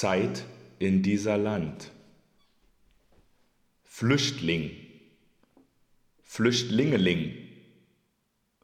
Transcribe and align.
Zeit 0.00 0.46
in 0.78 1.02
dieser 1.02 1.36
Land. 1.36 1.90
Flüchtling, 3.84 4.70
Flüchtlingeling, 6.22 7.36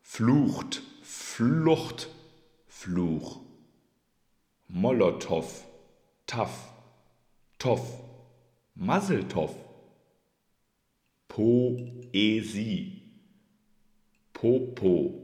Flucht, 0.00 0.82
Flucht, 1.02 2.08
Fluch. 2.66 3.42
Molotow, 4.68 5.66
Taff, 6.26 6.72
Toff, 7.58 8.00
Maseltoff. 8.74 9.54
Poesie, 11.28 13.02
Popo, 14.32 15.22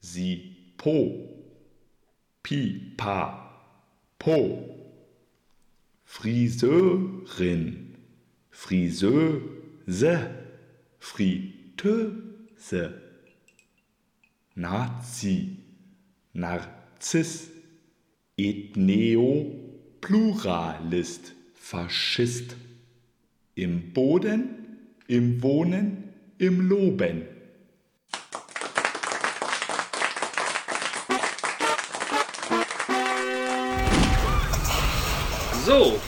Sie, 0.00 0.72
Po, 0.76 1.28
Pi, 2.42 2.92
Pa, 2.96 3.52
Po. 4.18 4.67
Friseurin, 6.10 7.94
Friseuse, 8.50 10.30
Friteuse. 10.98 12.94
Nazi, 14.56 15.58
Narziss, 16.32 17.50
Ethneopluralist, 18.38 21.34
Faschist. 21.54 22.56
Im 23.54 23.92
Boden, 23.92 24.78
im 25.06 25.42
Wohnen, 25.42 26.04
im 26.38 26.68
Loben. 26.68 27.26
So, 35.68 36.00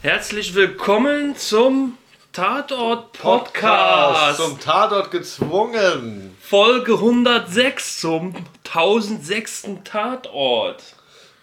herzlich 0.00 0.54
willkommen 0.54 1.36
zum 1.36 1.98
Tatort 2.32 3.12
Podcast. 3.12 4.38
Zum 4.38 4.58
Tatort 4.58 5.10
gezwungen. 5.10 6.34
Folge 6.40 6.94
106 6.94 8.00
zum 8.00 8.34
1006. 8.64 9.66
Tatort. 9.84 10.82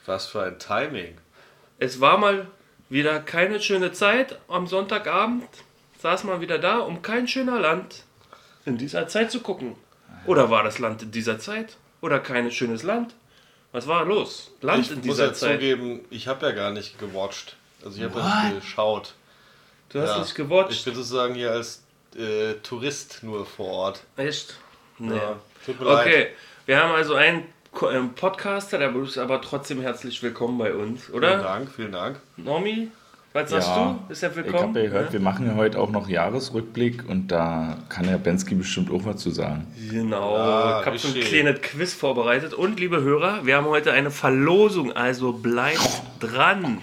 Was 0.08 0.25
für 0.25 0.41
ein 0.41 0.58
Timing. 0.58 1.19
Es 1.78 2.02
war 2.02 2.17
mal 2.17 2.47
wieder 2.89 3.19
keine 3.19 3.61
schöne 3.61 3.91
Zeit. 3.91 4.39
Am 4.47 4.66
Sonntagabend 4.66 5.47
saß 6.00 6.23
man 6.23 6.41
wieder 6.41 6.58
da, 6.58 6.80
um 6.80 7.03
kein 7.03 7.28
schöner 7.28 7.59
Land 7.59 8.06
in 8.66 8.80
dieser 8.80 9.08
Zeit 9.08 9.30
zu 9.30 9.41
gucken. 9.41 9.75
Oder 10.25 10.50
war 10.50 10.64
das 10.64 10.80
Land 10.80 11.03
in 11.03 11.11
dieser 11.11 11.38
Zeit? 11.38 11.78
Oder 12.02 12.19
kein 12.19 12.50
schönes 12.50 12.81
Land? 12.81 13.14
Was 13.74 13.88
war 13.88 14.06
los? 14.06 14.52
Land 14.62 14.86
ich 14.86 14.92
in 14.92 14.98
muss 14.98 15.04
dieser 15.04 15.26
ja 15.26 15.34
Zeit. 15.34 15.60
zugeben, 15.60 16.06
ich 16.12 16.28
habe 16.28 16.46
ja 16.46 16.52
gar 16.54 16.72
nicht 16.72 17.00
gewatcht. 17.00 17.58
Also 17.84 17.98
ich 17.98 18.04
habe 18.04 18.20
ja 18.20 18.44
nicht 18.46 18.62
geschaut. 18.62 19.16
Du 19.90 20.00
hast 20.00 20.10
ja. 20.12 20.20
nicht 20.20 20.36
gewatcht. 20.36 20.72
Ich 20.72 20.86
bin 20.86 20.96
sozusagen 20.96 21.34
hier 21.36 21.52
als 21.52 21.84
äh, 22.16 22.54
Tourist 22.62 23.24
nur 23.24 23.46
vor 23.46 23.68
Ort. 23.72 24.04
Echt? 24.16 24.56
Nee. 25.00 25.18
Ja, 25.18 25.40
tut 25.66 25.80
mir 25.80 25.88
leid. 25.88 26.08
Okay, 26.08 26.28
wir 26.68 26.82
haben 26.82 26.94
also 26.94 27.16
einen 27.16 27.46
ähm, 27.92 28.14
Podcaster, 28.14 28.78
der 28.78 28.96
ist 28.96 29.18
aber 29.18 29.42
trotzdem 29.42 29.82
herzlich 29.82 30.22
willkommen 30.22 30.60
bei 30.60 30.74
uns, 30.74 31.06
Vielen 31.06 31.18
oder? 31.18 31.42
Dank, 31.42 31.72
vielen 31.76 31.92
Dank. 31.92 32.20
Normi, 32.38 32.92
was 33.34 33.50
sagst 33.50 33.67
Ja, 33.70 34.00
du? 34.08 34.12
Ist 34.14 34.23
er 34.23 34.30
Ich 34.30 34.36
willkommen? 34.38 34.59
habe 34.70 34.80
ja 34.81 34.86
gehört, 34.86 35.06
Ja? 35.08 35.14
wir 35.14 35.20
machen 35.20 35.48
ja 35.48 35.56
heute 35.56 35.80
auch 35.80 35.89
noch 35.89 36.08
Jahresrückblick 36.08 37.08
und 37.09 37.28
da 37.30 37.78
kann 37.90 38.06
Herr 38.06 38.17
Bensky 38.20 38.56
bestimmt 38.56 38.92
auch 38.92 39.06
was 39.06 39.17
zu 39.17 39.31
sagen. 39.31 39.67
Genau, 39.90 40.36
Ja, 40.38 40.80
ich 40.81 40.86
habe 40.86 40.98
so 40.98 41.08
ein 41.08 41.14
kleines 41.16 41.62
Quiz 41.62 41.94
vorbereitet. 41.94 42.53
Und 42.53 42.80
liebe 42.80 43.02
Hörer, 43.02 43.45
wir 43.45 43.58
haben 43.58 43.66
heute 43.67 43.92
eine 43.92 44.12
Verlosung, 44.12 44.92
also 44.94 45.34
bleibt 45.34 46.02
dran. 46.20 46.81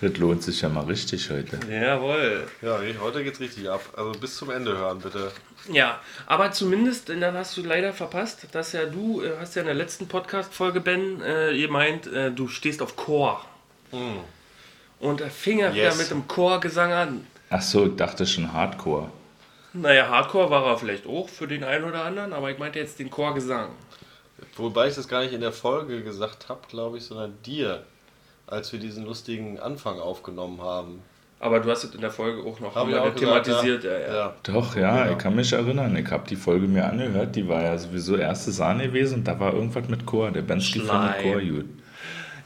Das 0.00 0.16
lohnt 0.18 0.42
sich 0.42 0.60
ja 0.62 0.68
mal 0.68 0.84
richtig 0.84 1.30
heute. 1.30 1.58
Jawohl. 1.70 2.46
Ja, 2.62 2.78
heute 3.00 3.24
geht's 3.24 3.40
richtig 3.40 3.68
ab. 3.68 3.80
Also 3.96 4.12
bis 4.12 4.36
zum 4.36 4.50
Ende 4.50 4.76
hören, 4.76 4.98
bitte. 5.00 5.30
Ja, 5.72 5.98
aber 6.26 6.52
zumindest, 6.52 7.08
denn 7.08 7.20
dann 7.20 7.34
hast 7.34 7.56
du 7.56 7.62
leider 7.62 7.92
verpasst, 7.92 8.46
dass 8.52 8.72
ja 8.72 8.84
du, 8.84 9.20
äh, 9.22 9.32
hast 9.40 9.56
ja 9.56 9.62
in 9.62 9.66
der 9.66 9.74
letzten 9.74 10.06
Podcast-Folge, 10.06 10.80
Ben, 10.80 11.20
äh, 11.22 11.58
gemeint, 11.58 12.06
äh, 12.06 12.30
du 12.30 12.46
stehst 12.46 12.82
auf 12.82 12.94
Chor. 12.94 13.44
Und 15.00 15.20
da 15.20 15.28
fing 15.28 15.58
er 15.60 15.72
wieder 15.74 15.84
Yes. 15.84 15.98
mit 15.98 16.10
dem 16.10 16.26
Chorgesang 16.26 16.92
an. 16.92 17.26
Ach 17.50 17.62
so, 17.62 17.86
ich 17.86 17.96
dachte 17.96 18.26
schon 18.26 18.52
Hardcore. 18.52 19.10
Naja, 19.72 20.08
Hardcore 20.08 20.50
war 20.50 20.64
er 20.66 20.78
vielleicht 20.78 21.06
auch 21.06 21.28
für 21.28 21.46
den 21.46 21.62
einen 21.64 21.84
oder 21.84 22.04
anderen, 22.04 22.32
aber 22.32 22.50
ich 22.50 22.58
meinte 22.58 22.78
jetzt 22.78 22.98
den 22.98 23.10
Chorgesang. 23.10 23.68
Wobei 24.56 24.88
ich 24.88 24.94
das 24.94 25.06
gar 25.08 25.22
nicht 25.22 25.32
in 25.34 25.40
der 25.40 25.52
Folge 25.52 26.02
gesagt 26.02 26.48
habe, 26.48 26.60
glaube 26.68 26.96
ich, 26.98 27.04
sondern 27.04 27.34
dir, 27.44 27.82
als 28.46 28.72
wir 28.72 28.80
diesen 28.80 29.04
lustigen 29.04 29.58
Anfang 29.60 29.98
aufgenommen 30.00 30.60
haben. 30.62 31.02
Aber 31.38 31.60
du 31.60 31.70
hast 31.70 31.84
es 31.84 31.94
in 31.94 32.00
der 32.00 32.10
Folge 32.10 32.42
auch 32.48 32.58
noch 32.60 32.74
Hab 32.74 32.88
ich 32.88 32.94
mal 32.94 33.00
auch 33.00 33.14
gesagt, 33.14 33.44
thematisiert. 33.44 33.84
ja, 33.84 33.98
ja. 33.98 34.34
Doch, 34.42 34.74
ja, 34.74 35.02
Genau. 35.02 35.12
ich 35.12 35.18
kann 35.18 35.36
mich 35.36 35.52
erinnern. 35.52 35.94
Ich 35.94 36.10
habe 36.10 36.26
die 36.26 36.36
Folge 36.36 36.66
mir 36.66 36.86
angehört. 36.86 37.36
Die 37.36 37.46
war 37.46 37.62
ja 37.62 37.76
sowieso 37.76 38.16
erste 38.16 38.52
Sahne 38.52 38.86
gewesen 38.86 39.16
und 39.16 39.24
da 39.28 39.38
war 39.38 39.52
irgendwas 39.52 39.86
mit 39.88 40.06
Chor. 40.06 40.30
Der 40.30 40.40
Bensky 40.40 40.80
fand 40.80 41.14
Schleim. 41.20 41.22
Chor 41.22 41.42
gut. 41.42 41.66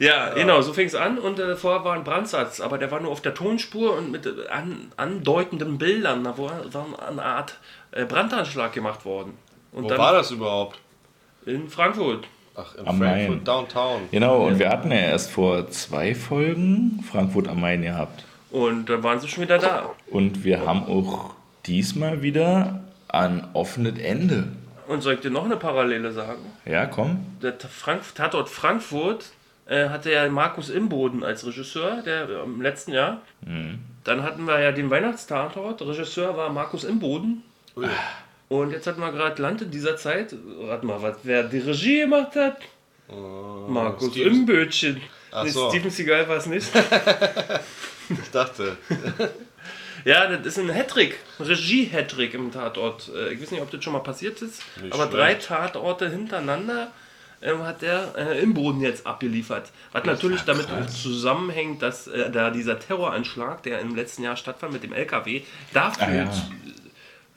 Ja, 0.01 0.33
genau, 0.33 0.61
so 0.61 0.73
fing 0.73 0.87
es 0.87 0.95
an 0.95 1.19
und 1.19 1.39
äh, 1.39 1.55
vorher 1.55 1.83
war 1.83 1.93
ein 1.93 2.03
Brandsatz, 2.03 2.59
aber 2.59 2.79
der 2.79 2.89
war 2.89 2.99
nur 3.01 3.11
auf 3.11 3.21
der 3.21 3.35
Tonspur 3.35 3.95
und 3.95 4.09
mit 4.09 4.25
äh, 4.25 4.47
an, 4.49 4.91
andeutenden 4.97 5.77
Bildern, 5.77 6.23
da 6.23 6.35
war, 6.39 6.73
war 6.73 6.87
eine 7.07 7.23
Art 7.23 7.59
äh, 7.91 8.05
Brandanschlag 8.05 8.73
gemacht 8.73 9.05
worden. 9.05 9.37
Und 9.71 9.83
Wo 9.83 9.89
dann 9.89 9.99
war 9.99 10.13
das 10.13 10.31
überhaupt? 10.31 10.79
in 11.45 11.69
Frankfurt. 11.69 12.25
Ach, 12.55 12.73
in 12.75 12.87
Am 12.87 12.97
Frankfurt 12.97 13.29
Main. 13.29 13.43
Downtown. 13.43 14.01
Genau, 14.09 14.47
und 14.47 14.57
wir 14.57 14.69
hatten 14.69 14.91
ja 14.91 14.97
erst 14.97 15.29
vor 15.29 15.69
zwei 15.69 16.15
Folgen 16.15 17.03
Frankfurt 17.09 17.47
am 17.47 17.61
Main 17.61 17.83
gehabt. 17.83 18.25
Und 18.49 18.89
dann 18.89 19.03
waren 19.03 19.19
sie 19.19 19.27
schon 19.27 19.43
wieder 19.43 19.59
da. 19.59 19.91
Und 20.09 20.43
wir 20.43 20.65
haben 20.65 20.83
auch 20.85 21.35
diesmal 21.67 22.23
wieder 22.23 22.81
ein 23.07 23.47
offenes 23.53 23.99
Ende. 23.99 24.47
Und 24.87 25.01
soll 25.01 25.13
ich 25.13 25.19
dir 25.19 25.29
noch 25.29 25.45
eine 25.45 25.57
Parallele 25.57 26.11
sagen? 26.11 26.41
Ja, 26.65 26.87
komm. 26.87 27.19
Der 27.41 27.53
Frank 27.59 28.01
Tatort 28.15 28.49
Frankfurt 28.49 29.25
äh, 29.71 29.89
hatte 29.89 30.11
ja 30.11 30.27
Markus 30.29 30.69
Imboden 30.69 31.23
als 31.23 31.45
Regisseur, 31.45 32.01
der 32.03 32.29
äh, 32.29 32.43
im 32.43 32.61
letzten 32.61 32.91
Jahr. 32.93 33.21
Dann 34.03 34.23
hatten 34.23 34.45
wir 34.45 34.59
ja 34.59 34.71
den 34.71 34.89
Weihnachtstatort. 34.89 35.81
Regisseur 35.81 36.35
war 36.37 36.49
Markus 36.49 36.83
Imboden. 36.83 37.43
Ui. 37.75 37.87
Und 38.49 38.71
jetzt 38.71 38.85
hatten 38.87 38.99
wir 38.99 39.11
gerade 39.11 39.41
Land 39.41 39.61
in 39.61 39.71
dieser 39.71 39.95
Zeit. 39.97 40.35
Rat 40.67 40.83
mal, 40.83 41.01
was 41.01 41.15
wer 41.23 41.43
die 41.43 41.59
Regie 41.59 41.99
gemacht 42.01 42.35
hat? 42.35 42.57
Markus 43.67 44.11
Steven- 44.11 44.33
Imbötchen. 44.41 45.01
Ach 45.31 45.43
Nee, 45.45 45.49
so. 45.49 45.69
Steven 45.69 45.89
Seagal 45.89 46.27
war 46.27 46.37
es 46.37 46.45
nicht. 46.47 46.67
Ich 48.09 48.31
dachte. 48.31 48.75
ja, 50.03 50.27
das 50.27 50.45
ist 50.45 50.59
ein 50.59 50.69
Hattrick. 50.73 51.17
Regie-Hattrick 51.39 52.33
im 52.33 52.51
Tatort. 52.51 53.09
Äh, 53.15 53.33
Ich 53.33 53.41
weiß 53.41 53.51
nicht, 53.51 53.61
ob 53.61 53.71
das 53.71 53.81
schon 53.83 53.93
mal 53.93 53.99
passiert 53.99 54.41
ist, 54.41 54.61
Nicht 54.81 54.93
aber 54.93 55.03
schlecht. 55.09 55.17
drei 55.17 55.33
Tatorte 55.35 56.09
hintereinander 56.09 56.91
hat 57.41 57.81
der 57.81 58.13
äh, 58.17 58.39
im 58.41 58.53
Boden 58.53 58.81
jetzt 58.81 59.05
abgeliefert. 59.07 59.71
Was 59.91 60.05
natürlich 60.05 60.41
damit 60.41 60.67
zusammenhängt, 60.91 61.81
dass 61.81 62.07
äh, 62.07 62.29
da 62.31 62.51
dieser 62.51 62.79
Terroranschlag, 62.79 63.63
der 63.63 63.79
im 63.79 63.95
letzten 63.95 64.23
Jahr 64.23 64.35
stattfand 64.37 64.73
mit 64.73 64.83
dem 64.83 64.93
LKW, 64.93 65.41
dafür 65.73 66.07
Ah, 66.07 66.11
ja. 66.13 66.23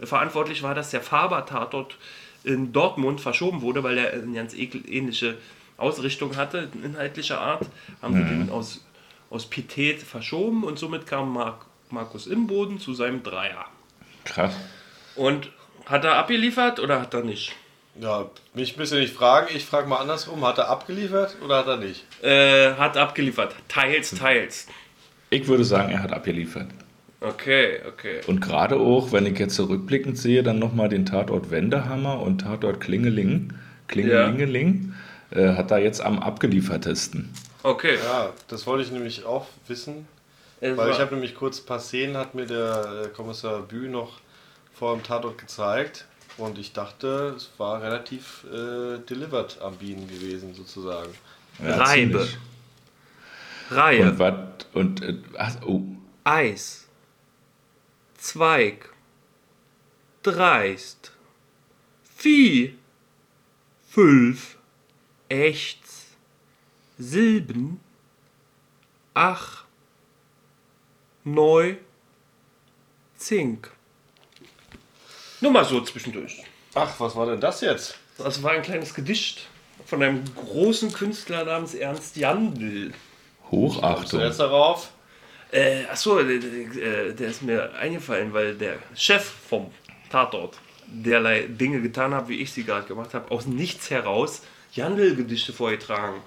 äh, 0.00 0.06
verantwortlich 0.06 0.62
war, 0.62 0.74
dass 0.74 0.90
der 0.90 1.00
Faber-Tatort 1.00 1.96
in 2.44 2.72
Dortmund 2.72 3.20
verschoben 3.22 3.62
wurde, 3.62 3.82
weil 3.82 3.96
er 3.96 4.12
eine 4.12 4.34
ganz 4.34 4.52
ähnliche 4.54 5.38
Ausrichtung 5.78 6.36
hatte, 6.36 6.68
inhaltlicher 6.82 7.40
Art. 7.40 7.66
Haben 8.02 8.14
sie 8.14 8.24
den 8.24 8.50
aus, 8.50 8.84
aus 9.30 9.46
Pietät 9.46 10.02
verschoben 10.02 10.62
und 10.64 10.78
somit 10.78 11.06
kam 11.06 11.32
Mark, 11.32 11.64
Markus 11.90 12.26
Imboden 12.26 12.78
zu 12.78 12.92
seinem 12.92 13.22
Dreier. 13.22 13.64
Krass. 14.24 14.54
Und 15.16 15.50
hat 15.86 16.04
er 16.04 16.16
abgeliefert 16.16 16.78
oder 16.80 17.00
hat 17.00 17.14
er 17.14 17.22
nicht? 17.24 17.54
Ja, 18.00 18.28
mich 18.54 18.76
müsst 18.76 18.92
ihr 18.92 18.98
nicht 18.98 19.14
fragen. 19.14 19.48
Ich 19.54 19.64
frage 19.64 19.88
mal 19.88 19.98
andersrum. 19.98 20.44
Hat 20.44 20.58
er 20.58 20.68
abgeliefert 20.68 21.36
oder 21.44 21.58
hat 21.58 21.66
er 21.66 21.76
nicht? 21.76 22.04
Äh, 22.22 22.74
hat 22.74 22.96
abgeliefert. 22.96 23.54
Teils, 23.68 24.10
teils. 24.10 24.66
Ich 25.30 25.46
würde 25.46 25.64
sagen, 25.64 25.92
er 25.92 26.02
hat 26.02 26.12
abgeliefert. 26.12 26.68
Okay, 27.20 27.80
okay. 27.88 28.20
Und 28.26 28.40
gerade 28.40 28.76
auch, 28.76 29.12
wenn 29.12 29.26
ich 29.26 29.38
jetzt 29.38 29.54
zurückblickend 29.54 30.18
sehe, 30.18 30.42
dann 30.42 30.58
nochmal 30.58 30.88
den 30.88 31.06
Tatort 31.06 31.50
Wendehammer 31.50 32.20
und 32.20 32.42
Tatort 32.42 32.80
Klingeling, 32.80 33.52
Klingelingeling, 33.88 34.94
äh, 35.30 35.54
hat 35.54 35.70
da 35.70 35.78
jetzt 35.78 36.00
am 36.00 36.18
abgeliefertesten. 36.18 37.32
Okay. 37.62 37.96
Ja, 38.04 38.32
das 38.48 38.66
wollte 38.66 38.84
ich 38.84 38.90
nämlich 38.90 39.24
auch 39.24 39.46
wissen. 39.68 40.06
Es 40.60 40.76
Weil 40.76 40.90
ich 40.90 40.98
habe 40.98 41.14
nämlich 41.14 41.34
kurz 41.34 41.60
ein 41.60 41.66
paar 41.66 41.80
Szenen, 41.80 42.16
hat 42.16 42.34
mir 42.34 42.46
der 42.46 43.04
äh, 43.04 43.08
Kommissar 43.08 43.60
Bü 43.62 43.88
noch 43.88 44.20
vor 44.72 44.94
dem 44.94 45.02
Tatort 45.02 45.38
gezeigt. 45.38 46.06
Und 46.36 46.58
ich 46.58 46.72
dachte, 46.72 47.34
es 47.36 47.50
war 47.58 47.80
relativ 47.80 48.44
äh, 48.44 48.98
delivered 48.98 49.60
am 49.60 49.76
Bienen 49.76 50.08
gewesen, 50.08 50.54
sozusagen. 50.54 51.12
Ja, 51.62 51.76
Reibe. 51.76 52.18
ziemlich. 52.18 52.38
Reihe. 53.70 54.10
Und 54.10 54.18
was, 54.18 54.34
und, 54.72 55.02
äh, 55.02 55.16
ach, 55.38 55.56
oh, 55.64 55.82
Eis. 56.24 56.88
Zweig. 58.16 58.88
Dreist. 60.22 61.12
Vieh. 62.16 62.74
Fünf. 63.88 64.56
Echts. 65.28 66.06
Silben. 66.98 67.80
ach, 69.14 69.64
neu, 71.24 71.76
zink. 73.16 73.70
Nur 75.44 75.52
mal 75.52 75.64
so 75.66 75.78
zwischendurch. 75.82 76.42
Ach, 76.74 76.98
was 76.98 77.14
war 77.14 77.26
denn 77.26 77.38
das 77.38 77.60
jetzt? 77.60 77.96
Das 78.16 78.42
war 78.42 78.52
ein 78.52 78.62
kleines 78.62 78.94
Gedicht 78.94 79.46
von 79.84 80.02
einem 80.02 80.22
großen 80.34 80.90
Künstler 80.90 81.44
namens 81.44 81.74
Ernst 81.74 82.16
Jandl. 82.16 82.94
Hochachtung. 83.50 84.20
Jetzt 84.20 84.40
darauf. 84.40 84.88
Äh, 85.52 85.84
achso, 85.84 86.22
der, 86.22 86.38
der, 86.38 87.12
der 87.12 87.28
ist 87.28 87.42
mir 87.42 87.74
eingefallen, 87.74 88.32
weil 88.32 88.54
der 88.54 88.76
Chef 88.96 89.22
vom 89.50 89.70
Tatort 90.08 90.56
derlei 90.86 91.42
Dinge 91.42 91.82
getan 91.82 92.14
hat, 92.14 92.26
wie 92.30 92.40
ich 92.40 92.50
sie 92.50 92.64
gerade 92.64 92.86
gemacht 92.86 93.12
habe, 93.12 93.30
aus 93.30 93.44
nichts 93.44 93.90
heraus 93.90 94.40
Jandl-Gedichte 94.72 95.52
vorgetragen. 95.52 96.22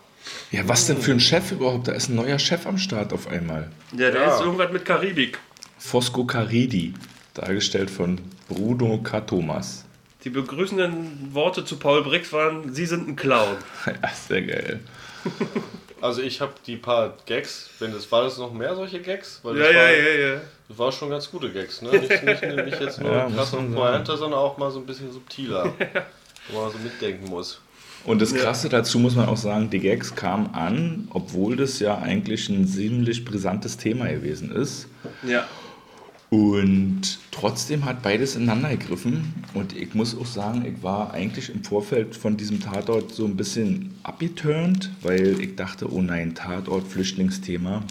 Ja, 0.51 0.67
was 0.67 0.85
denn 0.85 0.97
für 1.01 1.11
ein 1.13 1.19
Chef 1.19 1.51
überhaupt? 1.51 1.87
Da 1.87 1.93
ist 1.93 2.09
ein 2.09 2.15
neuer 2.15 2.37
Chef 2.37 2.67
am 2.67 2.77
Start 2.77 3.11
auf 3.13 3.27
einmal. 3.27 3.71
Ja, 3.93 4.11
der 4.11 4.21
Ja. 4.21 4.35
ist 4.35 4.41
irgendwas 4.41 4.71
mit 4.71 4.85
Karibik. 4.85 5.39
Fosco 5.79 6.23
Caridi, 6.23 6.93
dargestellt 7.37 7.89
von 7.89 8.19
Bruno 8.49 8.99
K. 8.99 9.21
Thomas. 9.21 9.85
Die 10.23 10.29
begrüßenden 10.29 11.33
Worte 11.33 11.63
zu 11.63 11.77
Paul 11.77 12.03
Brix 12.03 12.33
waren, 12.33 12.73
Sie 12.73 12.85
sind 12.85 13.07
ein 13.07 13.15
Clown. 13.15 13.55
Ja, 13.85 14.09
sehr 14.27 14.41
geil. 14.41 14.79
Also 15.99 16.21
ich 16.21 16.41
habe 16.41 16.53
die 16.67 16.75
paar 16.75 17.15
Gags, 17.25 17.71
wenn 17.79 17.91
das 17.91 18.11
war 18.11 18.21
das 18.23 18.37
noch 18.37 18.53
mehr 18.53 18.75
solche 18.75 19.01
Gags? 19.01 19.39
Weil 19.41 19.57
Ja, 19.57 19.63
das 19.63 19.73
ja, 19.73 19.79
war, 19.79 19.91
ja, 19.91 20.33
ja. 20.35 20.41
Das 20.69 20.77
war 20.77 20.91
schon 20.91 21.09
ganz 21.09 21.31
gute 21.31 21.51
Gags, 21.51 21.81
ne? 21.81 21.89
Nicht, 21.99 22.23
nicht, 22.23 22.43
nicht 22.43 22.79
jetzt 22.79 23.01
nur 23.01 23.11
Ja, 23.11 23.25
krass 23.27 23.51
und 23.53 23.73
sagen. 23.73 23.73
Pointe, 23.73 24.15
sondern 24.15 24.39
auch 24.39 24.59
mal 24.59 24.69
so 24.69 24.77
ein 24.77 24.85
bisschen 24.85 25.11
subtiler. 25.11 25.73
wo 26.51 26.61
man 26.61 26.71
so 26.71 26.77
mitdenken 26.77 27.27
muss. 27.29 27.59
Und 28.05 28.21
das 28.21 28.35
Krasse 28.35 28.69
dazu 28.69 28.99
muss 28.99 29.15
man 29.15 29.27
auch 29.27 29.37
sagen, 29.37 29.71
die 29.71 29.79
Gags 29.79 30.15
kamen 30.15 30.53
an, 30.53 31.07
obwohl 31.11 31.55
das 31.55 31.79
ja 31.79 31.97
eigentlich 31.97 32.47
ein 32.47 32.67
ziemlich 32.67 33.25
brisantes 33.25 33.77
Thema 33.77 34.07
gewesen 34.07 34.51
ist. 34.51 34.87
Ja. 35.23 35.47
Und 36.29 37.19
trotzdem 37.31 37.85
hat 37.85 38.01
beides 38.01 38.35
ineinander 38.35 38.75
gegriffen. 38.75 39.33
Und 39.53 39.75
ich 39.75 39.93
muss 39.93 40.17
auch 40.17 40.25
sagen, 40.25 40.65
ich 40.65 40.83
war 40.83 41.13
eigentlich 41.13 41.53
im 41.53 41.63
Vorfeld 41.63 42.15
von 42.15 42.35
diesem 42.35 42.59
Tatort 42.59 43.13
so 43.13 43.25
ein 43.25 43.37
bisschen 43.37 43.93
abgeturnt, 44.03 44.91
weil 45.01 45.39
ich 45.39 45.55
dachte, 45.55 45.91
oh 45.91 46.01
nein, 46.01 46.35
Tatort, 46.35 46.87
Flüchtlingsthema, 46.87 47.83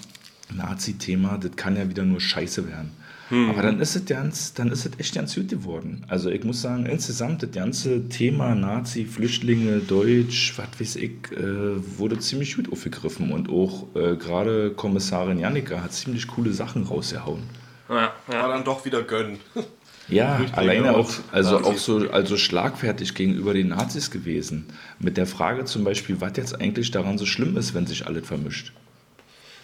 Nazi-Thema, 0.54 1.38
das 1.38 1.56
kann 1.56 1.76
ja 1.76 1.88
wieder 1.88 2.04
nur 2.04 2.20
scheiße 2.20 2.68
werden. 2.68 2.90
Aber 3.28 3.62
dann 3.62 3.80
ist, 3.80 3.96
es 3.96 4.04
ganz, 4.04 4.54
dann 4.54 4.70
ist 4.70 4.86
es 4.86 4.92
echt 4.98 5.14
ganz 5.14 5.34
gut 5.34 5.48
geworden. 5.48 6.04
Also 6.06 6.30
ich 6.30 6.44
muss 6.44 6.62
sagen, 6.62 6.86
insgesamt 6.86 7.42
das 7.42 7.50
ganze 7.50 8.08
Thema 8.08 8.54
Nazi, 8.54 9.04
Flüchtlinge, 9.04 9.80
Deutsch, 9.80 10.56
was 10.56 10.68
weiß 10.78 10.96
ich, 10.96 11.32
äh, 11.32 11.98
wurde 11.98 12.20
ziemlich 12.20 12.54
gut 12.54 12.70
aufgegriffen. 12.70 13.32
Und 13.32 13.48
auch 13.48 13.86
äh, 13.96 14.14
gerade 14.14 14.70
Kommissarin 14.70 15.40
Jannika 15.40 15.82
hat 15.82 15.92
ziemlich 15.92 16.28
coole 16.28 16.52
Sachen 16.52 16.84
rausgehauen. 16.84 17.42
Ja, 17.88 18.14
War 18.26 18.34
ja. 18.34 18.48
dann 18.48 18.64
doch 18.64 18.84
wieder 18.84 19.02
gönnen. 19.02 19.40
Ja, 20.08 20.40
alleine 20.52 20.94
auch, 20.96 21.10
also 21.32 21.58
Nazis. 21.58 21.66
auch 21.66 21.78
so 21.78 22.10
also 22.10 22.36
schlagfertig 22.36 23.14
gegenüber 23.14 23.54
den 23.54 23.68
Nazis 23.70 24.10
gewesen. 24.12 24.66
Mit 25.00 25.16
der 25.16 25.26
Frage 25.26 25.64
zum 25.64 25.82
Beispiel, 25.82 26.20
was 26.20 26.36
jetzt 26.36 26.60
eigentlich 26.60 26.92
daran 26.92 27.18
so 27.18 27.26
schlimm 27.26 27.56
ist, 27.56 27.74
wenn 27.74 27.88
sich 27.88 28.06
alles 28.06 28.24
vermischt. 28.24 28.72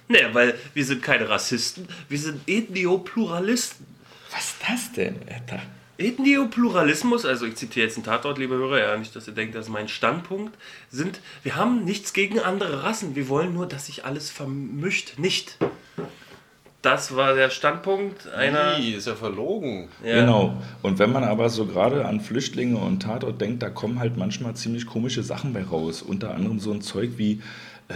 Nee, 0.08 0.18
weil 0.32 0.58
wir 0.74 0.84
sind 0.84 1.00
keine 1.00 1.28
Rassisten, 1.28 1.86
wir 2.08 2.18
sind 2.18 2.40
Ethnopluralisten. 2.48 3.86
Was 4.32 4.46
ist 4.46 4.56
das 4.68 4.92
denn, 4.92 5.16
Alter? 5.32 5.62
Ethnopluralismus, 5.98 7.24
also 7.24 7.46
ich 7.46 7.54
zitiere 7.54 7.86
jetzt 7.86 7.96
einen 7.96 8.04
Tatort, 8.04 8.38
liebe 8.38 8.56
Hörer, 8.56 8.80
ja, 8.80 8.96
nicht, 8.96 9.14
dass 9.14 9.28
ihr 9.28 9.34
denkt, 9.34 9.54
das 9.54 9.66
ist 9.66 9.72
mein 9.72 9.88
Standpunkt, 9.88 10.56
sind, 10.90 11.20
wir 11.44 11.54
haben 11.54 11.84
nichts 11.84 12.12
gegen 12.12 12.40
andere 12.40 12.82
Rassen, 12.82 13.14
wir 13.14 13.28
wollen 13.28 13.54
nur, 13.54 13.66
dass 13.66 13.86
sich 13.86 14.04
alles 14.04 14.30
vermischt, 14.30 15.18
nicht. 15.18 15.58
Das 16.82 17.14
war 17.14 17.34
der 17.34 17.50
Standpunkt 17.50 18.28
einer... 18.32 18.78
Ih, 18.78 18.94
ist 18.94 19.06
ja 19.06 19.14
verlogen. 19.14 19.88
Ja. 20.04 20.20
Genau. 20.20 20.60
Und 20.82 20.98
wenn 20.98 21.12
man 21.12 21.22
aber 21.22 21.48
so 21.48 21.66
gerade 21.66 22.04
an 22.06 22.20
Flüchtlinge 22.20 22.76
und 22.76 23.04
Tatort 23.04 23.40
denkt, 23.40 23.62
da 23.62 23.70
kommen 23.70 24.00
halt 24.00 24.16
manchmal 24.16 24.54
ziemlich 24.54 24.86
komische 24.86 25.22
Sachen 25.22 25.52
bei 25.52 25.62
raus. 25.62 26.02
Unter 26.02 26.34
anderem 26.34 26.58
so 26.58 26.72
ein 26.72 26.82
Zeug 26.82 27.12
wie, 27.18 27.40
äh, 27.86 27.94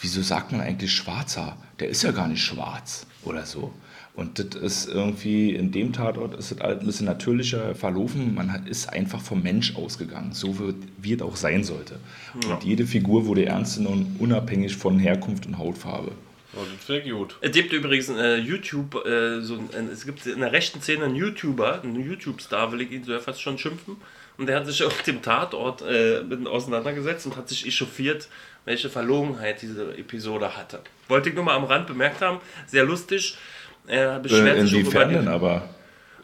wieso 0.00 0.22
sagt 0.22 0.50
man 0.50 0.62
eigentlich 0.62 0.92
Schwarzer? 0.92 1.58
Der 1.78 1.90
ist 1.90 2.02
ja 2.02 2.12
gar 2.12 2.26
nicht 2.26 2.42
schwarz 2.42 3.06
oder 3.22 3.44
so. 3.44 3.70
Und 4.14 4.38
das 4.38 4.60
ist 4.60 4.88
irgendwie, 4.88 5.54
in 5.54 5.70
dem 5.70 5.92
Tatort 5.92 6.34
ist 6.34 6.52
es 6.52 6.60
halt 6.60 6.80
ein 6.80 6.86
bisschen 6.86 7.06
natürlicher 7.06 7.74
verlaufen. 7.74 8.34
Man 8.34 8.52
hat, 8.52 8.66
ist 8.66 8.90
einfach 8.90 9.20
vom 9.20 9.42
Mensch 9.42 9.76
ausgegangen, 9.76 10.32
so 10.32 10.58
wird, 10.58 10.76
wie 10.98 11.14
es 11.14 11.22
auch 11.22 11.36
sein 11.36 11.64
sollte. 11.64 11.98
Und 12.34 12.64
jede 12.64 12.86
Figur 12.86 13.26
wurde 13.26 13.46
ernst 13.46 13.76
genommen, 13.76 14.16
unabhängig 14.18 14.76
von 14.76 14.98
Herkunft 14.98 15.46
und 15.46 15.58
Hautfarbe. 15.58 16.12
Oh, 16.54 16.60
das 16.76 16.84
finde 16.84 17.02
ich 17.02 17.10
gut. 17.12 17.36
Es 17.40 17.52
gibt 17.52 17.72
übrigens 17.72 18.08
äh, 18.10 18.36
YouTube, 18.36 18.94
äh, 19.06 19.40
so 19.40 19.54
ein, 19.54 19.88
es 19.90 20.04
gibt 20.04 20.26
in 20.26 20.40
der 20.40 20.52
rechten 20.52 20.82
Szene 20.82 21.06
einen 21.06 21.14
YouTuber, 21.16 21.82
einen 21.82 21.98
YouTube-Star, 22.04 22.72
will 22.72 22.82
ich 22.82 22.90
ihn 22.90 23.04
so 23.04 23.18
fast 23.20 23.40
schon 23.40 23.56
schimpfen. 23.58 23.96
Und 24.38 24.46
der 24.46 24.56
hat 24.56 24.66
sich 24.66 24.82
auf 24.84 25.02
dem 25.02 25.22
Tatort 25.22 25.82
äh, 25.82 26.22
mit 26.22 26.46
auseinandergesetzt 26.46 27.26
und 27.26 27.36
hat 27.36 27.48
sich 27.48 27.66
echauffiert, 27.66 28.28
welche 28.64 28.90
Verlogenheit 28.90 29.62
diese 29.62 29.96
Episode 29.96 30.56
hatte. 30.56 30.80
Wollte 31.08 31.28
ich 31.30 31.34
nur 31.34 31.44
mal 31.44 31.54
am 31.54 31.64
Rand 31.64 31.86
bemerkt 31.86 32.20
haben, 32.20 32.40
sehr 32.66 32.84
lustig. 32.84 33.36
Er 33.86 34.18
beschwert 34.20 34.58
Äh, 34.58 34.66
sich 34.66 34.80
über 34.80 35.04
die, 35.06 35.16
aber? 35.16 35.68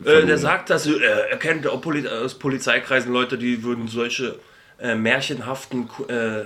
äh, 0.05 0.25
der 0.25 0.39
sagt, 0.39 0.71
dass 0.71 0.87
äh, 0.87 0.99
er 1.01 1.37
kennt 1.39 1.67
auch 1.67 1.81
Poli 1.81 2.07
aus 2.07 2.39
Polizeikreisen 2.39 3.13
Leute, 3.13 3.37
die 3.39 3.63
würden 3.63 3.89
solche 3.89 4.39
äh, 4.81 4.95
märchenhaften 4.95 5.89
äh, 6.09 6.45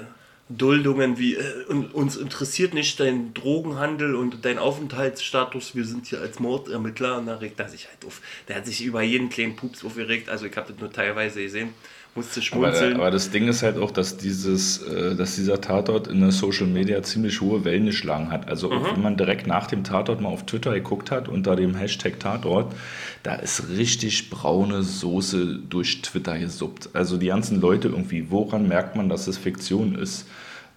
Duldungen 0.56 1.18
wie 1.18 1.34
äh, 1.34 1.64
un- 1.68 1.86
uns 1.90 2.16
interessiert 2.16 2.74
nicht 2.74 2.98
dein 3.00 3.34
Drogenhandel 3.34 4.14
und 4.14 4.44
dein 4.44 4.58
Aufenthaltsstatus, 4.58 5.74
wir 5.74 5.84
sind 5.84 6.06
hier 6.06 6.20
als 6.20 6.38
Mordermittler. 6.38 7.18
Und 7.18 7.26
da 7.26 7.36
regt 7.36 7.60
er 7.60 7.68
sich 7.68 7.88
halt 7.88 8.04
auf. 8.06 8.20
Der 8.48 8.56
hat 8.56 8.66
sich 8.66 8.82
über 8.84 9.02
jeden 9.02 9.28
kleinen 9.30 9.56
Pups 9.56 9.84
aufgeregt, 9.84 10.28
also 10.28 10.46
ich 10.46 10.56
habe 10.56 10.72
das 10.72 10.80
nur 10.80 10.92
teilweise 10.92 11.42
gesehen, 11.42 11.70
musste 12.14 12.40
Aber, 12.40 12.42
schmunzeln. 12.42 12.94
aber 12.96 13.10
das 13.10 13.30
Ding 13.30 13.48
ist 13.48 13.62
halt 13.62 13.78
auch, 13.78 13.90
dass, 13.90 14.16
dieses, 14.16 14.82
äh, 14.82 15.14
dass 15.14 15.36
dieser 15.36 15.60
Tatort 15.60 16.08
in 16.08 16.20
der 16.20 16.30
Social 16.30 16.66
Media 16.66 17.02
ziemlich 17.02 17.40
hohe 17.40 17.64
Wellen 17.64 17.86
geschlagen 17.86 18.30
hat. 18.30 18.48
Also 18.48 18.70
auch 18.70 18.94
wenn 18.94 19.02
man 19.02 19.16
direkt 19.16 19.46
nach 19.46 19.66
dem 19.66 19.82
Tatort 19.84 20.20
mal 20.20 20.28
auf 20.28 20.44
Twitter 20.44 20.74
geguckt 20.74 21.10
hat, 21.10 21.28
unter 21.28 21.56
dem 21.56 21.74
Hashtag 21.74 22.20
Tatort, 22.20 22.74
da 23.22 23.36
ist 23.36 23.70
richtig 23.70 24.30
braune 24.30 24.82
Soße 24.82 25.60
durch 25.68 26.02
Twitter 26.02 26.38
gesuppt. 26.38 26.90
Also 26.92 27.16
die 27.16 27.28
ganzen 27.28 27.60
Leute 27.60 27.88
irgendwie, 27.88 28.30
woran 28.30 28.68
merkt 28.68 28.94
man, 28.96 29.08
dass 29.08 29.26
es 29.26 29.38
Fiktion 29.38 29.94
ist? 29.94 30.26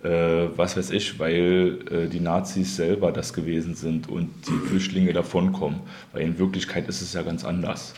Äh, 0.04 0.50
was 0.56 0.78
weiß 0.78 0.92
ich, 0.92 1.20
weil 1.20 1.80
äh, 1.90 2.08
die 2.08 2.20
Nazis 2.20 2.76
selber 2.76 3.12
das 3.12 3.34
gewesen 3.34 3.76
sind 3.76 4.08
und 4.08 4.30
die 4.48 4.68
Flüchtlinge 4.68 5.14
davonkommen. 5.14 5.80
Weil 6.14 6.22
in 6.22 6.38
Wirklichkeit 6.38 6.88
ist 6.88 7.02
es 7.02 7.14
ja 7.14 7.24
ganz 7.24 7.44
anders. 7.44 7.94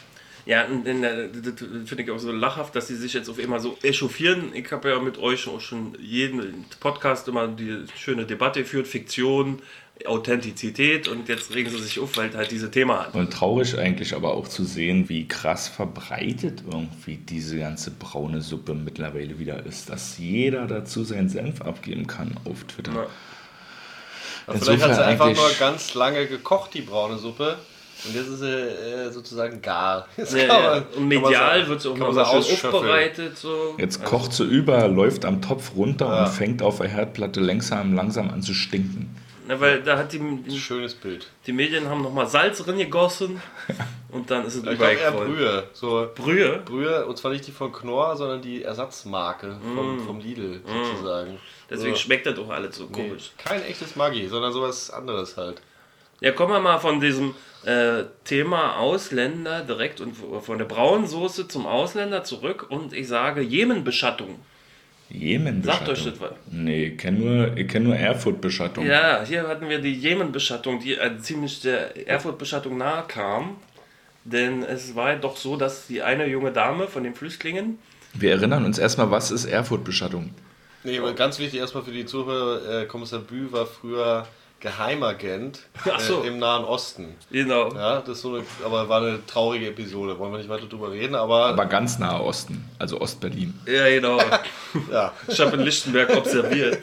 Ja, 0.47 0.65
das 0.65 1.53
finde 1.89 2.03
ich 2.03 2.09
auch 2.11 2.19
so 2.19 2.31
lachhaft, 2.31 2.73
dass 2.73 2.87
sie 2.87 2.95
sich 2.95 3.13
jetzt 3.13 3.29
auf 3.29 3.37
immer 3.37 3.59
so 3.59 3.77
echauffieren. 3.83 4.51
Ich 4.53 4.71
habe 4.71 4.89
ja 4.89 4.99
mit 4.99 5.17
euch 5.17 5.45
auch 5.49 5.59
schon 5.59 5.97
jeden 5.99 6.65
Podcast 6.79 7.27
immer 7.27 7.49
die 7.49 7.83
schöne 7.97 8.25
Debatte 8.25 8.61
geführt, 8.61 8.87
Fiktion, 8.87 9.61
Authentizität 10.05 11.09
und 11.09 11.27
jetzt 11.27 11.53
regen 11.53 11.69
sie 11.69 11.79
sich 11.79 11.99
auf, 11.99 12.15
weil 12.15 12.33
halt 12.33 12.51
diese 12.51 12.71
Thema 12.71 13.07
hat. 13.07 13.13
Und 13.15 13.33
traurig 13.33 13.77
eigentlich 13.77 14.15
aber 14.15 14.35
auch 14.35 14.47
zu 14.47 14.63
sehen, 14.63 15.09
wie 15.09 15.27
krass 15.27 15.67
verbreitet 15.67 16.63
irgendwie 16.71 17.17
diese 17.17 17.59
ganze 17.59 17.91
braune 17.91 18.41
Suppe 18.41 18.73
mittlerweile 18.73 19.39
wieder 19.39 19.65
ist, 19.65 19.89
dass 19.89 20.17
jeder 20.17 20.65
dazu 20.65 21.03
seinen 21.03 21.27
Senf 21.27 21.61
abgeben 21.61 22.07
kann 22.07 22.35
auf 22.45 22.63
Twitter. 22.63 22.93
Ja. 22.93 24.55
Vielleicht 24.55 24.81
hat 24.81 24.95
sie 24.95 25.05
einfach 25.05 25.35
nur 25.35 25.51
ganz 25.59 25.93
lange 25.93 26.25
gekocht, 26.25 26.73
die 26.73 26.81
braune 26.81 27.17
Suppe. 27.17 27.57
Und 28.05 28.13
jetzt 28.15 28.27
ist 28.27 28.39
sie 28.39 28.47
äh, 28.51 29.11
sozusagen 29.11 29.61
gar. 29.61 30.07
Jetzt 30.17 30.35
Ja, 30.35 30.43
ja. 30.77 30.83
Und 30.95 31.07
medial 31.07 31.67
wird 31.67 31.79
es 31.79 31.85
auch 31.87 31.95
sie 31.95 32.01
schön 32.01 32.17
ausschöpfeln. 32.19 32.73
aufbereitet. 32.75 33.37
So. 33.37 33.75
Jetzt 33.77 34.01
Also, 34.01 34.09
kocht 34.17 34.33
sie 34.33 34.43
über, 34.43 34.87
läuft 34.87 35.25
am 35.25 35.41
Topf 35.41 35.75
runter 35.75 36.05
Ja. 36.05 36.23
und 36.25 36.29
fängt 36.31 36.61
auf 36.61 36.77
der 36.77 36.87
Herdplatte 36.89 37.39
langsam, 37.39 37.93
langsam 37.95 38.29
an 38.29 38.41
zu 38.41 38.53
stinken. 38.53 39.15
Na, 39.49 39.59
weil 39.61 39.81
da 39.81 39.97
hat 39.97 40.11
die, 40.11 40.19
Ein 40.19 40.43
die, 40.43 40.59
schönes 40.59 40.93
Bild. 40.93 41.27
die 41.47 41.53
Medien 41.53 41.87
haben 41.87 42.01
nochmal 42.03 42.27
Salz 42.27 42.61
drin 42.61 42.77
gegossen 42.77 43.41
und 44.11 44.29
dann 44.29 44.45
ist 44.45 44.55
es 44.55 44.63
Ich 44.65 44.77
glaube 44.77 44.93
eher. 44.95 45.11
Brühe. 45.11 45.63
So 45.71 46.09
Brühe? 46.13 46.61
Brühe, 46.65 47.05
und 47.05 47.17
zwar 47.17 47.31
nicht 47.31 47.47
die 47.47 47.51
von 47.53 47.71
Knorr, 47.71 48.17
sondern 48.17 48.41
die 48.41 48.63
Ersatzmarke 48.63 49.47
Mm. 49.63 49.75
vom, 49.75 49.99
vom 50.05 50.19
Lidl 50.19 50.59
sozusagen. 50.67 51.37
Deswegen 51.69 51.93
Ja. 51.95 51.99
schmeckt 51.99 52.25
das 52.25 52.37
auch 52.37 52.49
alles 52.49 52.75
so 52.75 52.87
Nee, 52.91 53.07
komisch. 53.07 53.31
kein 53.37 53.63
echtes 53.63 53.95
Maggi, 53.95 54.27
sondern 54.27 54.51
sowas 54.51 54.89
anderes 54.91 55.37
halt. 55.37 55.61
Ja, 56.19 56.31
kommen 56.31 56.53
wir 56.53 56.59
mal 56.59 56.79
von 56.79 56.99
diesem 56.99 57.35
äh, 57.63 58.03
Thema 58.23 58.77
Ausländer 58.77 59.61
direkt 59.61 60.01
und 60.01 60.15
von 60.15 60.57
der 60.57 60.65
braunen 60.65 61.07
Soße 61.07 61.47
zum 61.47 61.67
Ausländer 61.67 62.23
zurück 62.23 62.65
und 62.69 62.93
ich 62.93 63.07
sage 63.07 63.41
Jemenbeschattung. 63.41 64.39
Jemen 65.09 65.63
Sagt 65.63 65.87
euch 65.87 66.03
das 66.03 66.19
was? 66.19 66.31
Nee, 66.51 66.87
ich 66.87 66.97
kenne 66.97 67.19
nur, 67.19 67.57
ich 67.57 67.67
kenn 67.67 67.83
nur 67.83 67.95
Erfurt-Beschattung. 67.95 68.85
Ja, 68.85 69.23
hier 69.23 69.47
hatten 69.47 69.69
wir 69.69 69.79
die 69.79 69.93
Jemenbeschattung, 69.93 70.79
die 70.79 70.95
äh, 70.95 71.17
ziemlich 71.19 71.61
der 71.61 72.07
Erfurt-Beschattung 72.07 72.77
nahe 72.77 73.05
kam. 73.07 73.55
Denn 74.25 74.63
es 74.63 74.93
war 74.95 75.15
doch 75.15 75.37
so, 75.37 75.55
dass 75.55 75.87
die 75.87 76.01
eine 76.01 76.27
junge 76.27 76.51
Dame 76.51 76.87
von 76.87 77.03
den 77.03 77.15
Flüchtlingen, 77.15 77.79
Wir 78.13 78.31
erinnern 78.31 78.65
uns 78.65 78.77
erstmal, 78.77 79.09
was 79.09 79.31
ist 79.31 79.45
Erfurt-Beschattung? 79.45 80.31
Nee, 80.83 80.97
aber 80.99 81.13
ganz 81.13 81.39
wichtig 81.39 81.59
erstmal 81.59 81.83
für 81.83 81.91
die 81.91 82.05
Zuhörer, 82.05 82.81
äh, 82.81 82.85
Kommissar 82.85 83.19
Bü 83.19 83.51
war 83.51 83.65
früher 83.65 84.27
Geheimagent 84.59 85.59
Ach 85.85 85.99
so. 85.99 86.23
äh, 86.23 86.27
im 86.27 86.39
Nahen 86.39 86.65
Osten. 86.65 87.15
Genau. 87.31 87.71
Ja, 87.73 87.99
das 88.01 88.17
ist 88.17 88.21
so 88.23 88.35
eine, 88.35 88.43
aber 88.65 88.89
war 88.89 89.01
eine 89.01 89.23
traurige 89.27 89.67
Episode. 89.67 90.17
Wollen 90.17 90.31
wir 90.31 90.39
nicht 90.39 90.49
weiter 90.49 90.65
drüber 90.65 90.91
reden, 90.91 91.13
aber, 91.13 91.45
Aber 91.47 91.65
ganz 91.67 91.99
nahe 91.99 92.21
Osten, 92.21 92.67
also 92.79 92.99
Ostberlin. 92.99 93.53
Ja, 93.67 93.87
genau. 93.87 94.19
ja. 94.91 95.13
Ich 95.27 95.39
habe 95.39 95.57
in 95.57 95.63
Lichtenberg 95.63 96.15
observiert, 96.17 96.79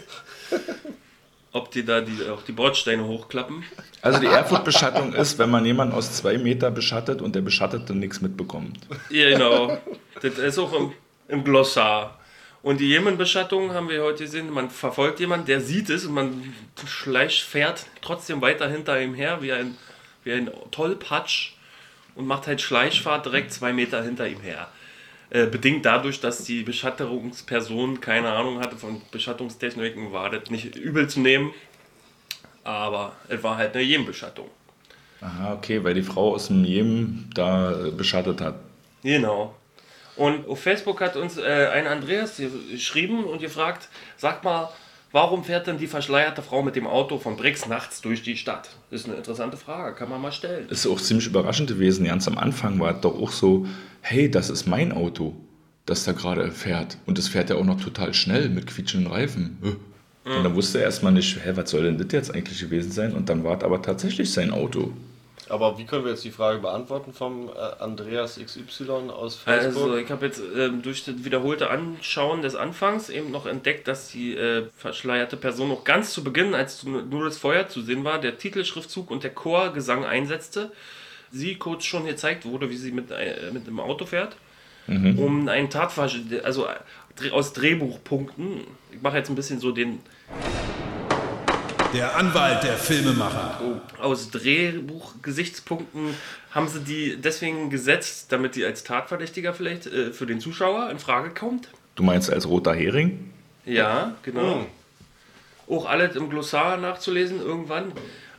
ob 1.52 1.72
die 1.72 1.84
da 1.84 2.00
die, 2.00 2.28
auch 2.28 2.42
die 2.42 2.52
Bordsteine 2.52 3.04
hochklappen. 3.04 3.64
Also 4.02 4.20
die 4.20 4.26
Erfurt-Beschattung 4.26 5.12
ist, 5.12 5.38
wenn 5.40 5.50
man 5.50 5.66
jemanden 5.66 5.94
aus 5.94 6.12
zwei 6.12 6.38
Meter 6.38 6.70
beschattet 6.70 7.22
und 7.22 7.34
der 7.34 7.40
Beschattete 7.40 7.92
nichts 7.94 8.20
mitbekommt. 8.20 8.86
Ja, 9.10 9.30
genau. 9.30 9.78
Das 10.22 10.38
ist 10.38 10.58
auch 10.58 10.72
im, 10.74 10.92
im 11.26 11.42
Glossar. 11.42 12.20
Und 12.64 12.80
die 12.80 12.88
Jemen-Beschattung 12.88 13.74
haben 13.74 13.90
wir 13.90 14.02
heute 14.02 14.24
gesehen, 14.24 14.50
man 14.50 14.70
verfolgt 14.70 15.20
jemanden, 15.20 15.44
der 15.44 15.60
sieht 15.60 15.90
es 15.90 16.06
und 16.06 16.14
man 16.14 16.54
schleicht, 16.86 17.42
fährt 17.42 17.84
trotzdem 18.00 18.40
weiter 18.40 18.70
hinter 18.70 18.98
ihm 19.02 19.12
her, 19.12 19.42
wie 19.42 19.52
ein, 19.52 19.76
wie 20.24 20.32
ein 20.32 20.50
Tollpatsch 20.70 21.52
und 22.14 22.26
macht 22.26 22.46
halt 22.46 22.62
Schleichfahrt 22.62 23.26
direkt 23.26 23.52
zwei 23.52 23.74
Meter 23.74 24.02
hinter 24.02 24.26
ihm 24.26 24.40
her. 24.40 24.68
Äh, 25.28 25.44
bedingt 25.44 25.84
dadurch, 25.84 26.20
dass 26.20 26.44
die 26.44 26.62
Beschattungsperson 26.62 28.00
keine 28.00 28.32
Ahnung 28.32 28.60
hatte 28.60 28.78
von 28.78 29.02
Beschattungstechniken, 29.10 30.14
war 30.14 30.30
das 30.30 30.48
nicht 30.48 30.74
übel 30.74 31.06
zu 31.06 31.20
nehmen. 31.20 31.52
Aber 32.62 33.12
es 33.28 33.42
war 33.42 33.58
halt 33.58 33.74
eine 33.74 33.84
Jemen-Beschattung. 33.84 34.48
Aha, 35.20 35.52
okay, 35.52 35.84
weil 35.84 35.92
die 35.92 36.02
Frau 36.02 36.32
aus 36.32 36.46
dem 36.46 36.64
Jemen 36.64 37.30
da 37.34 37.88
äh, 37.88 37.90
beschattet 37.90 38.40
hat. 38.40 38.54
Genau. 39.02 39.54
Und 40.16 40.48
auf 40.48 40.60
Facebook 40.60 41.00
hat 41.00 41.16
uns 41.16 41.36
äh, 41.36 41.68
ein 41.72 41.86
Andreas 41.86 42.40
geschrieben 42.70 43.24
und 43.24 43.40
gefragt, 43.40 43.88
sag 44.16 44.44
mal, 44.44 44.70
warum 45.12 45.44
fährt 45.44 45.66
denn 45.66 45.78
die 45.78 45.86
verschleierte 45.86 46.42
Frau 46.42 46.62
mit 46.62 46.76
dem 46.76 46.86
Auto 46.86 47.18
von 47.18 47.36
Brix 47.36 47.66
nachts 47.66 48.00
durch 48.00 48.22
die 48.22 48.36
Stadt? 48.36 48.70
Das 48.90 49.00
ist 49.00 49.06
eine 49.08 49.16
interessante 49.16 49.56
Frage, 49.56 49.94
kann 49.96 50.08
man 50.08 50.20
mal 50.20 50.32
stellen. 50.32 50.68
Ist 50.68 50.86
auch 50.86 51.00
ziemlich 51.00 51.26
überraschend 51.26 51.68
gewesen. 51.68 52.04
Ganz 52.06 52.28
am 52.28 52.38
Anfang 52.38 52.78
war 52.78 52.94
es 52.94 53.00
doch 53.00 53.20
auch 53.20 53.30
so, 53.30 53.66
hey, 54.02 54.30
das 54.30 54.50
ist 54.50 54.66
mein 54.66 54.92
Auto, 54.92 55.34
das 55.86 56.04
da 56.04 56.12
gerade 56.12 56.50
fährt. 56.52 56.98
Und 57.06 57.18
es 57.18 57.28
fährt 57.28 57.50
ja 57.50 57.56
auch 57.56 57.64
noch 57.64 57.80
total 57.80 58.14
schnell 58.14 58.48
mit 58.48 58.66
quietschenden 58.66 59.12
Reifen. 59.12 59.58
Und 60.24 60.42
dann 60.42 60.54
wusste 60.54 60.78
er 60.78 60.84
erstmal 60.84 61.12
nicht, 61.12 61.44
hä, 61.44 61.52
was 61.54 61.70
soll 61.70 61.82
denn 61.82 61.98
das 61.98 62.06
jetzt 62.12 62.34
eigentlich 62.34 62.58
gewesen 62.58 62.90
sein? 62.92 63.12
Und 63.14 63.28
dann 63.28 63.44
war 63.44 63.58
es 63.58 63.64
aber 63.64 63.82
tatsächlich 63.82 64.32
sein 64.32 64.52
Auto. 64.52 64.92
Aber 65.48 65.78
wie 65.78 65.84
können 65.84 66.04
wir 66.04 66.12
jetzt 66.12 66.24
die 66.24 66.30
Frage 66.30 66.58
beantworten 66.60 67.12
vom 67.12 67.48
äh, 67.48 67.82
Andreas 67.82 68.38
XY 68.42 69.10
aus 69.10 69.36
Facebook? 69.36 69.82
Also 69.82 69.96
ich 69.96 70.10
habe 70.10 70.26
jetzt 70.26 70.42
ähm, 70.56 70.82
durch 70.82 71.04
das 71.04 71.24
wiederholte 71.24 71.70
Anschauen 71.70 72.42
des 72.42 72.54
Anfangs 72.54 73.10
eben 73.10 73.30
noch 73.30 73.46
entdeckt, 73.46 73.86
dass 73.88 74.08
die 74.08 74.34
äh, 74.34 74.66
verschleierte 74.76 75.36
Person 75.36 75.68
noch 75.68 75.84
ganz 75.84 76.12
zu 76.12 76.24
Beginn, 76.24 76.54
als 76.54 76.84
nur 76.84 77.24
das 77.24 77.38
Feuer 77.38 77.68
zu 77.68 77.82
sehen 77.82 78.04
war, 78.04 78.20
der 78.20 78.38
Titelschriftzug 78.38 79.10
und 79.10 79.22
der 79.22 79.34
Chorgesang 79.34 80.04
einsetzte. 80.04 80.72
Sie 81.30 81.56
kurz 81.56 81.84
schon 81.84 82.06
gezeigt 82.06 82.44
wurde, 82.44 82.70
wie 82.70 82.76
sie 82.76 82.92
mit, 82.92 83.10
äh, 83.10 83.50
mit 83.52 83.66
dem 83.66 83.80
Auto 83.80 84.06
fährt, 84.06 84.36
um 84.86 85.48
einen 85.48 85.70
Tatversch... 85.70 86.20
also 86.42 86.66
äh, 86.66 87.30
aus 87.30 87.52
Drehbuchpunkten, 87.52 88.62
ich 88.92 89.00
mache 89.02 89.18
jetzt 89.18 89.28
ein 89.28 89.36
bisschen 89.36 89.60
so 89.60 89.72
den 89.72 90.00
Der 91.94 92.16
Anwalt 92.16 92.64
der 92.64 92.76
Filmemacher. 92.76 93.60
aus 94.00 94.30
Drehbuch-Gesichtspunkten 94.30 96.14
haben 96.50 96.66
sie 96.66 96.80
die 96.80 97.16
deswegen 97.16 97.70
gesetzt, 97.70 98.32
damit 98.32 98.56
die 98.56 98.64
als 98.64 98.82
Tatverdächtiger 98.82 99.54
vielleicht 99.54 99.86
äh, 99.86 100.12
für 100.12 100.26
den 100.26 100.40
Zuschauer 100.40 100.90
in 100.90 100.98
Frage 100.98 101.30
kommt. 101.30 101.68
Du 101.94 102.02
meinst 102.02 102.32
als 102.32 102.48
roter 102.48 102.74
Hering? 102.74 103.30
Ja, 103.64 104.16
genau. 104.24 104.56
Hm. 104.56 104.66
Auch 105.68 105.86
alles 105.86 106.16
im 106.16 106.30
Glossar 106.30 106.78
nachzulesen 106.78 107.40
irgendwann. 107.40 107.92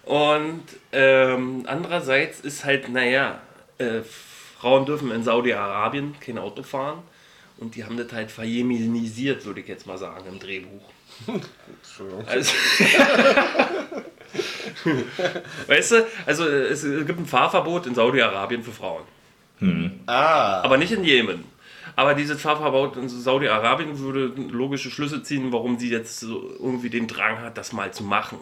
Und 0.04 0.64
ähm, 0.92 1.64
andererseits 1.66 2.42
ist 2.42 2.66
halt, 2.66 2.90
naja, 2.90 3.40
äh, 3.78 4.02
Frauen 4.60 4.86
dürfen 4.86 5.12
in 5.12 5.24
Saudi-Arabien 5.24 6.16
kein 6.20 6.38
Auto 6.38 6.62
fahren. 6.62 7.00
Und 7.58 7.76
die 7.76 7.86
haben 7.86 7.96
das 7.96 8.12
halt 8.12 8.32
verjemenisiert, 8.32 9.46
würde 9.46 9.62
ich 9.62 9.68
jetzt 9.68 9.88
mal 9.88 9.98
sagen, 9.98 10.26
im 10.28 10.40
Drehbuch. 10.40 10.95
Entschuldigung. 11.28 12.28
Also, 12.28 12.52
weißt 15.68 15.92
du, 15.92 16.08
also 16.26 16.48
es 16.48 16.84
gibt 16.84 17.20
ein 17.20 17.26
Fahrverbot 17.26 17.88
in 17.88 17.96
Saudi-Arabien 17.96 18.64
für 18.64 18.72
Frauen. 18.72 19.04
Ah, 20.06 20.62
Aber 20.62 20.78
nicht 20.78 20.92
in 20.92 21.04
Jemen. 21.04 21.46
Aber 21.96 22.14
dieses 22.14 22.42
Fahrverbot 22.42 22.98
in 22.98 23.08
Saudi-Arabien 23.08 23.98
würde 24.00 24.34
logische 24.52 24.92
Schlüsse 24.92 25.24
ziehen, 25.24 25.54
warum 25.54 25.80
sie 25.80 25.90
jetzt 25.90 26.20
so 26.20 26.54
irgendwie 26.60 26.90
den 26.90 27.08
Drang 27.08 27.40
hat, 27.40 27.58
das 27.58 27.72
mal 27.72 27.94
zu 27.94 28.04
machen. 28.04 28.38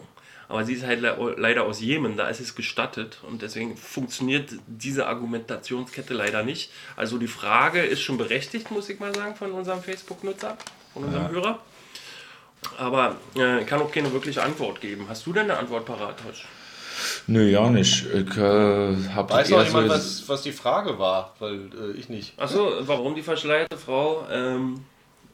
Aber 0.48 0.64
sie 0.64 0.74
ist 0.74 0.84
halt 0.84 1.00
le 1.00 1.34
leider 1.38 1.64
aus 1.64 1.80
Jemen, 1.80 2.16
da 2.16 2.28
ist 2.28 2.40
es 2.40 2.54
gestattet 2.54 3.20
und 3.22 3.42
deswegen 3.42 3.76
funktioniert 3.76 4.50
diese 4.66 5.06
Argumentationskette 5.06 6.12
leider 6.12 6.42
nicht. 6.42 6.70
Also 6.96 7.16
die 7.16 7.28
Frage 7.28 7.80
ist 7.80 8.02
schon 8.02 8.18
berechtigt, 8.18 8.70
muss 8.70 8.88
ich 8.88 9.00
mal 9.00 9.14
sagen, 9.14 9.36
von 9.36 9.52
unserem 9.52 9.82
Facebook-Nutzer, 9.82 10.58
von 10.92 11.04
unserem 11.04 11.28
Hörer. 11.30 11.60
Aber 12.78 13.16
äh, 13.36 13.60
ich 13.60 13.66
kann 13.66 13.80
auch 13.80 13.90
keine 13.92 14.12
wirkliche 14.12 14.42
Antwort 14.42 14.80
geben. 14.80 15.06
Hast 15.08 15.26
du 15.26 15.32
denn 15.32 15.44
eine 15.50 15.56
Antwort 15.58 15.84
parat, 15.86 16.16
Tosch? 16.26 16.44
Nö, 17.26 17.48
ja 17.48 17.68
nicht. 17.70 18.06
Ich 18.06 18.36
äh, 18.36 18.96
hab 19.14 19.30
weiß 19.30 19.50
noch 19.50 19.64
jemand, 19.64 19.88
so- 19.88 19.94
was, 19.94 20.28
was 20.28 20.42
die 20.42 20.52
Frage 20.52 20.98
war? 20.98 21.34
Weil 21.38 21.70
äh, 21.78 21.98
ich 21.98 22.08
nicht. 22.08 22.38
Achso, 22.38 22.72
warum 22.80 23.14
die 23.14 23.22
verschleierte 23.22 23.76
Frau 23.76 24.26
ähm, 24.30 24.84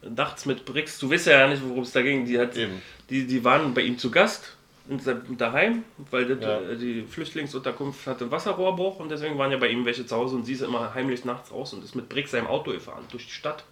nachts 0.02 0.46
mit 0.46 0.64
Brix, 0.64 0.98
du 0.98 1.10
weißt 1.10 1.26
ja 1.26 1.46
nicht, 1.48 1.62
worum 1.66 1.82
es 1.82 1.92
da 1.92 2.02
ging. 2.02 2.24
Die, 2.24 2.38
hat, 2.38 2.56
Eben. 2.56 2.80
die, 3.10 3.26
die 3.26 3.44
waren 3.44 3.74
bei 3.74 3.82
ihm 3.82 3.98
zu 3.98 4.10
Gast 4.10 4.56
daheim, 5.38 5.84
weil 6.10 6.26
das, 6.26 6.40
Ja. 6.40 6.60
äh, 6.72 6.76
die 6.76 7.02
Flüchtlingsunterkunft 7.08 8.06
hatte 8.06 8.24
einen 8.24 8.30
Wasserrohrbruch 8.32 8.98
und 8.98 9.10
deswegen 9.10 9.38
waren 9.38 9.52
ja 9.52 9.58
bei 9.58 9.68
ihm 9.68 9.84
welche 9.84 10.04
zu 10.06 10.16
Hause 10.16 10.36
und 10.36 10.44
sie 10.46 10.54
ist 10.54 10.62
immer 10.62 10.92
heimlich 10.94 11.24
nachts 11.24 11.52
raus 11.52 11.72
und 11.74 11.84
ist 11.84 11.94
mit 11.94 12.08
Brix 12.08 12.32
seinem 12.32 12.46
Auto 12.48 12.72
gefahren 12.72 13.04
durch 13.10 13.26
die 13.26 13.32
Stadt. 13.32 13.62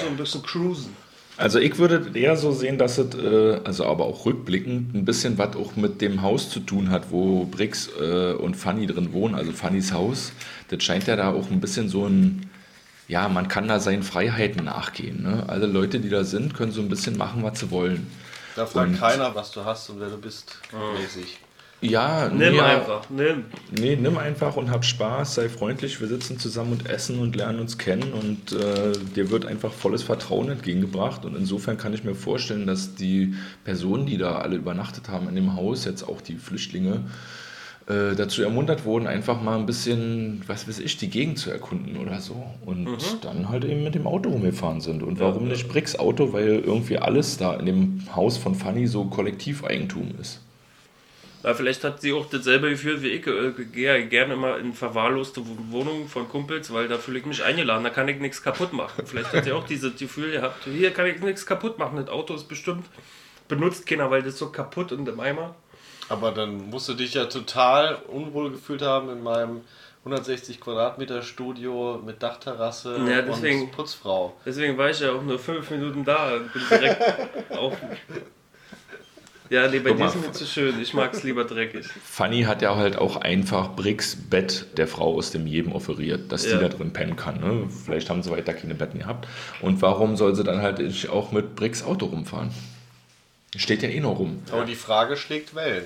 So 0.00 0.06
ein 0.06 0.16
bisschen 0.16 0.42
cruisen. 0.42 0.96
Also 1.38 1.58
ich 1.58 1.78
würde 1.78 2.10
eher 2.18 2.36
so 2.36 2.52
sehen, 2.52 2.76
dass 2.78 2.98
es, 2.98 3.14
äh, 3.14 3.60
also 3.64 3.86
aber 3.86 4.04
auch 4.04 4.26
rückblickend, 4.26 4.94
ein 4.94 5.04
bisschen 5.04 5.38
was 5.38 5.56
auch 5.56 5.76
mit 5.76 6.00
dem 6.00 6.22
Haus 6.22 6.50
zu 6.50 6.60
tun 6.60 6.90
hat, 6.90 7.10
wo 7.10 7.44
Brix 7.46 7.88
äh, 8.00 8.32
und 8.34 8.54
Fanny 8.56 8.86
drin 8.86 9.12
wohnen, 9.12 9.34
also 9.34 9.50
Fannys 9.52 9.92
Haus. 9.92 10.32
Das 10.68 10.82
scheint 10.82 11.06
ja 11.06 11.16
da 11.16 11.32
auch 11.32 11.50
ein 11.50 11.60
bisschen 11.60 11.88
so 11.88 12.06
ein, 12.06 12.48
ja, 13.08 13.28
man 13.28 13.48
kann 13.48 13.66
da 13.66 13.80
seinen 13.80 14.02
Freiheiten 14.02 14.64
nachgehen. 14.64 15.22
Ne? 15.22 15.44
Alle 15.48 15.66
Leute, 15.66 16.00
die 16.00 16.10
da 16.10 16.22
sind, 16.24 16.54
können 16.54 16.70
so 16.72 16.80
ein 16.82 16.88
bisschen 16.88 17.16
machen, 17.16 17.42
was 17.42 17.58
sie 17.60 17.70
wollen. 17.70 18.06
Da 18.54 18.66
fragt 18.66 18.90
Und- 18.90 19.00
keiner, 19.00 19.34
was 19.34 19.50
du 19.52 19.64
hast 19.64 19.88
und 19.88 20.00
wer 20.00 20.10
du 20.10 20.18
bist, 20.18 20.58
mäßig. 21.00 21.38
Ja, 21.82 22.28
Nimm 22.28 22.52
nee, 22.52 22.60
einfach, 22.60 23.10
nimm. 23.10 23.44
Nee, 23.72 23.96
nimm 23.96 24.16
einfach 24.16 24.56
und 24.56 24.70
hab 24.70 24.84
Spaß, 24.84 25.34
sei 25.34 25.48
freundlich, 25.48 26.00
wir 26.00 26.06
sitzen 26.06 26.38
zusammen 26.38 26.72
und 26.72 26.88
essen 26.88 27.18
und 27.18 27.34
lernen 27.34 27.58
uns 27.58 27.76
kennen 27.76 28.12
und 28.12 28.52
äh, 28.52 28.92
dir 29.16 29.30
wird 29.30 29.46
einfach 29.46 29.72
volles 29.72 30.04
Vertrauen 30.04 30.48
entgegengebracht 30.48 31.24
und 31.24 31.36
insofern 31.36 31.78
kann 31.78 31.92
ich 31.92 32.04
mir 32.04 32.14
vorstellen, 32.14 32.68
dass 32.68 32.94
die 32.94 33.34
Personen, 33.64 34.06
die 34.06 34.16
da 34.16 34.38
alle 34.38 34.56
übernachtet 34.56 35.08
haben 35.08 35.28
in 35.28 35.34
dem 35.34 35.56
Haus, 35.56 35.84
jetzt 35.84 36.04
auch 36.04 36.20
die 36.20 36.36
Flüchtlinge, 36.36 37.02
äh, 37.88 38.14
dazu 38.14 38.42
ermuntert 38.44 38.84
wurden, 38.84 39.08
einfach 39.08 39.42
mal 39.42 39.58
ein 39.58 39.66
bisschen, 39.66 40.42
was 40.46 40.68
weiß 40.68 40.78
ich, 40.78 40.98
die 40.98 41.10
Gegend 41.10 41.38
zu 41.38 41.50
erkunden 41.50 41.96
oder 41.96 42.20
so 42.20 42.44
und 42.64 42.86
dann 43.22 43.48
halt 43.48 43.64
eben 43.64 43.82
mit 43.82 43.96
dem 43.96 44.06
Auto 44.06 44.30
rumgefahren 44.30 44.80
sind. 44.80 45.02
Und 45.02 45.18
warum 45.18 45.48
nicht 45.48 45.66
Bricks 45.68 45.98
Auto, 45.98 46.32
weil 46.32 46.60
irgendwie 46.64 46.98
alles 46.98 47.38
da 47.38 47.54
in 47.54 47.66
dem 47.66 48.02
Haus 48.14 48.36
von 48.36 48.54
Fanny 48.54 48.86
so 48.86 49.06
Kollektiveigentum 49.06 50.12
ist. 50.20 50.40
Ja, 51.42 51.54
vielleicht 51.54 51.82
hat 51.84 52.00
sie 52.00 52.12
auch 52.12 52.26
dasselbe 52.26 52.70
Gefühl 52.70 53.02
wie 53.02 53.08
ich. 53.08 53.26
Äh, 53.26 53.48
Ich 53.58 53.72
gehe 53.72 53.98
ja 53.98 54.06
gerne 54.06 54.36
mal 54.36 54.60
in 54.60 54.74
verwahrloste 54.74 55.42
Wohnungen 55.70 56.08
von 56.08 56.28
Kumpels, 56.28 56.72
weil 56.72 56.86
da 56.88 56.98
fühle 56.98 57.18
ich 57.18 57.26
mich 57.26 57.42
eingeladen, 57.42 57.82
da 57.84 57.90
kann 57.90 58.06
ich 58.08 58.18
nichts 58.20 58.42
kaputt 58.42 58.72
machen. 58.72 59.04
Vielleicht 59.06 59.32
hat 59.32 59.44
sie 59.44 59.52
auch 59.52 59.66
dieses 59.66 59.96
Gefühl 59.96 60.30
gehabt, 60.32 60.64
hier 60.64 60.92
kann 60.92 61.06
ich 61.06 61.20
nichts 61.20 61.44
kaputt 61.44 61.78
machen. 61.78 61.96
Das 61.96 62.08
Auto 62.08 62.34
ist 62.34 62.48
bestimmt 62.48 62.86
benutzt 63.48 63.86
keiner, 63.86 64.10
weil 64.10 64.22
das 64.22 64.38
so 64.38 64.50
kaputt 64.50 64.92
und 64.92 65.06
im 65.08 65.18
Eimer. 65.20 65.54
Aber 66.08 66.30
dann 66.32 66.70
musst 66.70 66.88
du 66.88 66.94
dich 66.94 67.14
ja 67.14 67.24
total 67.26 67.96
unwohl 68.08 68.50
gefühlt 68.52 68.82
haben 68.82 69.10
in 69.10 69.22
meinem 69.22 69.60
160 70.04 70.60
Quadratmeter 70.60 71.22
Studio 71.22 72.00
mit 72.04 72.22
Dachterrasse 72.22 72.98
Ja, 73.08 73.22
deswegen- 73.22 73.62
und 73.62 73.72
Putzfrau. 73.72 74.34
Deswegen 74.44 74.76
war 74.78 74.90
ich 74.90 75.00
ja 75.00 75.12
auch 75.12 75.22
nur 75.22 75.38
fünf 75.38 75.70
Minuten 75.70 76.04
da. 76.04 76.38
Bin 76.52 76.62
direkt 76.70 77.50
auf. 77.56 77.76
Ja, 79.52 79.68
nee, 79.68 79.80
bei 79.80 79.90
Guck 79.90 79.98
dir 79.98 80.06
ist 80.06 80.14
mir 80.16 80.32
zu 80.32 80.46
schön. 80.46 80.80
Ich 80.80 80.94
mag 80.94 81.12
es 81.12 81.24
lieber 81.24 81.44
dreckig. 81.44 81.84
Fanny 82.02 82.44
hat 82.44 82.62
ja 82.62 82.74
halt 82.74 82.96
auch 82.96 83.16
einfach 83.16 83.76
Bricks 83.76 84.16
Bett 84.16 84.64
der 84.78 84.88
Frau 84.88 85.14
aus 85.16 85.30
dem 85.30 85.46
Jedem 85.46 85.72
offeriert, 85.72 86.32
dass 86.32 86.46
Ja. 86.46 86.56
die 86.56 86.62
da 86.62 86.68
drin 86.70 86.94
pennen 86.94 87.16
kann. 87.16 87.38
Ne? 87.40 87.68
Vielleicht 87.84 88.08
haben 88.08 88.22
sie 88.22 88.30
weiter 88.30 88.54
keine 88.54 88.74
Betten 88.74 89.00
gehabt. 89.00 89.28
Und 89.60 89.82
warum 89.82 90.16
soll 90.16 90.34
sie 90.34 90.42
dann 90.42 90.62
halt 90.62 90.80
auch 91.10 91.32
mit 91.32 91.54
Bricks 91.54 91.84
Auto 91.84 92.06
rumfahren? 92.06 92.50
Steht 93.54 93.82
ja 93.82 93.90
eh 93.90 94.00
noch 94.00 94.18
rum. 94.18 94.42
Aber 94.50 94.64
die 94.64 94.74
Frage 94.74 95.18
schlägt 95.18 95.54
Wellen. 95.54 95.84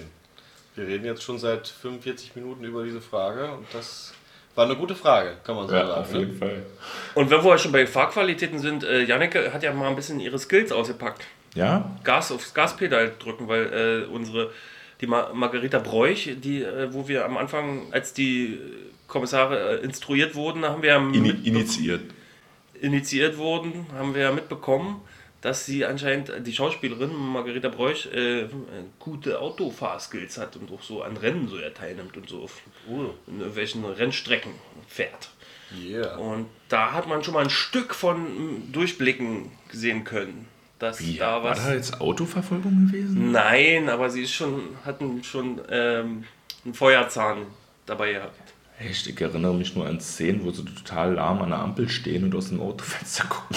Wir 0.77 0.87
reden 0.87 1.05
jetzt 1.05 1.25
schon 1.25 1.41
seit 1.41 1.67
45 1.67 2.37
Minuten 2.37 2.63
über 2.63 2.85
diese 2.85 3.01
Frage 3.01 3.51
und 3.51 3.67
das 3.73 4.15
war 4.55 4.67
eine 4.67 4.77
gute 4.77 4.95
Frage, 4.95 5.39
kann 5.43 5.57
man 5.57 5.67
so 5.67 5.73
sagen. 5.75 6.13
ne? 6.13 6.33
Fall. 6.35 6.63
Und 7.15 7.31
wenn 7.31 7.43
wir 7.43 7.59
schon 7.59 7.73
bei 7.73 7.85
Fahrqualitäten 7.85 8.61
sind, 8.61 8.85
äh, 8.85 9.03
Janneke 9.03 9.53
hat 9.53 9.65
ja 9.65 9.73
mal 9.73 9.89
ein 9.89 9.97
bisschen 9.97 10.21
ihre 10.21 10.39
Skills 10.39 10.71
ausgepackt. 10.71 11.25
Ja? 11.57 11.91
Gas 12.05 12.31
aufs 12.31 12.55
Gaspedal 12.55 13.15
drücken, 13.19 13.49
weil 13.49 14.07
äh, 14.07 14.13
unsere 14.13 14.53
die 15.01 15.07
Ma 15.07 15.31
Margarita 15.35 15.79
Bräuch, 15.79 16.31
die, 16.43 16.63
äh, 16.63 16.93
wo 16.93 17.07
wir 17.09 17.25
am 17.25 17.37
Anfang, 17.37 17.93
als 17.93 18.13
die 18.15 18.59
Kommissare 19.09 19.81
äh, 19.81 19.85
instruiert 19.85 20.35
wurden, 20.35 20.65
haben 20.65 20.83
wir 20.83 20.99
mit- 21.01 21.45
initiiert. 21.47 22.03
initiiert 22.81 23.37
wurden, 23.37 23.87
haben 23.95 24.15
wir 24.15 24.23
ja 24.23 24.33
mitbekommen, 24.33 25.01
dass 25.43 25.67
sie 25.67 25.85
anscheinend, 25.85 26.33
die 26.47 26.53
Schauspielerin 26.53 27.15
Margarita 27.15 27.69
Bräuch, 27.69 28.07
äh, 28.13 28.47
gute 28.99 29.39
Autofahrskills 29.41 30.39
hat 30.39 30.57
und 30.57 30.73
auch 30.73 30.83
so 30.83 31.03
an 31.03 31.17
Rennen 31.17 31.47
so 31.49 31.59
ja 31.59 31.71
teilnimmt 31.71 32.17
und 32.17 32.29
so 32.29 32.43
auf 32.43 32.61
Uh, 32.89 33.11
welchen 33.27 33.85
Rennstrecken 33.85 34.53
fährt. 34.89 35.29
yeah. 35.77 36.17
Und 36.17 36.47
da 36.69 36.93
hat 36.93 37.07
man 37.09 37.23
schon 37.23 37.35
mal 37.35 37.43
ein 37.45 37.51
Stück 37.51 37.95
von 37.95 38.17
mm, 38.23 38.73
Durchblicken 38.73 39.51
sehen 39.71 40.05
können. 40.05 40.49
Dass 40.79 41.01
Wie, 41.01 41.17
da 41.17 41.43
war 41.43 41.53
was. 41.53 41.65
da 41.65 41.73
jetzt 41.75 42.01
Autoverfolgung 42.01 42.89
gewesen? 42.89 43.33
Nein, 43.33 43.89
aber 43.89 44.11
sie 44.11 44.23
ist 44.23 44.33
schon, 44.33 44.61
hatten 44.85 45.25
schon 45.25 45.61
ähm, 45.71 46.25
einen 46.65 46.75
Feuerzahn 46.75 47.47
dabei 47.87 48.13
gehabt. 48.13 48.39
Echt, 48.79 49.07
ich 49.07 49.19
erinnere 49.19 49.55
mich 49.55 49.75
nur 49.75 49.87
an 49.87 50.01
Szenen, 50.01 50.45
wo 50.45 50.51
sie 50.51 50.65
total 50.65 51.15
lahm 51.15 51.41
an 51.41 51.49
der 51.49 51.61
Ampel 51.61 51.89
stehen 51.89 52.25
und 52.25 52.35
aus 52.35 52.51
dem 52.51 52.61
Autofenster 52.61 53.25
gucken. 53.29 53.57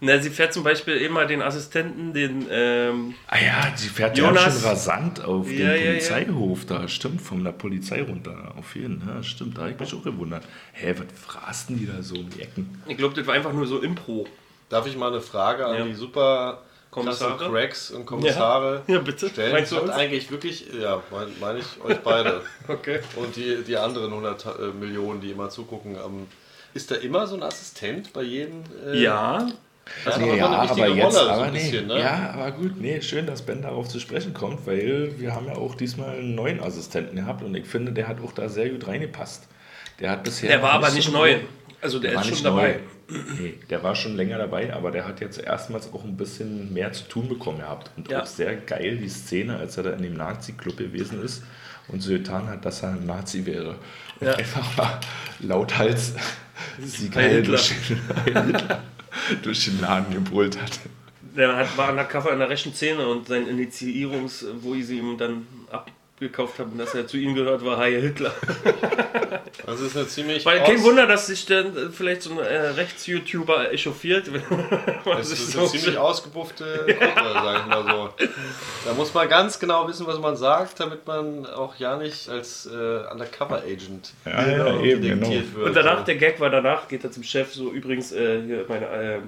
Na, 0.00 0.20
sie 0.20 0.30
fährt 0.30 0.52
zum 0.52 0.62
Beispiel 0.62 0.94
immer 0.98 1.24
den 1.26 1.40
Assistenten, 1.42 2.12
den 2.12 2.46
ähm, 2.50 3.14
Ah 3.26 3.38
ja, 3.40 3.72
sie 3.74 3.88
fährt 3.88 4.16
ja 4.18 4.26
schon 4.26 4.36
rasant 4.36 5.24
auf 5.24 5.50
Ja, 5.50 5.56
den 5.56 5.66
ja, 5.66 5.74
ja. 5.74 5.90
Polizeihof 5.92 6.66
da. 6.66 6.86
Stimmt, 6.86 7.20
von 7.22 7.42
der 7.42 7.50
Polizei 7.52 8.02
runter. 8.02 8.52
Auf 8.56 8.76
jeden 8.76 9.00
Fall, 9.00 9.16
ja, 9.16 9.22
stimmt. 9.24 9.56
Da 9.56 9.62
habe 9.62 9.72
ich 9.72 9.80
mich 9.80 9.92
auch 9.94 10.04
gewundert. 10.04 10.44
Hä, 10.74 10.94
was 10.98 11.06
fraßen 11.20 11.76
die 11.78 11.86
da 11.86 12.00
so 12.02 12.14
um 12.16 12.28
die 12.30 12.42
Ecken? 12.42 12.80
ich 12.86 12.96
glaube, 12.96 13.14
das 13.16 13.26
war 13.26 13.34
einfach 13.34 13.52
nur 13.52 13.66
so 13.66 13.80
Impro. 13.80 14.26
Darf 14.68 14.86
ich 14.86 14.96
mal 14.96 15.08
eine 15.08 15.20
Frage 15.20 15.66
an 15.66 15.76
Ja. 15.78 15.84
die 15.84 15.94
super 15.94 16.62
Kommissare? 16.90 17.48
Cracks 17.50 17.90
und 17.90 18.06
Kommissare 18.06 18.82
Ja, 18.86 18.98
bitte. 19.04 19.28
stellen? 19.28 19.52
Meinst 19.52 19.72
du 19.72 19.80
uns? 19.80 19.90
eigentlich 19.90 20.30
wirklich, 20.30 20.66
ja, 20.80 21.02
meine 21.10 21.30
mein 21.40 21.56
ich 21.58 21.66
euch 21.84 21.98
beide. 22.00 22.42
Okay. 22.68 23.00
Und 23.16 23.36
die, 23.36 23.62
die 23.66 23.76
anderen 23.76 24.10
100 24.12 24.44
äh, 24.46 24.48
Millionen, 24.78 25.20
die 25.20 25.30
immer 25.30 25.48
zugucken. 25.50 25.94
Ähm, 25.96 26.26
ist 26.74 26.90
da 26.90 26.96
immer 26.96 27.26
so 27.26 27.36
ein 27.36 27.42
Assistent 27.42 28.12
bei 28.12 28.22
jedem? 28.22 28.62
Äh, 28.86 29.02
Ja, 29.02 29.46
ist 30.06 30.18
Nee, 30.18 30.24
aber 30.24 30.36
ja, 30.36 30.46
aber 30.46 30.86
jetzt, 30.88 31.02
Rolle, 31.04 31.12
so 31.12 31.30
aber 31.30 31.42
ein 31.44 31.52
nee. 31.54 31.58
bisschen, 31.60 31.86
ne? 31.86 31.98
Ja, 31.98 32.30
aber 32.34 32.50
gut, 32.52 32.78
nee, 32.78 33.00
schön, 33.00 33.26
dass 33.26 33.40
Ben 33.40 33.62
darauf 33.62 33.88
zu 33.88 33.98
sprechen 34.00 34.34
kommt, 34.34 34.66
weil 34.66 35.14
wir 35.18 35.34
haben 35.34 35.46
ja 35.46 35.56
auch 35.56 35.74
diesmal 35.74 36.10
einen 36.10 36.34
neuen 36.34 36.60
Assistenten 36.62 37.16
gehabt 37.16 37.42
und 37.42 37.54
ich 37.54 37.64
finde, 37.66 37.92
der 37.92 38.06
hat 38.06 38.18
auch 38.22 38.32
da 38.32 38.50
sehr 38.50 38.68
gut 38.68 38.86
reingepasst. 38.86 39.48
Der 39.98 40.10
hat 40.10 40.24
bisher. 40.24 40.50
der 40.50 40.62
war 40.62 40.72
aber 40.72 40.90
so 40.90 40.96
nicht 40.96 41.06
einen- 41.08 41.16
neu. 41.16 41.36
Also 41.80 41.98
der 42.00 42.14
war 42.14 42.20
ist 42.20 42.26
schon 42.26 42.32
nicht 42.34 42.44
dabei. 42.44 42.72
neu. 42.72 42.78
Nee, 43.10 43.54
der 43.70 43.82
war 43.82 43.94
schon 43.96 44.16
länger 44.16 44.36
dabei, 44.38 44.72
aber 44.74 44.90
der 44.90 45.06
hat 45.08 45.20
jetzt 45.20 45.38
erstmals 45.38 45.92
auch 45.94 46.04
ein 46.04 46.16
bisschen 46.18 46.72
mehr 46.74 46.92
zu 46.92 47.04
tun 47.08 47.28
bekommen 47.28 47.58
gehabt. 47.58 47.90
Und 47.96 48.10
Ja. 48.10 48.22
auch 48.22 48.26
sehr 48.26 48.54
geil 48.56 48.98
die 48.98 49.08
Szene, 49.08 49.56
als 49.56 49.76
er 49.78 49.84
da 49.84 49.90
in 49.92 50.02
dem 50.02 50.14
Nazi-Club 50.14 50.76
gewesen 50.76 51.22
ist 51.22 51.42
und 51.88 52.02
so 52.02 52.10
getan 52.10 52.46
hat, 52.48 52.64
dass 52.66 52.82
er 52.82 52.90
ein 52.90 53.06
Nazi 53.06 53.46
wäre. 53.46 53.76
Und 54.20 54.26
Ja. 54.26 54.34
einfach 54.34 54.76
mal 54.76 55.00
lauthals 55.40 56.12
sie 56.84 57.08
geil 57.08 57.42
durch 57.42 57.72
durch 59.42 59.64
den 59.64 59.80
Laden 59.80 60.12
gebrüllt 60.12 60.60
hat. 60.60 60.78
Der 61.36 61.56
hat, 61.56 61.76
war 61.78 61.90
undercover 61.90 62.32
in 62.32 62.38
der 62.40 62.48
rechten 62.50 62.74
Szene 62.74 63.06
und 63.06 63.28
sein 63.28 63.46
Initiierungs, 63.46 64.44
wo 64.60 64.74
ich 64.74 64.86
sie 64.86 64.98
ihm 64.98 65.16
dann 65.16 65.46
abgekauft 66.18 66.58
habe, 66.58 66.76
dass 66.76 66.94
er 66.94 67.06
zu 67.06 67.16
ihm 67.16 67.34
gehört, 67.34 67.64
war 67.64 67.78
Heil 67.78 68.00
Hitler. 68.00 68.34
Das 69.66 69.80
ist 69.80 69.96
eine 69.96 70.06
ziemlich. 70.06 70.46
Weil 70.46 70.62
kein 70.62 70.82
Wunder, 70.82 71.06
dass 71.06 71.26
sich 71.26 71.44
dann 71.44 71.76
äh, 71.76 71.90
vielleicht 71.90 72.22
so 72.22 72.30
ein 72.30 72.38
äh, 72.38 72.68
Rechts-YouTuber 72.68 73.70
echauffiert, 73.72 74.30
Das 75.04 75.30
ist 75.30 75.52
so 75.52 75.60
eine 75.60 75.68
ziemlich 75.68 75.98
ausgepuffte 75.98 76.86
Gruppe, 76.86 77.30
sag 77.34 77.60
ich 77.60 77.66
mal 77.66 77.84
so. 77.84 78.26
Da 78.86 78.94
muss 78.94 79.12
man 79.12 79.28
ganz 79.28 79.58
genau 79.58 79.86
wissen, 79.86 80.06
was 80.06 80.18
man 80.20 80.36
sagt, 80.36 80.80
damit 80.80 81.06
man 81.06 81.44
auch 81.44 81.76
ja 81.76 81.96
nicht 81.96 82.28
als 82.30 82.66
äh, 82.66 83.12
Undercover-Agent 83.12 84.12
Ja, 84.24 84.48
ja, 84.48 84.80
eben, 84.80 85.02
genau. 85.02 85.30
wird. 85.30 85.56
Und 85.56 85.74
danach, 85.74 86.04
der 86.04 86.16
Gag 86.16 86.40
war 86.40 86.50
danach, 86.50 86.88
geht 86.88 87.04
er 87.04 87.10
zum 87.10 87.22
Chef, 87.22 87.52
so 87.52 87.70
übrigens, 87.70 88.12
äh, 88.12 88.40
hier, 88.42 88.64
meine, 88.68 88.86
äh, 88.86 89.18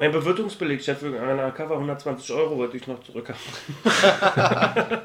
mein 0.00 0.12
Bewirtungsbeleg, 0.12 0.82
Chef, 0.82 1.02
wegen 1.02 1.18
einer 1.18 1.50
Cover 1.50 1.74
120 1.74 2.32
Euro 2.32 2.56
wollte 2.56 2.78
ich 2.78 2.86
noch 2.86 3.02
zurückhaben. 3.02 3.38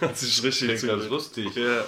das 0.00 0.22
ist 0.22 0.42
richtig 0.42 0.78
Klingt 0.78 0.86
ganz 0.86 1.10
lustig. 1.10 1.54
Ja. 1.54 1.84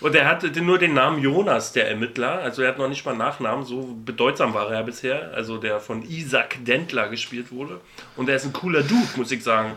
Und 0.00 0.14
er 0.14 0.28
hatte 0.28 0.50
nur 0.60 0.78
den 0.78 0.92
Namen 0.92 1.22
Jonas, 1.22 1.72
der 1.72 1.88
Ermittler. 1.88 2.40
Also 2.40 2.60
er 2.60 2.68
hat 2.68 2.78
noch 2.78 2.88
nicht 2.88 3.06
mal 3.06 3.16
Nachnamen, 3.16 3.64
so 3.64 3.96
bedeutsam 4.04 4.52
war 4.52 4.68
er 4.68 4.80
ja 4.80 4.82
bisher. 4.82 5.32
Also 5.32 5.56
der 5.56 5.80
von 5.80 6.02
Isaac 6.02 6.62
Dentler 6.66 7.08
gespielt 7.08 7.50
wurde. 7.50 7.80
Und 8.14 8.28
er 8.28 8.36
ist 8.36 8.44
ein 8.44 8.52
cooler 8.52 8.82
Dude, 8.82 9.08
muss 9.16 9.30
ich 9.30 9.42
sagen. 9.42 9.72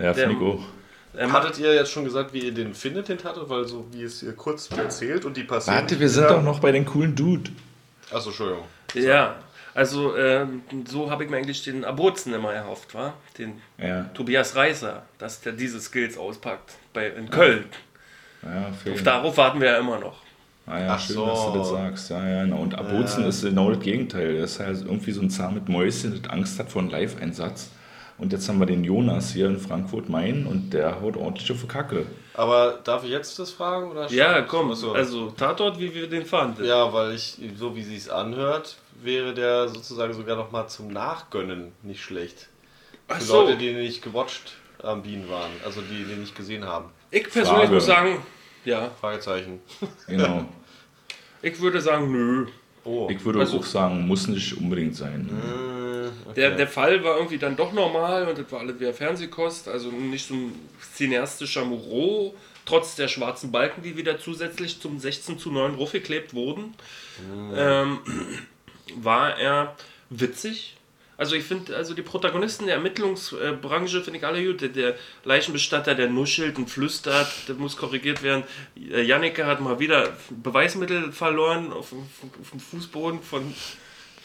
Ja, 0.00 0.14
finde 0.14 0.36
ich 0.36 0.40
auch. 0.40 0.62
Macht, 1.14 1.32
Hattet 1.32 1.58
ihr 1.58 1.74
jetzt 1.74 1.90
schon 1.90 2.04
gesagt, 2.04 2.32
wie 2.32 2.38
ihr 2.38 2.54
den 2.54 2.72
findet, 2.72 3.08
den 3.08 3.18
Tattoo? 3.18 3.48
Weil 3.48 3.66
so 3.66 3.84
wie 3.90 4.04
es 4.04 4.22
ihr 4.22 4.32
kurz 4.34 4.70
erzählt 4.70 5.24
und 5.24 5.36
die 5.36 5.42
passieren. 5.42 5.80
Warte, 5.80 5.98
wir 5.98 6.08
sind 6.08 6.30
doch 6.30 6.42
noch 6.42 6.60
bei 6.60 6.70
den 6.70 6.84
coolen 6.86 7.16
Dude. 7.16 7.50
Achso, 8.12 8.28
Entschuldigung. 8.28 8.64
ja, 8.94 9.41
also 9.74 10.16
ähm, 10.16 10.62
so 10.86 11.10
habe 11.10 11.24
ich 11.24 11.30
mir 11.30 11.38
eigentlich 11.38 11.62
den 11.64 11.84
Abruzzen 11.84 12.34
immer 12.34 12.52
erhofft, 12.52 12.94
war? 12.94 13.14
Den 13.38 13.60
Ja, 13.78 14.04
Tobias 14.14 14.54
Reißer, 14.54 15.02
dass 15.18 15.40
der 15.40 15.52
diese 15.52 15.80
Skills 15.80 16.16
auspackt 16.18 16.72
bei, 16.92 17.08
in 17.08 17.30
Köln. 17.30 17.64
ja, 18.42 18.70
Darauf 19.04 19.36
warten 19.36 19.60
wir 19.60 19.68
ja 19.70 19.78
immer 19.78 19.98
noch. 19.98 20.22
Ah 20.66 20.78
ja, 20.78 20.94
Ach 20.94 21.00
schön, 21.00 21.16
so. 21.16 21.26
dass 21.26 21.46
du 21.46 21.58
das 21.58 21.68
sagst. 21.70 22.10
Ja, 22.10 22.28
ja, 22.28 22.44
genau. 22.44 22.58
Und 22.58 22.74
Abruzzen 22.76 23.24
ist 23.24 23.42
genau 23.42 23.70
das 23.70 23.80
Gegenteil. 23.82 24.34
Der 24.34 24.44
ist 24.44 24.60
halt 24.60 24.82
irgendwie 24.82 25.10
so 25.12 25.20
ein 25.20 25.30
Zahn 25.30 25.54
mit 25.54 25.68
Mäuschen, 25.68 26.22
das 26.22 26.30
Angst 26.30 26.58
hat 26.58 26.70
vor 26.70 26.82
einem 26.82 26.90
Live-Einsatz. 26.90 27.70
Und 28.18 28.32
jetzt 28.32 28.48
haben 28.48 28.60
wir 28.60 28.66
den 28.66 28.84
Jonas 28.84 29.32
hier 29.32 29.46
in 29.48 29.58
Frankfurt-Main 29.58 30.46
und 30.46 30.72
der 30.72 31.00
haut 31.00 31.16
ordentlich 31.16 31.50
auf 31.50 31.62
die 31.62 31.66
Kacke. 31.66 32.06
Aber 32.34 32.78
darf 32.84 33.04
ich 33.04 33.10
jetzt 33.10 33.38
das 33.38 33.50
fragen? 33.50 33.90
Oder 33.90 34.10
Ja, 34.10 34.40
komm, 34.42 34.70
Achso. 34.72 34.92
also 34.92 35.30
Tatort, 35.30 35.78
wie 35.78 35.94
wir 35.94 36.08
den 36.08 36.24
fanden. 36.24 36.64
Ja, 36.64 36.92
weil 36.92 37.14
ich, 37.14 37.38
so 37.56 37.76
wie 37.76 37.82
sie 37.82 37.96
es 37.96 38.08
anhört, 38.08 38.76
wäre 39.02 39.34
der 39.34 39.68
sozusagen 39.68 40.14
sogar 40.14 40.36
noch 40.36 40.50
mal 40.50 40.66
zum 40.68 40.88
Nachgönnen 40.92 41.72
nicht 41.82 42.02
schlecht. 42.02 42.48
Ach 43.08 43.16
Für 43.18 43.22
so. 43.24 43.42
Leute, 43.42 43.58
die 43.58 43.72
nicht 43.74 44.02
gewatcht 44.02 44.54
am 44.82 45.02
Bienen 45.02 45.28
waren, 45.28 45.50
also 45.64 45.80
die, 45.82 46.04
die 46.04 46.14
nicht 46.14 46.34
gesehen 46.34 46.64
haben. 46.64 46.86
Ich 47.10 47.24
persönlich 47.24 47.48
Frage. 47.64 47.74
muss 47.74 47.86
sagen, 47.86 48.18
ja, 48.64 48.90
Fragezeichen. 49.00 49.60
Genau. 50.06 50.46
ich 51.42 51.60
würde 51.60 51.80
sagen, 51.80 52.10
nö. 52.10 52.46
Oh. 52.84 53.08
Ich 53.10 53.24
würde 53.24 53.40
Also- 53.40 53.58
auch 53.58 53.64
sagen, 53.64 54.06
muss 54.06 54.26
nicht 54.26 54.56
unbedingt 54.56 54.96
sein. 54.96 55.28
Äh, 55.28 55.81
okay. 56.26 56.34
Der, 56.36 56.50
der 56.56 56.68
Fall 56.68 57.02
war 57.04 57.16
irgendwie 57.16 57.38
dann 57.38 57.56
doch 57.56 57.72
normal 57.72 58.28
und 58.28 58.38
das 58.38 58.50
war 58.52 58.60
alles 58.60 58.78
wieder 58.80 58.94
Fernsehkost, 58.94 59.68
also 59.68 59.90
nicht 59.90 60.26
so 60.26 60.34
ein 60.34 60.54
cineastischer 60.94 61.64
Moreau, 61.64 62.34
trotz 62.64 62.94
der 62.94 63.08
schwarzen 63.08 63.50
Balken, 63.52 63.82
die 63.82 63.96
wieder 63.96 64.18
zusätzlich 64.18 64.80
zum 64.80 64.98
16 64.98 65.38
zu 65.38 65.50
9 65.50 65.76
geklebt 65.90 66.32
wurden, 66.34 66.74
ähm, 67.54 67.98
war 68.96 69.38
er 69.38 69.76
witzig. 70.10 70.76
Also 71.18 71.36
ich 71.36 71.44
finde, 71.44 71.76
also 71.76 71.94
die 71.94 72.02
Protagonisten 72.02 72.66
der 72.66 72.76
Ermittlungsbranche 72.76 74.02
finde 74.02 74.18
ich 74.18 74.26
alle 74.26 74.44
gut. 74.44 74.60
Der, 74.60 74.70
der 74.70 74.96
Leichenbestatter, 75.24 75.94
der 75.94 76.08
nuschelt 76.08 76.56
und 76.58 76.68
flüstert, 76.68 77.28
der 77.46 77.54
muss 77.54 77.76
korrigiert 77.76 78.22
werden. 78.22 78.42
Äh, 78.90 79.02
Janneke 79.02 79.46
hat 79.46 79.60
mal 79.60 79.78
wieder 79.78 80.16
Beweismittel 80.30 81.12
verloren 81.12 81.72
auf, 81.72 81.90
dem- 81.90 82.08
auf 82.40 82.50
dem 82.50 82.58
Fußboden 82.60 83.22
von, 83.22 83.54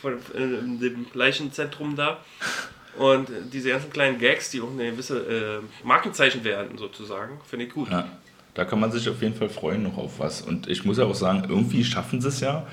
von 0.01 0.13
äh, 0.33 0.39
dem 0.39 1.05
Leichenzentrum 1.13 1.95
da. 1.95 2.19
Und 2.97 3.29
diese 3.53 3.69
ganzen 3.69 3.91
kleinen 3.91 4.17
Gags, 4.17 4.49
die 4.49 4.61
auch 4.61 4.71
eine 4.71 4.91
gewisse 4.91 5.61
äh, 5.63 5.85
Markenzeichen 5.85 6.43
werden, 6.43 6.77
sozusagen, 6.77 7.39
finde 7.45 7.65
ich 7.65 7.73
gut. 7.73 7.89
Ja, 7.91 8.07
da 8.55 8.65
kann 8.65 8.79
man 8.79 8.91
sich 8.91 9.07
auf 9.07 9.21
jeden 9.21 9.35
Fall 9.35 9.49
freuen 9.49 9.83
noch 9.83 9.97
auf 9.97 10.19
was. 10.19 10.41
Und 10.41 10.67
ich 10.67 10.83
muss 10.83 10.97
ja 10.97 11.05
auch 11.05 11.13
sagen, 11.15 11.45
irgendwie 11.47 11.83
schaffen 11.83 12.21
sie 12.21 12.29
es 12.29 12.39
ja, 12.39 12.65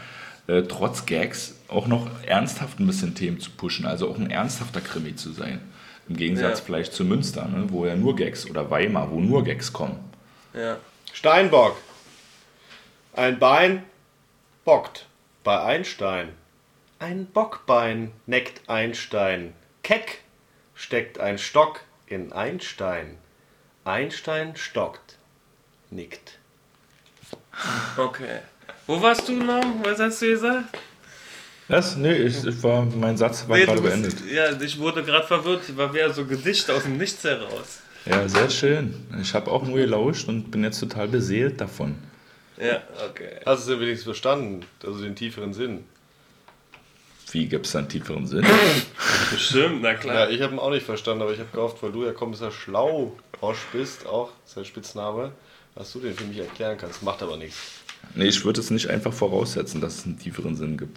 äh, 0.46 0.62
trotz 0.62 1.04
Gags 1.04 1.56
auch 1.68 1.86
noch 1.86 2.08
ernsthaft 2.26 2.80
ein 2.80 2.86
bisschen 2.86 3.14
Themen 3.14 3.38
zu 3.38 3.50
pushen. 3.50 3.84
Also 3.84 4.08
auch 4.08 4.16
ein 4.18 4.30
ernsthafter 4.30 4.80
Krimi 4.80 5.14
zu 5.14 5.32
sein. 5.32 5.60
Im 6.08 6.16
Gegensatz 6.16 6.58
Ja. 6.60 6.64
vielleicht 6.64 6.92
zu 6.94 7.04
Münster, 7.04 7.46
ne, 7.46 7.66
wo 7.68 7.84
ja 7.86 7.94
nur 7.94 8.16
Gags 8.16 8.48
oder 8.48 8.70
Weimar, 8.70 9.10
wo 9.10 9.20
nur 9.20 9.44
Gags 9.44 9.72
kommen. 9.72 9.98
Ja. 10.54 10.76
Steinbock. 11.12 11.76
Ein 13.14 13.38
Bein 13.38 13.82
bockt 14.64 15.06
bei 15.44 15.62
Einstein. 15.62 16.28
Ein 17.04 17.26
Bockbein 17.26 18.12
neckt 18.24 18.66
Einstein. 18.66 19.52
Keck 19.82 20.20
steckt 20.74 21.20
ein 21.20 21.36
Stock 21.36 21.80
in 22.06 22.32
Einstein. 22.32 23.18
Einstein 23.84 24.56
stockt, 24.56 25.18
nickt. 25.90 26.38
Okay. 27.98 28.38
Wo 28.86 29.02
warst 29.02 29.28
du 29.28 29.34
noch? 29.34 29.62
Was 29.82 29.98
hast 30.00 30.22
du 30.22 30.28
gesagt? 30.28 30.78
Was? 31.68 31.94
Nee, 31.96 32.14
ich, 32.14 32.42
ich 32.42 32.62
war, 32.62 32.86
mein 32.86 33.18
Satz 33.18 33.46
war 33.48 33.58
Nee, 33.58 33.66
gerade 33.66 33.82
bist- 33.82 33.92
beendet. 34.00 34.30
Ja, 34.32 34.58
ich 34.58 34.78
wurde 34.78 35.02
gerade 35.04 35.26
verwirrt, 35.26 35.76
war 35.76 35.92
wieder 35.92 36.10
so 36.10 36.24
Gedicht 36.24 36.70
aus 36.70 36.84
dem 36.84 36.96
Nichts 36.96 37.22
heraus. 37.22 37.80
Ja, 38.06 38.26
sehr 38.26 38.48
schön. 38.48 39.06
Ich 39.20 39.34
habe 39.34 39.50
auch 39.50 39.62
nur 39.64 39.76
gelauscht 39.76 40.26
und 40.26 40.50
bin 40.50 40.64
jetzt 40.64 40.80
total 40.80 41.08
beseelt 41.08 41.60
davon. 41.60 41.96
Ja, 42.56 42.82
okay. 43.10 43.40
Hast 43.44 43.68
du 43.68 43.72
es 43.72 43.76
ja 43.76 43.80
wenigstens 43.82 44.04
verstanden, 44.04 44.64
also 44.82 45.02
den 45.02 45.14
tieferen 45.14 45.52
Sinn? 45.52 45.84
Wie 47.34 47.46
gibt 47.46 47.66
es 47.66 47.72
da 47.72 47.80
einen 47.80 47.88
tieferen 47.88 48.28
Sinn? 48.28 48.46
Bestimmt, 49.32 49.82
na 49.82 49.94
klar. 49.94 50.14
Ja, 50.14 50.30
ich 50.30 50.40
habe 50.40 50.52
ihn 50.54 50.60
auch 50.60 50.70
nicht 50.70 50.86
verstanden, 50.86 51.22
aber 51.22 51.32
ich 51.32 51.40
habe 51.40 51.48
gehofft, 51.52 51.82
weil 51.82 51.90
du 51.90 52.04
ja 52.04 52.12
Kommissar 52.12 52.52
Schlauosch 52.52 53.66
bist, 53.72 54.06
auch 54.06 54.30
sein 54.44 54.64
Spitzname, 54.64 55.32
dass 55.74 55.92
du 55.92 55.98
den 55.98 56.14
für 56.14 56.24
mich 56.24 56.38
erklären 56.38 56.78
kannst. 56.78 57.02
Macht 57.02 57.24
aber 57.24 57.36
nichts. 57.36 57.58
Nee, 58.14 58.26
ich 58.26 58.44
würde 58.44 58.60
es 58.60 58.70
nicht 58.70 58.88
einfach 58.88 59.12
voraussetzen, 59.12 59.80
dass 59.80 59.96
es 59.98 60.06
einen 60.06 60.16
tieferen 60.16 60.54
Sinn 60.54 60.78
gibt. 60.78 60.96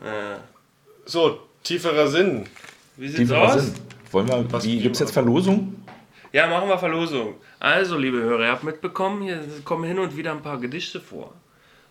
Äh, 0.00 0.36
So, 1.06 1.40
tieferer 1.64 2.06
Sinn. 2.06 2.46
wie 2.96 3.08
sieht's 3.08 3.18
Tieferer 3.18 3.54
aus? 3.54 3.64
Sinn. 3.64 3.74
Wollen 4.12 4.28
wir, 4.28 4.52
Was 4.52 4.64
wie, 4.64 4.86
es 4.86 4.98
jetzt 5.00 5.10
Verlosung? 5.10 5.74
Ja, 6.32 6.46
machen 6.46 6.68
wir 6.68 6.78
Verlosung. 6.78 7.34
Also, 7.58 7.98
liebe 7.98 8.18
Hörer, 8.18 8.44
ihr 8.44 8.52
habt 8.52 8.62
mitbekommen, 8.62 9.22
hier 9.22 9.42
kommen 9.64 9.82
hin 9.82 9.98
und 9.98 10.16
wieder 10.16 10.30
ein 10.30 10.42
paar 10.42 10.60
Gedichte 10.60 11.00
vor. 11.00 11.34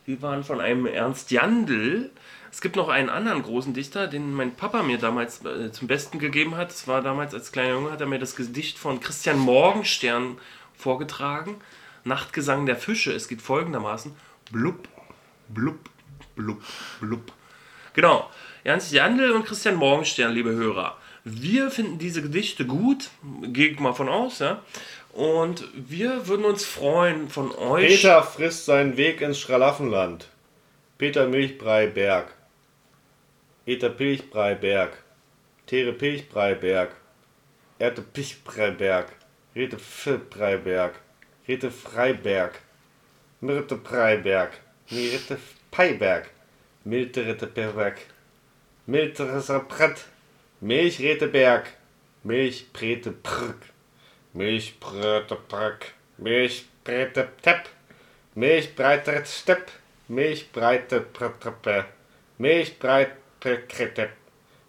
Die 0.07 0.21
waren 0.21 0.43
von 0.45 0.61
einem 0.61 0.85
Ernst 0.85 1.31
Jandl. 1.31 2.11
Es 2.53 2.61
gibt 2.61 2.75
noch 2.75 2.87
einen 2.87 3.09
anderen 3.09 3.41
großen 3.41 3.73
Dichter, 3.73 4.05
den 4.05 4.31
mein 4.31 4.53
Papa 4.53 4.83
mir 4.83 4.99
damals 4.99 5.43
äh, 5.43 5.71
zum 5.71 5.87
Besten 5.87 6.19
gegeben 6.19 6.55
hat. 6.55 6.69
Es 6.69 6.87
war 6.87 7.01
damals 7.01 7.33
als 7.33 7.51
kleiner 7.51 7.71
Junge, 7.71 7.91
hat 7.91 7.99
er 7.99 8.05
mir 8.05 8.19
das 8.19 8.35
Gedicht 8.35 8.77
von 8.77 8.99
Christian 8.99 9.39
Morgenstern 9.39 10.37
vorgetragen. 10.77 11.55
Nachtgesang 12.03 12.67
der 12.67 12.75
Fische. 12.75 13.11
Es 13.11 13.27
geht 13.27 13.41
folgendermaßen: 13.41 14.15
Blub, 14.51 14.87
blub, 15.49 15.79
blub, 16.35 16.61
blub. 17.01 17.33
Genau. 17.95 18.29
Ernst 18.63 18.91
Jandl 18.91 19.31
und 19.31 19.45
Christian 19.45 19.75
Morgenstern, 19.75 20.31
liebe 20.31 20.51
Hörer. 20.51 20.95
Wir 21.23 21.71
finden 21.71 21.97
diese 21.97 22.21
Gedichte 22.21 22.67
gut, 22.67 23.09
gehe 23.41 23.69
ich 23.69 23.79
mal 23.79 23.93
von 23.93 24.09
aus, 24.09 24.37
ja. 24.37 24.61
Und 25.11 25.67
wir 25.73 26.27
würden 26.27 26.45
uns 26.45 26.65
freuen 26.65 27.29
von 27.29 27.51
euch. 27.51 27.87
Peter 27.87 28.21
frisst 28.21 28.65
seinen 28.65 28.95
Weg 28.95 29.21
ins 29.21 29.39
Schralaffenland. 29.39 30.27
Peter 30.99 31.27
Milchbrei 31.27 31.87
Berg. 31.87 32.31
Eta 33.65 33.89
Pilchbrei 33.89 34.55
Berg. 34.55 34.97
Tere 35.65 35.93
Pilchbrei 35.93 36.55
Berg. 36.55 36.91
Erte 37.79 38.01
Pichbrei 38.01 38.71
Berg. 38.71 39.07
Rete 39.55 39.77
Filbrei 39.77 40.57
Berg. 40.57 40.93
Rete 41.47 41.71
Freiberg. 41.71 42.59
Mirte 43.41 43.77
Preiberg. 43.77 44.51
Mirte 44.89 45.37
Peiberg. 45.71 46.29
Milte 46.85 47.25
Ritte 47.25 47.47
Berg. 47.47 47.99
Milte 48.85 49.25
Brett. 49.69 50.05
Milchrete 50.61 51.27
Berg. 51.27 51.67
Milchprete 52.23 53.11
Prg. 53.11 53.73
Milchbröte 54.33 55.37
Brück, 55.47 55.93
Milchbreite 56.17 57.29
Tepp, 57.43 57.69
Milchbreite 58.33 59.23
Stepp, 59.25 59.69
Milchbreite 60.07 61.01
Preppe, 61.01 61.85
Milchbreite 62.39 63.11
Krette, 63.43 64.09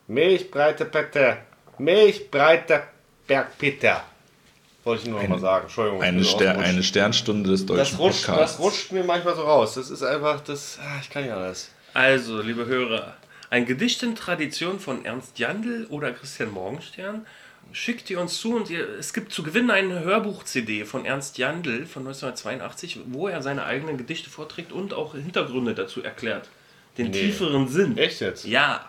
Milchbreite 0.08 0.84
Pette, 0.84 1.38
Milchbreite 1.78 2.82
Bergpeter. 3.26 4.04
Wollte 4.82 5.04
ich 5.04 5.08
nur 5.08 5.22
noch 5.22 5.28
mal 5.28 5.38
sagen. 5.38 5.64
Entschuldigung. 5.64 6.02
Eine, 6.02 6.24
Ster 6.24 6.58
eine 6.58 6.82
Sternstunde 6.82 7.50
des 7.50 7.64
deutschen 7.64 7.78
das 7.78 7.98
rutscht, 7.98 8.26
Podcasts. 8.26 8.56
das 8.56 8.60
rutscht 8.60 8.92
mir 8.92 9.04
manchmal 9.04 9.34
so 9.34 9.42
raus. 9.42 9.74
Das 9.74 9.88
ist 9.88 10.02
einfach, 10.02 10.40
das, 10.40 10.78
ah, 10.82 10.98
ich 11.00 11.08
kann 11.08 11.24
ja 11.24 11.37
alles. 11.37 11.70
Also, 11.94 12.42
liebe 12.42 12.66
Hörer, 12.66 13.16
ein 13.48 13.64
Gedicht 13.64 14.02
in 14.02 14.14
Tradition 14.14 14.80
von 14.80 15.04
Ernst 15.04 15.38
Jandl 15.38 15.87
oder 15.88 16.12
Christian 16.12 16.50
Morgenstern. 16.50 17.26
Schickt 17.72 18.10
ihr 18.10 18.20
uns 18.20 18.38
zu 18.38 18.56
und 18.56 18.68
ihr, 18.68 18.87
es 18.98 19.14
gibt 19.14 19.32
zu 19.32 19.42
gewinnen 19.42 19.70
eine 19.70 20.00
Hörbuch-CD 20.00 20.84
von 20.84 21.06
Ernst 21.06 21.38
Jandl 21.38 21.87
von 21.87 22.02
1982, 22.02 23.00
wo 23.06 23.26
er 23.26 23.40
seine 23.40 23.64
eigenen 23.64 23.96
Gedichte 23.96 24.28
vorträgt 24.28 24.70
und 24.70 24.92
auch 24.92 25.14
Hintergründe 25.14 25.74
dazu 25.74 26.02
erklärt. 26.02 26.50
Den 26.98 27.07
Nee. 27.07 27.12
tieferen 27.12 27.68
Sinn. 27.68 27.96
Echt 27.98 28.20
jetzt? 28.20 28.44
Ja, 28.44 28.88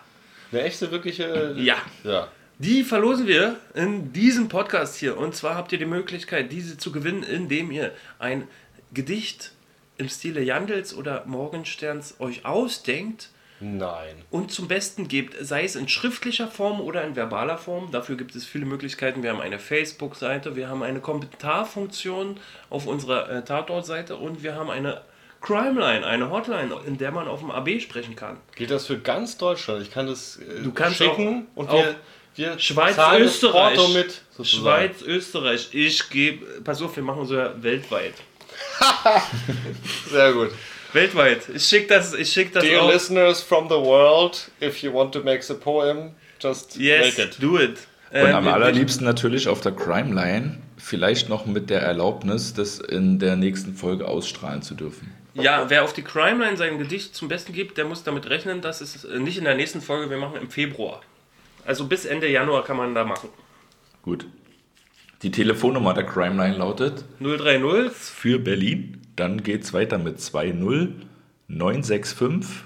Eine 0.52 0.62
echte, 0.62 0.90
wirkliche. 0.92 1.54
Ja. 1.58 1.76
Ja. 2.04 2.28
Die 2.58 2.84
verlosen 2.84 3.26
wir 3.26 3.56
in 3.74 4.12
diesem 4.12 4.48
Podcast 4.48 4.96
hier. 4.96 5.18
Und 5.18 5.34
zwar 5.34 5.56
habt 5.56 5.72
ihr 5.72 5.78
die 5.78 5.84
Möglichkeit, 5.86 6.52
diese 6.52 6.78
zu 6.78 6.92
gewinnen, 6.92 7.22
indem 7.24 7.70
ihr 7.72 7.92
ein 8.18 8.46
Gedicht 8.94 9.52
im 9.98 10.08
Stile 10.08 10.40
Jandels 10.42 10.94
oder 10.94 11.24
Morgensterns 11.26 12.14
euch 12.20 12.44
ausdenkt 12.46 13.30
Nein. 13.60 14.14
und 14.30 14.52
zum 14.52 14.68
Besten 14.68 15.08
gebt, 15.08 15.34
sei 15.44 15.64
es 15.64 15.74
in 15.76 15.88
schriftlicher 15.88 16.46
Form 16.48 16.80
oder 16.80 17.02
in 17.04 17.16
verbaler 17.16 17.58
Form. 17.58 17.90
Dafür 17.90 18.16
gibt 18.16 18.34
es 18.36 18.44
viele 18.46 18.66
Möglichkeiten. 18.66 19.22
Wir 19.22 19.30
haben 19.30 19.40
eine 19.40 19.58
Facebook-Seite, 19.58 20.54
wir 20.56 20.68
haben 20.68 20.82
eine 20.82 21.00
Kommentarfunktion 21.00 22.38
auf 22.70 22.86
unserer 22.86 23.28
äh, 23.30 23.44
Tatortseite 23.44 24.16
und 24.16 24.42
wir 24.42 24.54
haben 24.54 24.70
eine 24.70 25.00
Crimeline, 25.46 26.04
eine 26.04 26.28
Hotline, 26.30 26.74
in 26.86 26.98
der 26.98 27.12
man 27.12 27.28
auf 27.28 27.38
dem 27.40 27.50
AB 27.52 27.80
sprechen 27.80 28.16
kann. 28.16 28.38
Geht 28.56 28.70
das 28.70 28.86
für 28.86 28.98
ganz 28.98 29.36
Deutschland? 29.38 29.82
Ich 29.82 29.90
kann 29.92 30.06
das 30.06 30.36
äh, 30.38 30.62
Du 30.62 30.72
kannst 30.72 30.96
schicken 30.98 31.46
auch- 31.54 31.60
und 31.60 31.68
auch 31.70 31.84
wir, 31.84 31.94
wir 32.34 32.58
Schweiz, 32.58 32.96
Österreich. 33.18 33.76
Porto 33.76 33.88
mit. 33.92 34.22
sozusagen. 34.36 34.62
Schweiz, 34.94 35.02
Österreich. 35.02 35.68
Ich 35.72 36.10
gebe. 36.10 36.44
Pass 36.62 36.82
auf, 36.82 36.96
wir 36.96 37.02
machen 37.02 37.24
so 37.26 37.36
ja 37.36 37.52
weltweit. 37.62 38.14
Sehr 40.10 40.32
gut. 40.32 40.50
Weltweit. 40.92 41.48
Ich 41.54 41.64
schicke 41.64 41.88
das, 41.88 42.14
ich 42.14 42.32
schick 42.32 42.52
das 42.52 42.62
Dear 42.64 42.82
auch. 42.82 42.92
listeners 42.92 43.42
from 43.42 43.68
the 43.68 43.74
world, 43.74 44.50
if 44.62 44.82
you 44.82 44.92
want 44.92 45.12
to 45.12 45.20
make 45.22 45.42
the 45.42 45.54
poem, 45.54 46.12
just 46.40 46.76
Yes, 46.76 47.16
make 47.16 47.22
it. 47.28 47.36
do 47.40 47.58
it. 47.58 47.78
Und 48.10 48.20
Ähm, 48.20 48.34
am 48.34 48.44
wir- 48.44 48.54
allerliebsten 48.54 49.04
natürlich 49.04 49.48
auf 49.48 49.60
der 49.60 49.72
Crime 49.72 50.14
Line, 50.14 50.58
vielleicht 50.78 51.28
noch 51.28 51.44
mit 51.44 51.68
der 51.70 51.82
Erlaubnis, 51.82 52.54
das 52.54 52.78
in 52.78 53.18
der 53.18 53.36
nächsten 53.36 53.74
Folge 53.74 54.06
ausstrahlen 54.08 54.62
zu 54.62 54.74
dürfen. 54.74 55.12
Ja, 55.42 55.68
wer 55.68 55.84
auf 55.84 55.92
die 55.92 56.02
Crimeline 56.02 56.56
sein 56.56 56.78
Gedicht 56.78 57.14
zum 57.14 57.28
Besten 57.28 57.52
gibt, 57.52 57.78
der 57.78 57.84
muss 57.84 58.02
damit 58.02 58.28
rechnen, 58.30 58.60
dass 58.60 58.80
es 58.80 59.04
äh, 59.04 59.18
nicht 59.18 59.38
in 59.38 59.44
der 59.44 59.54
nächsten 59.54 59.80
Folge, 59.80 60.10
wir 60.10 60.18
machen 60.18 60.36
im 60.40 60.50
Februar. 60.50 61.02
Also 61.64 61.86
bis 61.86 62.04
Ende 62.04 62.28
Januar 62.28 62.64
kann 62.64 62.76
man 62.76 62.94
da 62.94 63.04
machen. 63.04 63.28
Gut. 64.02 64.26
Die 65.22 65.30
Telefonnummer 65.30 65.94
der 65.94 66.04
Crime 66.04 66.36
Line 66.36 66.58
lautet 66.58 67.04
030 67.20 67.90
für 67.92 68.38
Berlin. 68.38 69.00
Dann 69.16 69.42
geht's 69.42 69.72
weiter 69.72 69.98
mit 69.98 70.20
20 70.20 71.06
965 71.48 72.64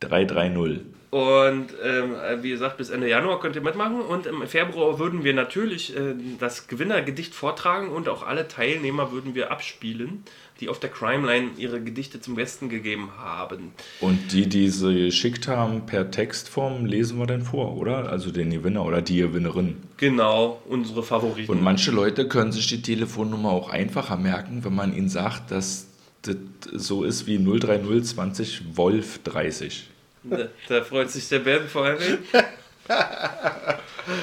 330. 0.00 0.94
Und 1.14 1.68
ähm, 1.84 2.16
wie 2.42 2.50
gesagt, 2.50 2.76
bis 2.76 2.90
Ende 2.90 3.08
Januar 3.08 3.38
könnt 3.38 3.54
ihr 3.54 3.62
mitmachen. 3.62 4.00
Und 4.00 4.26
im 4.26 4.44
Februar 4.48 4.98
würden 4.98 5.22
wir 5.22 5.32
natürlich 5.32 5.96
äh, 5.96 6.14
das 6.40 6.66
Gewinnergedicht 6.66 7.32
vortragen 7.32 7.90
und 7.90 8.08
auch 8.08 8.26
alle 8.26 8.48
Teilnehmer 8.48 9.12
würden 9.12 9.36
wir 9.36 9.52
abspielen, 9.52 10.24
die 10.60 10.68
auf 10.68 10.78
der 10.78 10.88
Crimeline 10.90 11.50
ihre 11.56 11.80
Gedichte 11.82 12.20
zum 12.20 12.36
Besten 12.36 12.68
gegeben 12.68 13.10
haben. 13.18 13.72
Und 14.00 14.32
die, 14.32 14.48
die 14.48 14.68
sie 14.68 15.06
geschickt 15.06 15.48
haben 15.48 15.84
per 15.86 16.10
Textform, 16.12 16.86
lesen 16.86 17.18
wir 17.18 17.26
dann 17.26 17.42
vor, 17.42 17.76
oder? 17.76 18.08
Also 18.08 18.30
den 18.30 18.50
Gewinner 18.50 18.84
oder 18.84 19.02
die 19.02 19.16
Gewinnerin. 19.16 19.78
Genau, 19.96 20.62
unsere 20.68 21.02
Favoriten. 21.02 21.50
Und 21.50 21.62
manche 21.62 21.90
Leute 21.90 22.28
können 22.28 22.52
sich 22.52 22.68
die 22.68 22.82
Telefonnummer 22.82 23.50
auch 23.50 23.68
einfacher 23.68 24.16
merken, 24.16 24.64
wenn 24.64 24.74
man 24.74 24.96
ihnen 24.96 25.08
sagt, 25.08 25.50
dass 25.50 25.88
das 26.22 26.36
so 26.72 27.02
ist 27.04 27.26
wie 27.26 27.38
030 27.38 28.04
20 28.14 28.76
Wolf 28.76 29.18
30. 29.24 29.88
da, 30.22 30.48
da 30.68 30.82
freut 30.84 31.10
sich 31.10 31.28
der 31.28 31.40
Bernd 31.40 31.68
vor 31.68 31.84
allem. 31.84 32.18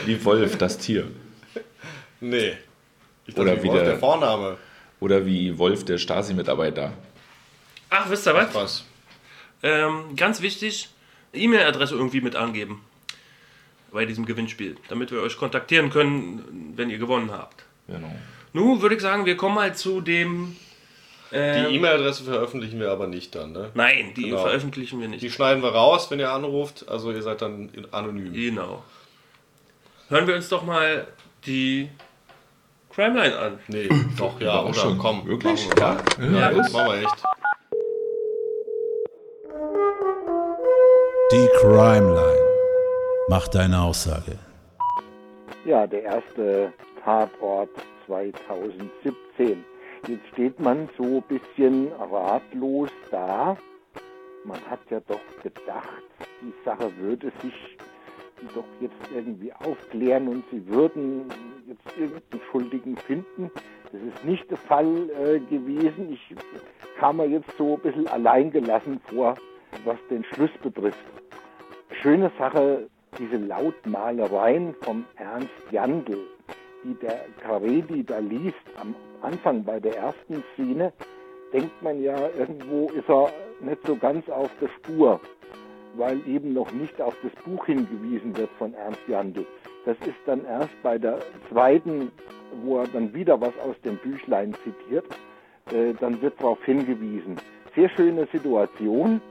Wie 0.06 0.24
Wolf, 0.26 0.58
das 0.58 0.78
Tier. 0.78 1.08
Nee. 2.20 2.54
Ich 3.26 3.36
Oder 3.38 3.52
dachte, 3.56 3.64
wie 3.64 3.68
Wolf, 3.68 3.80
der- 3.82 3.90
der 3.92 4.00
Vorname. 4.00 4.58
Oder 5.02 5.26
wie 5.26 5.58
Wolf, 5.58 5.84
der 5.84 5.98
Stasi-Mitarbeiter. 5.98 6.94
Ach, 7.90 8.10
wisst 8.10 8.26
ihr 8.28 8.34
was? 8.34 8.54
Was? 8.56 8.86
Ähm, 9.64 10.16
ganz 10.16 10.42
wichtig, 10.42 10.90
E-Mail-Adresse 11.34 11.96
irgendwie 11.96 12.22
mit 12.22 12.36
angeben. 12.38 12.82
Bei 13.92 14.06
diesem 14.06 14.26
Gewinnspiel, 14.26 14.78
damit 14.88 15.12
wir 15.12 15.22
euch 15.22 15.36
kontaktieren 15.38 15.90
können, 15.90 16.74
wenn 16.78 16.90
ihr 16.90 16.98
gewonnen 16.98 17.32
habt. 17.32 17.66
Genau. 17.88 18.16
Nun 18.54 18.82
würde 18.82 18.96
ich 18.96 19.02
sagen, 19.02 19.26
wir 19.26 19.36
kommen 19.36 19.56
mal 19.56 19.76
zu 19.76 20.00
dem. 20.00 20.56
Die 21.32 21.36
Äh, 21.36 21.76
E-Mail-Adresse 21.76 22.24
veröffentlichen 22.24 22.80
wir 22.80 22.92
aber 22.92 23.08
nicht 23.08 23.34
dann, 23.36 23.52
ne? 23.54 23.72
Nein, 23.74 24.14
die 24.16 24.24
Genau. 24.30 24.42
veröffentlichen 24.44 25.00
wir 25.02 25.08
nicht. 25.08 25.22
Die 25.24 25.32
schneiden 25.32 25.62
wir 25.64 25.70
raus, 25.70 26.12
wenn 26.12 26.20
ihr 26.20 26.32
anruft. 26.32 26.88
Also 26.88 27.12
ihr 27.12 27.22
seid 27.22 27.42
dann 27.42 27.70
anonym. 27.92 28.34
Genau. 28.34 28.84
Hören 30.10 30.28
wir 30.28 30.36
uns 30.36 30.48
doch 30.50 30.64
mal 30.64 31.08
die 31.46 31.90
Crimeline 32.94 33.38
an. 33.38 33.60
Nee, 33.68 33.90
doch, 34.18 34.40
ja, 34.42 34.52
oder 34.60 34.70
Überraschung. 34.70 34.98
komm. 34.98 35.26
Wirklich? 35.28 35.68
Machen 35.80 36.00
wir. 36.18 36.32
Ja, 36.32 36.40
Ja, 36.40 36.50
los. 36.58 36.74
machen 36.74 36.88
wir 36.92 37.02
echt. 37.02 37.24
Die 41.32 41.48
Crimeline. 41.60 42.46
Mach 43.30 43.48
deine 43.48 43.82
Aussage. 43.82 44.38
Ja, 45.66 45.88
der 45.88 46.04
erste 46.04 46.74
Tatort 47.04 47.70
2017. 48.08 49.64
Jetzt 50.08 50.28
steht 50.34 50.60
man 50.60 50.90
so 50.98 51.04
ein 51.04 51.24
bisschen 51.28 51.92
ratlos 52.12 52.90
da. 53.12 53.56
Man 54.44 54.60
hat 54.70 54.80
ja 54.90 55.00
doch 55.08 55.20
gedacht, 55.44 55.88
die 56.42 56.54
Sache 56.66 56.92
würde 56.98 57.32
sich 57.44 57.54
doch 58.54 58.66
jetzt 58.80 58.96
irgendwie 59.14 59.54
aufklären 59.54 60.28
und 60.28 60.44
sie 60.52 60.68
würden 60.68 61.26
jetzt 61.68 61.98
irgendeinen 61.98 62.42
Schuldigen 62.52 62.98
finden. 62.98 63.52
Das 63.92 64.02
ist 64.02 64.26
nicht 64.26 64.50
der 64.50 64.58
Fall 64.58 65.10
äh, 65.10 65.40
gewesen. 65.40 66.14
Ich 66.14 66.36
kam 67.00 67.18
mir 67.18 67.28
jetzt 67.28 67.50
so 67.58 67.76
ein 67.76 67.82
bisschen 67.82 68.08
alleingelassen 68.08 69.00
vor, 69.10 69.36
was 69.86 69.98
den 70.10 70.24
Schluss 70.24 70.52
betrifft. 70.62 71.06
schöne 72.02 72.32
Sache, 72.38 72.90
diese 73.20 73.38
Lautmalereien 73.38 74.74
vom 74.82 75.06
Ernst 75.16 75.50
Jandl, 75.72 76.18
die 76.84 76.94
der 76.96 77.26
Caredi 77.42 78.04
da 78.04 78.20
liest 78.20 78.56
am 78.80 78.96
Anfang 79.22 79.64
bei 79.64 79.80
der 79.80 79.98
ersten 79.98 80.44
Szene, 80.54 80.94
denkt 81.54 81.82
man 81.82 82.02
ja, 82.02 82.16
irgendwo 82.38 82.90
ist 82.90 83.10
er 83.10 83.30
nicht 83.60 83.86
so 83.86 83.96
ganz 83.96 84.28
auf 84.30 84.50
der 84.62 84.70
Spur, 84.70 85.20
weil 85.96 86.26
eben 86.28 86.54
noch 86.54 86.72
nicht 86.72 87.02
auf 87.02 87.16
das 87.24 87.32
Buch 87.44 87.66
hingewiesen 87.66 88.36
wird 88.38 88.50
von 88.58 88.74
Ernst 88.74 89.02
Jandl. 89.08 89.46
Das 89.86 89.98
ist 90.02 90.18
dann 90.26 90.46
erst 90.46 90.82
bei 90.84 90.98
der 90.98 91.20
zweiten, 91.50 92.12
wo 92.64 92.80
er 92.80 92.88
dann 92.88 93.14
wieder 93.14 93.40
was 93.42 93.58
aus 93.60 93.76
dem 93.84 93.98
Büchlein 93.98 94.56
zitiert, 94.64 95.06
äh, 95.72 95.94
dann 96.00 96.22
wird 96.22 96.40
darauf 96.40 96.64
hingewiesen. 96.64 97.38
Sehr 97.76 97.90
schöne 97.90 98.28
Situation. 98.32 99.22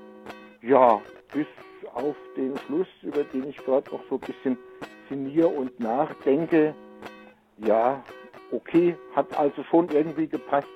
Ja, 0.62 1.00
bis 1.32 1.46
auf 1.94 2.16
den 2.36 2.56
Schluss, 2.66 2.88
über 3.02 3.24
den 3.24 3.48
ich 3.48 3.56
gerade 3.58 3.90
noch 3.90 4.02
so 4.08 4.16
ein 4.16 4.20
bisschen 4.20 4.58
sinniere 5.08 5.48
und 5.48 5.78
nachdenke. 5.80 6.74
Ja, 7.58 8.02
okay, 8.52 8.96
hat 9.14 9.36
also 9.38 9.62
schon 9.64 9.88
irgendwie 9.90 10.26
gepasst. 10.26 10.68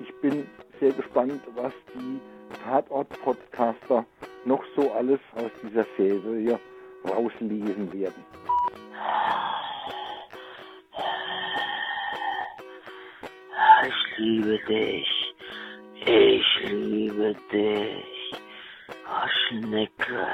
Ich 0.00 0.14
bin 0.20 0.46
sehr 0.80 0.92
gespannt, 0.92 1.40
was 1.54 1.72
die 1.94 2.20
Tatort-Podcaster 2.64 4.04
noch 4.44 4.62
so 4.76 4.92
alles 4.92 5.20
aus 5.36 5.50
dieser 5.62 5.86
Serie 5.96 6.58
rauslesen 7.08 7.92
werden. 7.92 8.24
Ich 13.86 14.18
liebe 14.18 14.58
dich. 14.68 15.08
Ich 16.04 16.70
liebe 16.70 17.34
dich. 17.52 18.40
Oh, 19.06 19.28
Schnecke. 19.48 20.26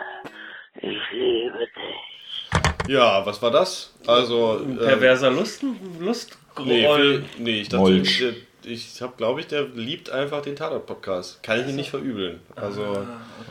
Ich 0.76 0.98
liebe 1.12 1.58
dich. 1.58 2.88
Ja, 2.88 3.24
was 3.26 3.40
war 3.42 3.50
das? 3.50 3.94
Also. 4.06 4.58
Ein 4.64 4.78
äh, 4.78 4.84
perverser 4.84 5.30
Lust, 5.30 5.62
nee, 5.62 6.04
Lustgroll. 6.04 7.24
für- 7.36 7.42
nee, 7.42 7.60
ich 7.62 7.68
dachte, 7.68 7.82
Molch. 7.82 8.22
Ich 8.64 9.00
habe, 9.02 9.12
glaube 9.16 9.40
ich, 9.40 9.46
der 9.46 9.62
liebt 9.74 10.10
einfach 10.10 10.42
den 10.42 10.56
Tatort-Podcast. 10.56 11.42
Kann 11.42 11.60
ich 11.60 11.68
ihn 11.68 11.76
nicht 11.76 11.90
verübeln. 11.90 12.40
Also, 12.56 13.04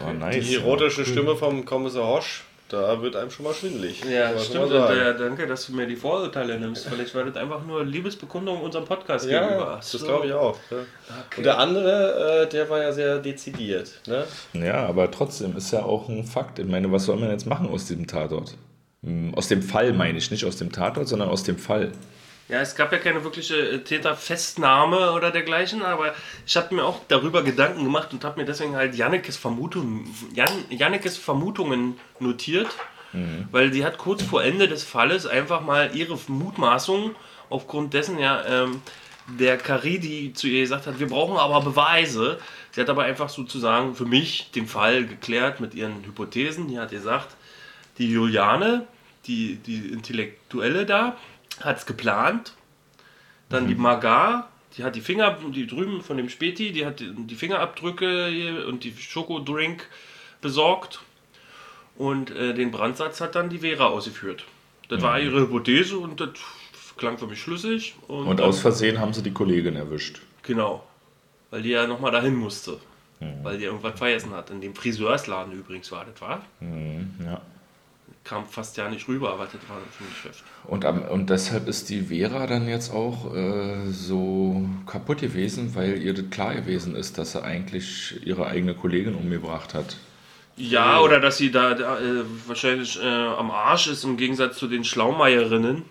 Oh, 0.07 0.13
nice. 0.13 0.45
die 0.47 0.55
erotische 0.55 1.05
Stimme 1.05 1.35
vom 1.35 1.65
Kommissar 1.65 2.07
Hosch, 2.07 2.43
da 2.69 3.01
wird 3.01 3.15
einem 3.15 3.31
schon 3.31 3.45
mal 3.45 3.53
schwindelig. 3.53 4.03
Ja, 4.03 4.31
man 4.33 4.39
stimmt. 4.43 4.71
äh, 4.71 5.17
danke, 5.17 5.47
dass 5.47 5.67
du 5.67 5.73
mir 5.73 5.87
die 5.87 5.95
Vorurteile 5.95 6.59
nimmst. 6.59 6.85
Vielleicht 6.87 7.15
war 7.15 7.23
das 7.23 7.37
einfach 7.37 7.63
nur 7.65 7.85
Liebesbekundung 7.85 8.61
unserem 8.61 8.83
Podcast 8.83 9.25
gegenüber. 9.25 9.57
Ja, 9.57 9.75
das 9.77 9.91
so. 9.91 10.05
glaube 10.05 10.27
ich 10.27 10.33
auch. 10.33 10.57
Ja. 10.69 10.77
Und 11.37 11.43
der 11.45 11.57
andere, 11.59 12.43
äh, 12.43 12.49
der 12.49 12.69
war 12.69 12.81
ja 12.81 12.91
sehr 12.91 13.19
dezidiert. 13.19 14.01
Ne? 14.05 14.25
Ja, 14.53 14.85
aber 14.85 15.09
trotzdem 15.09 15.55
ist 15.55 15.71
ja 15.71 15.83
auch 15.83 16.09
ein 16.09 16.25
Fakt. 16.25 16.59
Ich 16.59 16.65
meine, 16.67 16.91
was 16.91 17.05
soll 17.05 17.15
man 17.15 17.29
jetzt 17.31 17.45
machen 17.47 17.69
aus 17.69 17.85
diesem 17.85 18.05
Tatort? 18.05 18.55
Hm, 19.03 19.33
Aus 19.35 19.47
dem 19.47 19.61
Fall 19.61 19.93
meine 19.93 20.17
ich, 20.17 20.29
nicht 20.31 20.43
aus 20.43 20.57
dem 20.57 20.71
Tatort, 20.71 21.07
sondern 21.07 21.29
aus 21.29 21.43
dem 21.43 21.57
Fall. 21.57 21.93
Ja, 22.49 22.61
es 22.61 22.75
gab 22.75 22.93
ja 22.93 22.97
keine 22.97 23.23
wirkliche 23.23 23.57
äh, 23.57 23.79
Täterfestnahme 23.79 25.11
oder 25.11 25.31
dergleichen, 25.31 25.81
aber 25.81 26.15
ich 26.45 26.55
habe 26.55 26.73
mir 26.75 26.85
auch 26.85 27.01
darüber 27.09 27.43
Gedanken 27.43 27.83
gemacht 27.83 28.13
und 28.13 28.23
habe 28.23 28.39
mir 28.39 28.45
deswegen 28.45 28.75
halt 28.75 28.95
Jannekes 28.95 29.35
Vermutungen, 29.35 30.07
Jan, 30.33 30.49
Jannekes 30.69 31.17
Vermutungen 31.17 31.99
notiert, 32.19 32.67
weil 33.51 33.71
die 33.71 33.83
hat 33.83 33.97
kurz 33.97 34.21
vor 34.21 34.43
Ende 34.43 34.67
des 34.67 34.83
Falles 34.83 35.25
einfach 35.25 35.61
mal 35.61 35.95
ihre 35.95 36.17
Mutmaßung 36.27 37.15
aufgrund 37.49 37.93
dessen 37.93 38.19
ja 38.19 38.45
ähm, 38.45 38.81
der 39.27 39.57
Caridi 39.57 40.33
zu 40.33 40.47
ihr 40.47 40.61
gesagt 40.61 40.87
hat, 40.87 40.99
wir 40.99 41.07
brauchen 41.07 41.37
aber 41.37 41.61
Beweise. 41.61 42.39
Sie 42.71 42.79
hat 42.79 42.89
aber 42.89 43.03
einfach 43.03 43.29
sozusagen 43.29 43.95
für 43.95 44.05
mich 44.05 44.51
den 44.51 44.67
Fall 44.67 45.05
geklärt 45.05 45.59
mit 45.59 45.73
ihren 45.75 46.05
Hypothesen. 46.05 46.67
Die 46.67 46.79
hat 46.79 46.91
gesagt, 46.91 47.35
die 47.97 48.09
Juliane, 48.09 48.87
die, 49.25 49.55
die 49.55 49.89
Intellektuelle 49.89 50.85
da, 50.85 51.17
hat 51.61 51.77
es 51.77 51.85
geplant. 51.85 52.53
Dann 53.49 53.67
die 53.67 53.75
Magar, 53.75 54.49
die 54.77 54.83
hat 54.83 54.95
die 54.95 55.01
Finger, 55.01 55.37
die 55.53 55.67
drüben 55.67 56.01
von 56.01 56.17
dem 56.17 56.29
Späti, 56.29 56.71
die 56.71 56.85
hat 56.85 56.99
die 56.99 57.35
Fingerabdrücke 57.35 58.67
und 58.67 58.83
die 58.83 58.93
Schokodrink 58.95 59.87
besorgt. 60.41 60.99
Und 61.97 62.29
äh, 62.31 62.53
den 62.53 62.71
Brandsatz 62.71 63.21
hat 63.21 63.35
dann 63.35 63.49
die 63.49 63.59
Vera 63.59 63.87
ausgeführt. 63.87 64.43
Das 64.89 65.01
war 65.01 65.19
ihre 65.19 65.41
Hypothese 65.41 65.97
und 65.97 66.21
das 66.21 66.29
klang 66.97 67.17
für 67.17 67.27
mich 67.27 67.41
schlüssig. 67.41 67.95
Und, 68.07 68.27
Und 68.27 68.41
aus 68.41 68.59
Versehen 68.59 68.99
haben 68.99 69.13
sie 69.13 69.23
die 69.23 69.33
Kollegin 69.33 69.75
erwischt. 69.75 70.21
Genau. 70.43 70.83
Weil 71.49 71.61
die 71.61 71.69
ja 71.69 71.87
nochmal 71.87 72.11
dahin 72.11 72.35
musste. 72.35 72.79
Mhm. 73.19 73.43
Weil 73.43 73.57
die 73.57 73.65
irgendwas 73.65 73.97
vergessen 73.97 74.31
hat. 74.31 74.49
In 74.49 74.61
dem 74.61 74.75
Friseursladen 74.75 75.53
übrigens 75.53 75.91
war 75.91 76.05
das, 76.05 76.21
war? 76.21 76.43
Mhm, 76.59 77.15
ja. 77.25 77.41
Kam 78.27 78.45
fast 78.45 78.75
ja 78.77 78.89
nicht 78.89 79.07
rüber, 79.07 79.31
aber 79.33 79.45
das 79.45 79.53
war 79.69 79.79
für 79.89 80.03
mich 80.03 80.13
fest. 80.13 80.43
Und, 80.65 80.83
am, 80.83 81.01
und 81.03 81.29
deshalb 81.29 81.67
ist 81.67 81.89
die 81.89 82.01
Vera 82.01 82.45
dann 82.45 82.67
jetzt 82.67 82.91
auch 82.91 83.33
äh, 83.33 83.89
so 83.89 84.67
kaputt 84.85 85.21
gewesen, 85.21 85.75
weil 85.75 86.01
ihr 86.01 86.13
das 86.13 86.29
klar 86.29 86.53
gewesen 86.55 86.95
ist, 86.95 87.17
dass 87.17 87.31
sie 87.31 87.43
eigentlich 87.43 88.15
ihre 88.25 88.47
eigene 88.47 88.73
Kollegin 88.73 89.15
umgebracht 89.15 89.73
hat. 89.73 89.95
Ja, 90.57 90.99
oder 91.01 91.19
dass 91.19 91.37
sie 91.37 91.51
da, 91.51 91.75
da 91.75 91.99
äh, 91.99 92.23
wahrscheinlich 92.47 92.99
äh, 92.99 93.05
am 93.05 93.51
Arsch 93.51 93.87
ist 93.87 94.03
im 94.03 94.17
Gegensatz 94.17 94.57
zu 94.57 94.67
den 94.67 94.83
Schlaumeierinnen, 94.83 95.83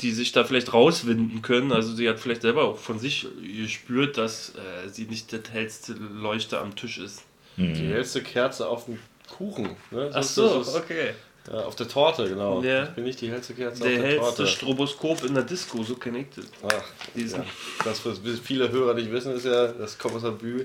die 0.00 0.12
sich 0.12 0.32
da 0.32 0.44
vielleicht 0.44 0.72
rauswinden 0.72 1.42
können. 1.42 1.72
Also 1.72 1.94
sie 1.94 2.08
hat 2.08 2.20
vielleicht 2.20 2.42
selber 2.42 2.64
auch 2.64 2.78
von 2.78 2.98
sich 2.98 3.26
gespürt, 3.42 4.18
dass 4.18 4.50
äh, 4.50 4.88
sie 4.88 5.06
nicht 5.06 5.32
das 5.32 5.50
hellste 5.50 5.94
Leuchte 5.94 6.60
am 6.60 6.76
Tisch 6.76 6.98
ist. 6.98 7.24
Die 7.56 7.86
hellste 7.86 8.20
Kerze 8.20 8.66
auf 8.66 8.86
dem 8.86 8.98
Kuchen. 9.36 9.70
Ne? 9.90 10.10
Ach 10.12 10.20
ist- 10.20 10.34
so, 10.34 10.60
ist- 10.60 10.74
okay. 10.74 11.10
Ja, 11.52 11.60
auf 11.64 11.76
der 11.76 11.86
Torte, 11.88 12.26
genau. 12.26 12.62
Ja. 12.62 12.84
Ich 12.84 12.90
bin 12.90 13.04
nicht 13.04 13.20
die 13.20 13.30
hellste 13.30 13.52
Kerze 13.52 13.82
Der 13.82 13.90
auf 13.92 13.96
der 13.98 14.06
hellste 14.06 14.24
Torte. 14.36 14.46
Stroboskop 14.46 15.24
in 15.24 15.34
der 15.34 15.42
Disco, 15.42 15.82
so 15.82 15.94
das. 15.96 16.42
Ach, 16.66 16.82
Diesen. 17.14 17.40
ja. 17.40 17.46
Das, 17.84 18.04
was 18.06 18.18
viele 18.42 18.70
Hörer 18.72 18.94
nicht 18.94 19.12
wissen, 19.12 19.34
ist 19.34 19.44
ja, 19.44 19.66
dass 19.68 19.98
Kommissar 19.98 20.30
Bü 20.32 20.64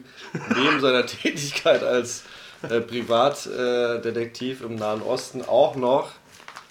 neben 0.55 0.79
seiner 0.79 1.05
Tätigkeit 1.05 1.83
als 1.83 2.23
äh, 2.61 2.79
Privatdetektiv 2.79 4.61
im 4.61 4.75
Nahen 4.75 5.01
Osten 5.01 5.41
auch 5.43 5.75
noch 5.75 6.11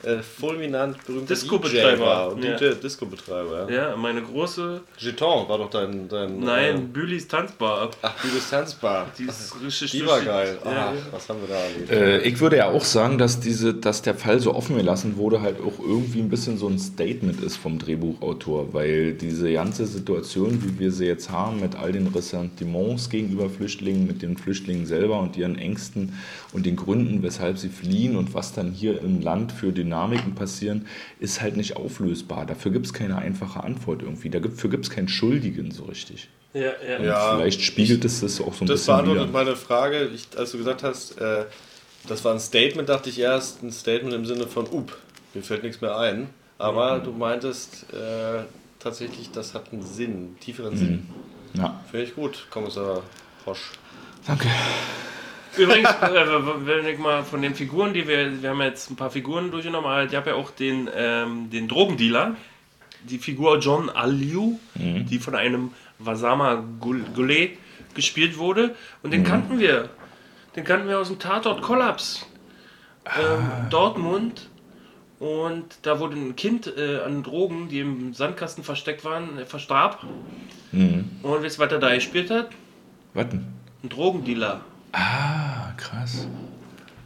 äh, 0.05 0.19
fulminant 0.19 1.05
berühmter 1.05 1.35
Disco-Betreiber. 1.35 1.97
DJ 1.97 2.01
war 2.01 2.33
und 2.33 2.45
Ja. 2.45 2.57
DJ 2.57 2.75
Disco-Betreiber. 2.81 3.69
Ja. 3.71 3.89
Ja, 3.91 3.97
meine 3.97 4.23
große, 4.23 4.81
Jeton 4.99 5.49
war 5.49 5.59
doch 5.59 5.71
dein... 5.71 6.09
dein 6.09 6.39
nein, 6.39 6.89
Bülis 6.93 7.27
Tanzbar. 7.27 7.87
Äh, 7.87 7.91
ach, 8.03 8.23
Bühles 8.23 8.49
Tanzbar. 8.49 9.07
Die 9.19 9.25
ist 9.25 9.55
richtig 9.65 9.91
Die 9.91 10.07
war 10.07 10.21
geil. 10.21 10.59
Ja, 10.65 10.71
Ach, 10.71 10.95
ja. 10.95 11.03
was 11.11 11.29
haben 11.29 11.41
wir 11.41 11.49
da 11.49 11.61
erlebt? 11.61 11.91
Äh, 11.91 12.21
ich 12.21 12.39
würde 12.41 12.59
ja 12.59 12.69
auch 12.69 12.85
sagen, 12.85 13.19
dass, 13.19 13.41
diese, 13.41 13.75
dass 13.75 14.03
der 14.03 14.15
Fall 14.15 14.39
so 14.39 14.55
offen 14.55 14.77
gelassen 14.77 15.17
wurde, 15.17 15.41
halt 15.41 15.57
auch 15.61 15.81
irgendwie 15.81 16.21
ein 16.21 16.29
bisschen 16.29 16.59
so 16.59 16.69
ein 16.69 16.79
Statement 16.79 17.43
ist 17.43 17.57
vom 17.57 17.79
Drehbuchautor, 17.79 18.73
weil 18.73 19.15
diese 19.15 19.53
ganze 19.53 19.87
Situation, 19.87 20.63
wie 20.65 20.79
wir 20.79 20.93
sie 20.93 21.07
jetzt 21.07 21.31
haben, 21.31 21.61
mit 21.61 21.75
all 21.75 21.91
den 21.91 22.07
Ressentiments 22.07 23.11
gegenüber 23.11 23.51
Flüchtlingen, 23.51 24.07
mit 24.07 24.23
den 24.23 24.37
Flüchtlingen 24.37 24.87
selber 24.87 25.19
und 25.19 25.37
ihren 25.37 25.57
Ängsten 25.59 26.13
und 26.53 26.67
den 26.67 26.77
Gründen, 26.77 27.23
weshalb 27.23 27.59
sie 27.59 27.69
fliehen 27.69 28.17
und 28.17 28.35
was 28.35 28.53
dann 28.53 28.71
hier 28.73 29.01
im 29.01 29.21
Land 29.21 29.53
für 29.53 29.73
Dynamiken 29.88 30.35
passieren, 30.35 30.87
ist 31.18 31.40
halt 31.40 31.57
nicht 31.57 31.77
auflösbar. 31.77 32.44
Dafür 32.46 32.70
gibt 32.72 32.87
es 32.87 32.92
keine 32.92 33.16
einfache 33.16 33.62
Antwort 33.64 34.03
irgendwie. 34.03 34.29
Dafür 34.31 34.70
gibt 34.70 34.85
es 34.85 34.90
keinen 34.90 35.09
Schuldigen 35.09 35.70
so 35.70 35.85
richtig. 35.85 36.29
Ja, 36.55 36.72
ja. 36.87 37.03
Ja, 37.03 37.37
Vielleicht 37.37 37.61
spiegelt 37.62 38.05
es 38.05 38.20
das 38.20 38.40
auch 38.40 38.55
so 38.55 38.64
ein 38.64 38.68
Das 38.68 38.81
bisschen 38.81 38.94
beantwortet 38.94 39.22
wieder. 39.29 39.33
meine 39.33 39.57
Frage, 39.57 40.07
ich, 40.14 40.27
als 40.37 40.53
du 40.53 40.59
gesagt 40.59 40.83
hast, 40.83 41.18
äh, 41.20 41.44
das 42.07 42.24
war 42.24 42.33
ein 42.33 42.40
Statement, 42.40 42.88
dachte 42.88 43.09
ich 43.11 43.18
erst 43.20 43.62
ein 43.62 43.70
Statement 43.72 44.14
im 44.14 44.24
Sinne 44.24 44.46
von, 44.46 44.66
up, 44.66 44.96
mir 45.35 45.42
fällt 45.42 45.62
nichts 45.62 45.81
mehr 45.81 45.96
ein. 45.98 46.31
Aber 46.59 46.98
du 46.98 47.12
meintest 47.12 47.87
äh, 47.92 48.42
tatsächlich, 48.79 49.31
das 49.31 49.55
hat 49.55 49.72
einen 49.72 49.83
Sinn, 49.83 50.11
einen 50.11 50.37
tieferen 50.40 50.77
Sinn. 50.77 51.07
Ja, 51.55 51.81
Finde 51.90 52.07
ich 52.07 52.14
gut, 52.14 52.46
Kommissar 52.51 53.03
Hosch. 53.46 53.72
danke. 54.27 54.48
Übrigens, 55.59 55.88
äh, 55.90 56.66
wenn 56.66 56.87
ich 56.87 56.99
mal 56.99 57.25
von 57.25 57.42
den 57.42 57.55
Figuren, 57.55 57.92
die 57.92 58.07
wir, 58.07 58.42
wir 58.42 58.51
haben 58.51 58.61
jetzt 58.62 58.90
ein 58.90 58.97
paar 58.97 59.11
Figuren 59.11 59.51
durchgenommen, 59.51 59.90
aber 59.90 60.05
ich 60.05 60.14
habe 60.14 60.31
ja 60.31 60.37
auch 60.37 60.51
den, 60.51 60.88
ähm, 60.94 61.51
den 61.51 61.68
Drogendealer, 61.68 62.37
die 63.05 63.18
Figur 63.18 63.59
John 63.59 63.90
Aliu, 63.90 64.59
die 64.75 65.18
von 65.18 65.35
einem 65.35 65.73
Wasama 65.99 66.64
Goulet 66.81 67.59
gespielt 67.94 68.38
wurde. 68.38 68.75
Und 69.03 69.12
den 69.12 69.25
kannten 69.25 69.59
wir. 69.59 69.88
Den 70.57 70.64
kannten 70.64 70.88
wir 70.88 70.99
aus 70.99 71.09
dem 71.09 71.18
Tatort 71.18 71.62
Kollaps. 71.62 72.27
Ähm, 73.18 73.68
Dortmund. 73.71 74.49
Und 75.21 75.64
da 75.83 75.99
wurde 75.99 76.16
ein 76.16 76.37
Kind 76.37 76.73
äh, 76.77 77.01
an 77.01 77.23
Drogen, 77.23 77.68
die 77.68 77.81
im 77.81 78.14
Sandkasten 78.14 78.62
versteckt 78.62 79.05
waren, 79.05 79.38
äh, 79.38 79.44
verstarb. 79.44 80.05
Und 81.23 81.42
wisst 81.42 81.59
ihr, 81.59 81.64
was 81.64 81.73
er 81.73 81.79
da 81.79 81.94
gespielt 81.94 82.31
hat? 82.31 82.51
Warten. 83.14 83.47
Ein 83.83 83.88
Drogendealer. 83.88 84.61
Ah, 84.92 85.72
krass. 85.77 86.27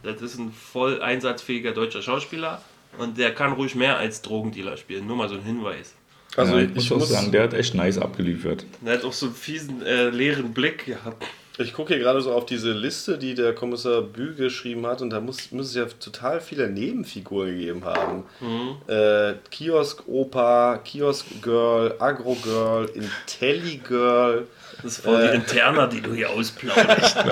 Das 0.03 0.21
ist 0.21 0.37
ein 0.37 0.51
voll 0.51 1.01
einsatzfähiger 1.01 1.71
deutscher 1.71 2.01
Schauspieler 2.01 2.61
und 2.97 3.17
der 3.17 3.33
kann 3.33 3.53
ruhig 3.53 3.75
mehr 3.75 3.97
als 3.97 4.21
Drogendealer 4.21 4.77
spielen. 4.77 5.07
Nur 5.07 5.15
mal 5.15 5.29
so 5.29 5.35
ein 5.35 5.43
Hinweis. 5.43 5.93
Also 6.35 6.57
ja, 6.57 6.63
ich, 6.63 6.75
ich 6.75 6.89
muss 6.89 7.03
auch 7.03 7.05
sagen, 7.05 7.31
der 7.31 7.43
hat 7.43 7.53
echt 7.53 7.75
nice 7.75 7.97
abgeliefert. 7.97 8.65
Er 8.83 8.93
hat 8.93 9.03
auch 9.03 9.13
so 9.13 9.27
einen 9.27 9.35
fiesen, 9.35 9.81
äh, 9.83 10.09
leeren 10.09 10.53
Blick 10.53 10.85
gehabt. 10.85 11.23
Ich 11.59 11.73
gucke 11.73 11.93
hier 11.93 12.01
gerade 12.01 12.19
so 12.21 12.33
auf 12.33 12.47
diese 12.47 12.71
Liste, 12.71 13.19
die 13.19 13.35
der 13.35 13.53
Kommissar 13.53 14.01
Bü 14.01 14.33
geschrieben 14.33 14.87
hat, 14.87 15.03
und 15.03 15.11
da 15.11 15.21
muss, 15.21 15.51
muss 15.51 15.67
es 15.67 15.75
ja 15.75 15.85
total 15.85 16.41
viele 16.41 16.67
Nebenfiguren 16.67 17.51
gegeben 17.51 17.85
haben. 17.85 18.23
Äh, 18.87 19.35
Kiosk-Opa, 19.51 20.79
Kiosk-Girl, 20.83 21.95
Agro-Girl, 21.99 22.89
Intelli-Girl. 22.95 24.47
Das 24.81 24.97
ist 24.97 25.03
voll 25.03 25.27
die 25.27 25.35
Interna, 25.35 25.87
die 25.87 26.01
du 26.01 26.13
hier 26.13 26.29
ausplauderst. 26.29 27.17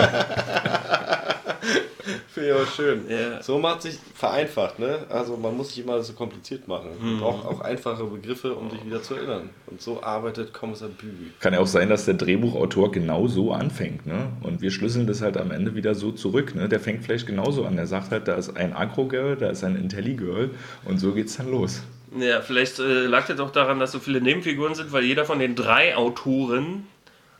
Finde 2.33 2.49
ich 2.49 2.55
auch 2.55 2.71
schön. 2.71 3.01
Ja. 3.09 3.43
So 3.43 3.59
macht 3.59 3.81
sich 3.81 3.97
vereinfacht, 4.15 4.79
ne? 4.79 4.99
Also 5.09 5.35
man 5.35 5.55
muss 5.57 5.69
sich 5.69 5.83
immer 5.83 6.01
so 6.01 6.13
kompliziert 6.13 6.67
machen. 6.67 6.89
Man 7.01 7.19
braucht 7.19 7.45
auch 7.45 7.61
einfache 7.61 8.05
Begriffe, 8.05 8.53
um 8.55 8.71
sich 8.71 8.85
wieder 8.85 9.03
zu 9.03 9.15
erinnern. 9.15 9.49
Und 9.67 9.81
so 9.81 10.01
arbeitet 10.01 10.53
Kommissar 10.53 10.89
Bü. 10.89 11.07
Kann 11.39 11.53
ja 11.53 11.59
auch 11.59 11.67
sein, 11.67 11.89
dass 11.89 12.05
der 12.05 12.13
Drehbuchautor 12.13 12.91
genau 12.91 13.27
so 13.27 13.51
anfängt, 13.51 14.05
ne? 14.05 14.29
Und 14.41 14.61
wir 14.61 14.71
schlüsseln 14.71 15.07
das 15.07 15.21
halt 15.21 15.35
am 15.35 15.51
Ende 15.51 15.75
wieder 15.75 15.93
so 15.93 16.11
zurück, 16.11 16.55
ne? 16.55 16.69
Der 16.69 16.79
fängt 16.79 17.03
vielleicht 17.03 17.27
genauso 17.27 17.65
an. 17.65 17.75
Der 17.75 17.87
sagt 17.87 18.11
halt, 18.11 18.27
da 18.27 18.35
ist 18.35 18.55
ein 18.55 18.73
Agro-Girl, 18.73 19.35
da 19.35 19.49
ist 19.49 19.63
ein 19.63 19.75
Intelli-Girl 19.75 20.51
und 20.85 20.99
so 20.99 21.11
geht's 21.11 21.37
dann 21.37 21.51
los. 21.51 21.83
Ja, 22.17 22.41
vielleicht 22.41 22.79
äh, 22.79 23.05
lag 23.05 23.27
das 23.27 23.39
auch 23.39 23.51
daran, 23.51 23.79
dass 23.79 23.91
so 23.91 23.99
viele 23.99 24.19
Nebenfiguren 24.19 24.75
sind, 24.75 24.91
weil 24.91 25.03
jeder 25.03 25.25
von 25.25 25.39
den 25.39 25.55
drei 25.55 25.95
Autoren 25.95 26.87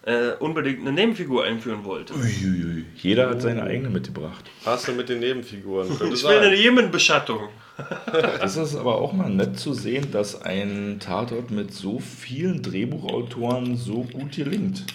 äh, 0.03 0.31
unbedingt 0.39 0.81
eine 0.81 0.91
Nebenfigur 0.91 1.43
einführen 1.43 1.83
wollte. 1.83 2.13
Uiuiui. 2.13 2.85
Jeder 2.95 3.29
hat 3.29 3.41
seine 3.41 3.63
eigene 3.63 3.89
mitgebracht. 3.89 4.45
Hast 4.65 4.87
du 4.87 4.93
mit 4.93 5.09
den 5.09 5.19
Nebenfiguren? 5.19 5.87
Könnte 5.97 6.15
Ich 6.15 6.23
will 6.23 6.37
eine. 6.39 6.55
Jemen-Beschattung. 6.55 7.49
Es 8.43 8.57
ist 8.57 8.75
aber 8.75 8.95
auch 9.01 9.11
mal 9.13 9.29
nett 9.29 9.57
zu 9.59 9.73
sehen, 9.73 10.11
dass 10.11 10.41
ein 10.43 10.99
Tatort 10.99 11.49
mit 11.49 11.73
so 11.73 11.99
vielen 11.99 12.61
Drehbuchautoren 12.61 13.75
so 13.77 14.03
gut 14.03 14.33
gelingt. 14.35 14.85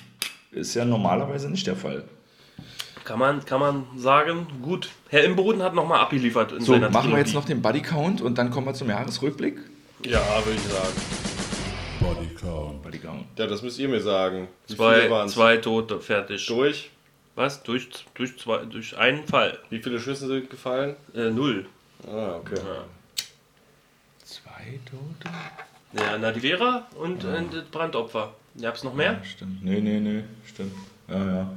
Ist 0.53 0.75
ja 0.75 0.85
normalerweise 0.85 1.51
nicht 1.51 1.67
der 1.67 1.75
Fall. 1.77 2.05
Kann 3.05 3.19
man, 3.19 3.45
kann 3.45 3.61
man 3.61 3.85
sagen, 3.97 4.47
gut. 4.63 4.91
Herr 5.09 5.25
Imboden 5.25 5.63
hat 5.63 5.75
nochmal 5.75 6.01
abgeliefert 6.01 6.53
in 6.53 6.61
So, 6.61 6.73
seiner 6.73 6.91
machen 6.91 7.11
wir 7.11 7.19
jetzt 7.19 7.29
Trilogie. 7.33 7.37
noch 7.37 7.45
den 7.57 7.63
Bodycount 7.63 8.21
und 8.21 8.39
dann 8.39 8.51
kommen 8.51 8.67
wir 8.67 8.75
zum 8.75 8.89
Jahresrückblick. 8.89 9.57
Ja, 10.05 10.21
würde 10.45 10.57
ich 10.57 10.63
sagen. 10.73 11.36
Bodycount. 12.01 12.83
Bodycount. 12.83 13.27
Ja, 13.39 13.47
das 13.47 13.63
müsst 13.63 13.79
ihr 13.79 13.89
mir 13.89 14.01
sagen. 14.01 14.49
Wie 14.67 14.75
Zwei, 14.75 15.27
zwei 15.27 15.57
Tote, 15.59 16.01
fertig. 16.01 16.47
Durch. 16.47 16.91
Was? 17.35 17.63
Durch, 17.63 17.89
durch, 18.15 18.39
zwei, 18.39 18.65
durch 18.65 18.97
einen 18.97 19.27
Fall. 19.27 19.59
Wie 19.69 19.81
viele 19.83 20.01
Schüsse 20.01 20.27
sind 20.27 20.49
gefallen? 20.49 20.97
Äh, 21.15 21.31
null. 21.31 21.67
Ah, 22.07 22.37
okay. 22.37 22.59
Zwei 24.25 24.81
Tote? 24.91 25.35
Ja, 25.93 26.19
na, 26.19 26.33
die 26.33 26.41
Vera 26.41 26.87
und 26.99 27.25
äh, 27.25 27.43
das 27.51 27.65
Brandopfer. 27.65 28.35
Gab's 28.61 28.85
noch 28.85 28.95
mehr? 28.95 29.21
Stimmt. 29.25 29.63
Nee, 29.65 29.81
nee, 29.81 30.01
nee. 30.01 30.25
Stimmt. 30.47 30.75
Ja, 31.09 31.25
ja. 31.25 31.51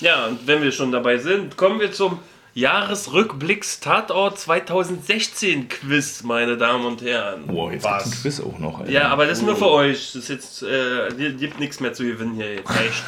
Ja, 0.00 0.26
und 0.26 0.46
wenn 0.46 0.62
wir 0.62 0.72
schon 0.72 0.92
dabei 0.92 1.18
sind, 1.18 1.56
kommen 1.56 1.80
wir 1.80 1.92
zum 1.92 2.18
Jahresrückblicks 2.54 3.80
Tatort 3.80 4.38
2016 4.38 5.68
Quiz, 5.68 6.22
meine 6.22 6.56
Damen 6.56 6.86
und 6.86 7.02
Herren. 7.02 7.46
Boah, 7.46 7.72
jetzt 7.72 7.84
Was? 7.84 8.04
gibt's 8.04 8.16
ein 8.18 8.22
Quiz 8.22 8.40
auch 8.40 8.58
noch. 8.58 8.78
Alter. 8.80 8.90
Ja, 8.90 9.08
aber 9.08 9.26
das 9.26 9.38
ist 9.38 9.44
nur 9.44 9.56
für 9.56 9.68
euch. 9.70 10.12
Das 10.12 10.14
ist 10.22 10.28
jetzt, 10.28 10.62
äh, 10.62 11.32
gibt 11.38 11.60
nichts 11.60 11.80
mehr 11.80 11.92
zu 11.92 12.04
gewinnen 12.04 12.34
hier. 12.34 12.54
Jetzt 12.56 12.70
reicht's. 12.70 13.02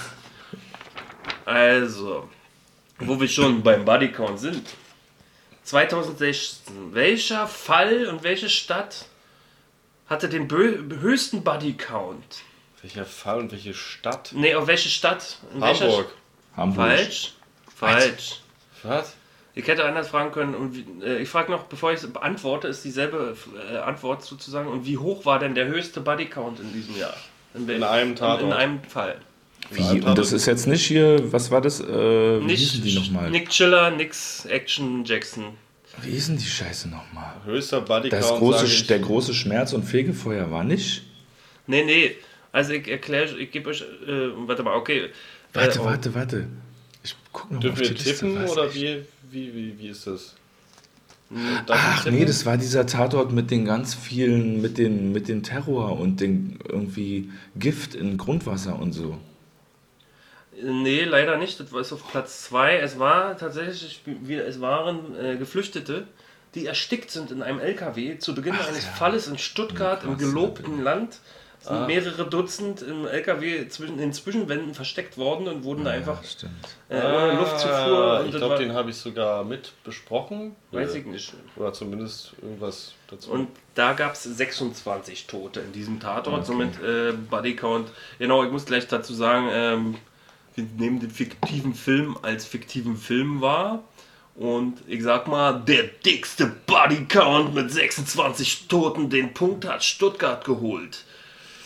Also, 1.44 2.28
wo 2.98 3.18
wir 3.20 3.28
schon 3.28 3.62
beim 3.62 3.84
Bodycount 3.84 4.38
sind. 4.38 4.62
2016. 5.64 6.94
Welcher 6.94 7.46
Fall 7.46 8.06
und 8.06 8.22
welche 8.22 8.48
Stadt 8.48 9.06
hatte 10.08 10.28
den 10.28 10.48
bö 10.48 10.78
höchsten 11.00 11.42
Bodycount? 11.42 12.42
Welcher 12.82 13.04
Fall 13.04 13.40
und 13.40 13.52
welche 13.52 13.74
Stadt? 13.74 14.30
Nee, 14.34 14.54
auf 14.54 14.66
welche 14.66 14.88
Stadt? 14.88 15.38
In 15.54 15.60
welcher 15.60 15.86
Hamburg. 15.86 16.14
Hamburg. 16.56 16.86
Falsch. 16.86 17.32
Falsch. 17.74 18.40
Was? 18.82 19.14
Ich 19.60 19.68
hätte 19.68 19.84
anders 19.84 20.08
fragen 20.08 20.32
können. 20.32 20.54
Und 20.54 20.74
wie, 20.76 20.84
äh, 21.04 21.22
ich 21.22 21.28
frage 21.28 21.50
noch, 21.50 21.64
bevor 21.64 21.92
ich 21.92 22.02
es 22.02 22.12
beantworte, 22.12 22.68
ist 22.68 22.84
dieselbe 22.84 23.36
äh, 23.72 23.76
Antwort 23.78 24.24
sozusagen. 24.24 24.68
Und 24.68 24.86
wie 24.86 24.98
hoch 24.98 25.24
war 25.24 25.38
denn 25.38 25.54
der 25.54 25.66
höchste 25.66 26.00
Bodycount 26.00 26.60
in 26.60 26.72
diesem 26.72 26.96
Jahr? 26.96 27.14
In, 27.54 27.68
In 27.68 27.82
einem 27.82 28.10
In, 28.10 28.16
Tatort. 28.16 28.42
in 28.42 28.52
einem 28.52 28.82
Fall. 28.84 29.16
Wie? 29.70 30.00
Und 30.00 30.18
das 30.18 30.32
ist 30.32 30.46
jetzt 30.46 30.66
nicht 30.66 30.84
hier, 30.86 31.32
was 31.32 31.50
war 31.50 31.60
das? 31.60 31.80
Äh, 31.80 31.86
wie 32.40 32.44
Nicht 32.44 32.58
hießen 32.60 32.82
die 32.82 32.94
nochmal? 32.98 33.30
Nick 33.30 33.50
Chiller, 33.50 33.90
nix 33.90 34.44
Action 34.46 35.04
Jackson. 35.04 35.44
Wie 36.02 36.10
hießen 36.12 36.36
die 36.38 36.44
Scheiße 36.44 36.88
nochmal? 36.88 37.34
Höchster 37.44 37.80
Bodycount, 37.80 38.12
Das 38.12 38.28
große, 38.30 38.86
der 38.86 38.98
große 39.00 39.34
Schmerz 39.34 39.72
und 39.72 39.84
Fegefeuer 39.84 40.50
war 40.50 40.64
nicht? 40.64 41.02
Nee, 41.66 41.84
nee. 41.84 42.16
Also 42.52 42.72
ich 42.72 42.88
erkläre, 42.88 43.36
ich 43.38 43.50
gebe 43.52 43.70
euch, 43.70 43.82
äh, 43.82 44.30
warte 44.46 44.62
mal, 44.62 44.74
okay. 44.74 45.10
Warte, 45.52 45.78
Äh, 45.78 45.84
warte, 45.84 46.14
warte. 46.14 46.46
Ich 47.02 47.14
guck 47.32 47.50
noch 47.50 47.58
mal 47.58 47.60
Dürfen 47.60 47.72
auf 47.82 47.88
wir 47.88 47.90
Liste. 47.90 48.12
tippen 48.12 48.42
was 48.42 48.50
oder 48.52 48.74
wie, 48.74 49.02
wie, 49.30 49.54
wie, 49.54 49.78
wie 49.78 49.88
ist 49.88 50.06
das? 50.06 50.36
Ach 51.68 52.06
nee, 52.06 52.24
das 52.24 52.44
war 52.44 52.56
dieser 52.56 52.86
Tatort 52.86 53.30
mit 53.30 53.52
den 53.52 53.64
ganz 53.64 53.94
vielen, 53.94 54.60
mit 54.60 54.78
den, 54.78 55.12
mit 55.12 55.28
den 55.28 55.44
Terror 55.44 55.98
und 55.98 56.20
den 56.20 56.58
irgendwie 56.68 57.30
Gift 57.56 57.94
in 57.94 58.18
Grundwasser 58.18 58.78
und 58.78 58.92
so. 58.92 59.16
Nee, 60.62 61.04
leider 61.04 61.38
nicht. 61.38 61.60
Das 61.60 61.72
war 61.72 61.80
auf 61.80 62.10
Platz 62.10 62.42
2. 62.44 62.78
Es 62.78 62.98
war 62.98 63.38
tatsächlich, 63.38 64.02
es 64.28 64.60
waren 64.60 65.16
äh, 65.16 65.36
Geflüchtete, 65.36 66.06
die 66.54 66.66
erstickt 66.66 67.10
sind 67.10 67.30
in 67.30 67.42
einem 67.42 67.60
LKW 67.60 68.18
zu 68.18 68.34
Beginn 68.34 68.54
eines 68.54 68.84
Falles 68.84 69.28
in 69.28 69.38
Stuttgart, 69.38 70.02
im 70.02 70.10
krass, 70.10 70.18
gelobten 70.18 70.82
Land. 70.82 71.20
Es 71.62 71.66
Ah. 71.68 71.76
sind 71.78 71.86
mehrere 71.88 72.26
Dutzend 72.28 72.80
im 72.80 73.06
LKW 73.06 73.68
zwischen 73.68 73.98
den 73.98 74.12
Zwischenwänden 74.14 74.74
versteckt 74.74 75.18
worden 75.18 75.46
und 75.46 75.62
wurden 75.64 75.84
da 75.84 75.90
einfach 75.90 76.22
äh, 76.88 76.94
ohne 76.96 77.34
Luftzufuhr. 77.34 78.24
Ich 78.28 78.34
glaube, 78.34 78.56
den 78.56 78.72
habe 78.72 78.90
ich 78.90 78.96
sogar 78.96 79.44
mit 79.44 79.72
besprochen. 79.84 80.56
weiß 80.72 80.94
Äh, 80.94 80.98
ich 81.00 81.06
nicht. 81.06 81.34
Oder 81.56 81.72
zumindest 81.74 82.32
irgendwas 82.40 82.94
dazu. 83.08 83.30
Und 83.30 83.48
da 83.74 83.92
gab 83.92 84.14
es 84.14 84.22
26 84.22 85.26
Tote 85.26 85.60
in 85.60 85.72
diesem 85.72 86.00
Tatort, 86.00 86.46
somit 86.46 86.82
äh, 86.82 87.12
Bodycount. 87.12 87.90
Genau, 88.18 88.42
ich 88.44 88.50
muss 88.50 88.64
gleich 88.64 88.88
dazu 88.88 89.12
sagen, 89.12 89.48
ähm, 89.52 89.96
wir 90.54 90.64
nehmen 90.78 90.98
den 91.00 91.10
fiktiven 91.10 91.74
Film 91.74 92.16
als 92.22 92.46
fiktiven 92.46 92.96
Film 92.96 93.40
wahr. 93.42 93.82
Und 94.34 94.78
ich 94.86 95.02
sag 95.02 95.28
mal, 95.28 95.60
der 95.60 95.82
dickste 95.82 96.46
Bodycount 96.66 97.54
mit 97.54 97.70
26 97.70 98.68
Toten, 98.68 99.10
den 99.10 99.34
Punkt 99.34 99.66
hat 99.66 99.84
Stuttgart 99.84 100.42
geholt. 100.44 101.04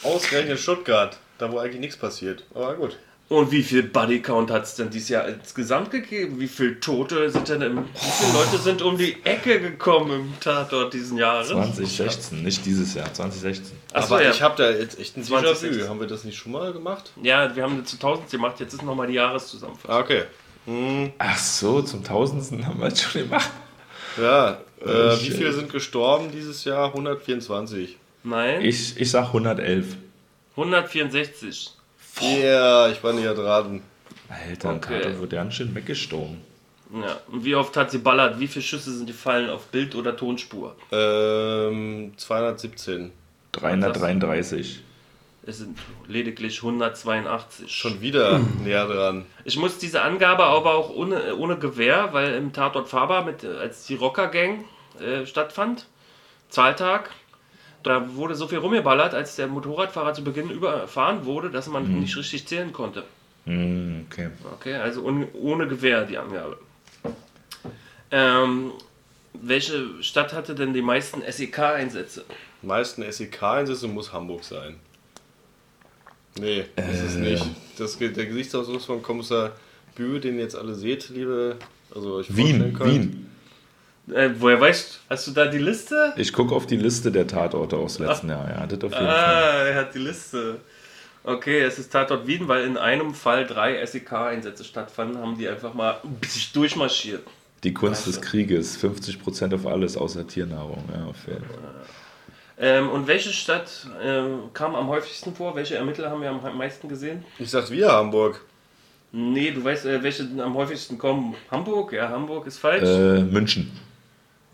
Ausgerechnet 0.04 0.58
Stuttgart, 0.60 1.18
da 1.38 1.50
wo 1.50 1.58
eigentlich 1.58 1.80
nichts 1.80 1.96
passiert. 1.96 2.44
Aber 2.54 2.74
gut. 2.74 2.96
Und 3.30 3.50
wie 3.50 3.62
viel 3.62 3.82
Bodycount 3.82 4.50
hat 4.50 4.64
es 4.64 4.74
denn 4.74 4.90
dieses 4.90 5.08
Jahr 5.08 5.26
insgesamt 5.26 5.90
gegeben? 5.90 6.38
Wie 6.38 6.46
viele 6.46 6.78
Tote 6.78 7.30
sind 7.30 7.48
denn 7.48 7.62
im, 7.62 7.78
Wie 7.78 7.98
viele 7.98 8.32
Leute 8.34 8.58
sind 8.58 8.82
um 8.82 8.98
die 8.98 9.16
Ecke 9.24 9.60
gekommen 9.60 10.12
im 10.12 10.40
Tatort 10.40 10.92
diesen 10.92 11.16
Jahres? 11.16 11.48
2016, 11.48 12.42
nicht 12.42 12.66
dieses 12.66 12.92
Jahr, 12.94 13.12
2016. 13.12 13.74
Achso, 13.94 14.14
Aber 14.14 14.22
ja. 14.22 14.30
ich 14.30 14.42
habe 14.42 14.62
da 14.62 14.70
jetzt 14.70 15.00
echt 15.00 15.16
ein 15.16 15.24
20. 15.24 15.70
Déjà-vu. 15.70 15.88
Haben 15.88 16.00
wir 16.00 16.06
das 16.06 16.24
nicht 16.24 16.36
schon 16.36 16.52
mal 16.52 16.70
gemacht? 16.74 17.12
Ja, 17.22 17.56
wir 17.56 17.62
haben 17.62 17.72
eine 17.72 17.84
zu 17.84 17.96
1000 17.96 18.30
gemacht, 18.30 18.60
jetzt 18.60 18.74
ist 18.74 18.82
nochmal 18.82 19.06
die 19.06 19.14
Jahreszusammenfassung. 19.14 19.90
Ah, 19.90 20.00
okay. 20.00 20.24
Ach 21.18 21.38
so, 21.38 21.80
zum 21.82 22.04
Tausendsten 22.04 22.66
haben 22.66 22.78
wir 22.80 22.88
es 22.88 23.00
schon 23.02 23.22
gemacht. 23.22 23.50
Ja, 24.20 24.58
äh, 24.80 24.86
Oh, 24.86 25.20
wie 25.20 25.30
viele 25.30 25.52
sind 25.52 25.72
gestorben 25.72 26.30
dieses 26.30 26.64
Jahr? 26.64 26.88
124. 26.88 27.96
Nein, 28.24 28.62
Ich, 28.62 28.98
ich 28.98 29.10
sag 29.10 29.26
111. 29.28 29.96
164. 30.56 31.72
Ja, 32.20 32.88
ich 32.88 33.02
war 33.02 33.12
näher 33.12 33.34
dran. 33.34 33.82
Alter, 34.28 34.70
ein 34.70 34.76
Okay. 34.76 35.00
Tatort 35.00 35.20
wird 35.20 35.32
ganz 35.32 35.54
schön 35.54 35.74
weggestorben. 35.74 36.38
Ja, 36.92 37.18
und 37.30 37.44
wie 37.44 37.54
oft 37.54 37.76
hat 37.76 37.90
sie 37.90 37.98
ballert? 37.98 38.38
Wie 38.38 38.46
viele 38.46 38.62
Schüsse 38.62 38.96
sind 38.96 39.06
gefallen 39.06 39.50
auf 39.50 39.66
Bild- 39.66 39.94
oder 39.94 40.16
Tonspur? 40.16 40.76
Ähm, 40.92 42.12
217. 42.16 43.10
333. 43.52 44.80
Es 45.46 45.58
sind 45.58 45.78
lediglich 46.08 46.58
182. 46.62 47.70
Schon 47.70 48.00
wieder 48.00 48.38
näher 48.64 48.86
dran. 48.86 49.26
Ich 49.44 49.58
muss 49.58 49.76
diese 49.78 50.02
Angabe 50.02 50.44
aber 50.44 50.74
auch 50.74 50.90
ohne, 50.94 51.36
ohne 51.36 51.58
Gewehr, 51.58 52.10
weil 52.12 52.34
im 52.34 52.52
Tatort 52.52 52.88
Faber, 52.88 53.24
mit, 53.24 53.44
äh, 53.44 53.48
als 53.58 53.86
die 53.86 53.94
Rocker-Gang 53.96 54.64
äh, 55.00 55.26
stattfand, 55.26 55.86
Zahltag, 56.48 57.10
da 57.84 58.16
wurde 58.16 58.34
so 58.34 58.48
viel 58.48 58.58
rumgeballert, 58.58 59.14
als 59.14 59.36
der 59.36 59.46
Motorradfahrer 59.46 60.14
zu 60.14 60.24
Beginn 60.24 60.50
überfahren 60.50 61.24
wurde, 61.24 61.50
dass 61.50 61.68
man 61.68 62.00
nicht 62.00 62.16
richtig 62.16 62.46
zählen 62.46 62.72
konnte. 62.72 63.04
Hm, 63.44 64.06
okay. 64.10 64.30
Okay, 64.54 64.74
also 64.74 65.02
un, 65.02 65.28
ohne 65.34 65.68
Gewehr 65.68 66.04
die 66.04 66.18
Angabe. 66.18 66.58
Ähm, 68.10 68.72
welche 69.34 70.02
Stadt 70.02 70.32
hatte 70.32 70.54
denn 70.54 70.72
die 70.72 70.82
meisten 70.82 71.22
SEK-Einsätze? 71.30 72.24
Die 72.62 72.66
meisten 72.66 73.02
SEK-Einsätze 73.10 73.86
muss 73.86 74.12
Hamburg 74.12 74.44
sein. 74.44 74.76
Nee, 76.38 76.64
ist 76.76 77.02
es 77.02 77.14
nicht. 77.16 77.44
Das, 77.76 77.98
der 77.98 78.10
Gesichtsausdruck 78.26 78.80
von 78.80 79.02
Kommissar 79.02 79.52
Bü, 79.94 80.18
den 80.18 80.36
ihr 80.36 80.42
jetzt 80.42 80.56
alle 80.56 80.74
seht, 80.74 81.10
liebe. 81.10 81.56
Also 81.94 82.14
euch 82.14 82.26
vorstellen 82.26 82.64
Wien, 82.64 82.74
könnt. 82.74 82.92
Wien. 82.92 83.30
Äh, 84.12 84.30
woher 84.38 84.60
weißt 84.60 85.00
Hast 85.08 85.26
du 85.26 85.30
da 85.30 85.46
die 85.46 85.58
Liste? 85.58 86.12
Ich 86.16 86.32
gucke 86.32 86.54
auf 86.54 86.66
die 86.66 86.76
Liste 86.76 87.10
der 87.10 87.26
Tatorte 87.26 87.76
aus 87.76 87.98
letzten 87.98 88.28
Jahr. 88.28 88.48
Ja, 88.48 88.66
das 88.66 88.78
auf 88.78 88.92
jeden 88.92 89.06
Fall. 89.06 89.08
Ah, 89.08 89.64
er 89.64 89.74
hat 89.76 89.94
die 89.94 89.98
Liste. 89.98 90.60
Okay, 91.22 91.60
es 91.60 91.78
ist 91.78 91.90
Tatort 91.90 92.26
Wien, 92.26 92.48
weil 92.48 92.64
in 92.64 92.76
einem 92.76 93.14
Fall 93.14 93.46
drei 93.46 93.84
SEK-Einsätze 93.84 94.62
stattfanden, 94.62 95.18
haben 95.18 95.38
die 95.38 95.48
einfach 95.48 95.72
mal 95.72 95.96
sich 96.26 96.52
durchmarschiert. 96.52 97.22
Die 97.62 97.72
Kunst 97.72 98.06
des 98.06 98.20
Krieges, 98.20 98.78
50% 98.78 99.54
auf 99.54 99.66
alles 99.66 99.96
außer 99.96 100.26
Tiernahrung. 100.26 100.84
Ja, 100.94 101.06
auf 101.06 101.26
jeden 101.26 101.44
Fall. 101.46 101.84
Ähm, 102.58 102.90
und 102.90 103.06
welche 103.06 103.30
Stadt 103.30 103.86
ähm, 104.02 104.50
kam 104.52 104.74
am 104.74 104.88
häufigsten 104.88 105.34
vor? 105.34 105.56
Welche 105.56 105.76
Ermittler 105.76 106.10
haben 106.10 106.20
wir 106.20 106.28
am 106.28 106.58
meisten 106.58 106.88
gesehen? 106.88 107.24
Ich 107.38 107.50
sag 107.50 107.70
wir 107.70 107.90
Hamburg. 107.90 108.44
Nee, 109.10 109.50
du 109.50 109.64
weißt, 109.64 109.86
äh, 109.86 110.02
welche 110.02 110.28
am 110.38 110.54
häufigsten 110.54 110.98
kommen. 110.98 111.34
Hamburg? 111.50 111.92
Ja, 111.92 112.10
Hamburg 112.10 112.46
ist 112.46 112.58
falsch. 112.58 112.88
Äh, 112.88 113.22
München. 113.22 113.72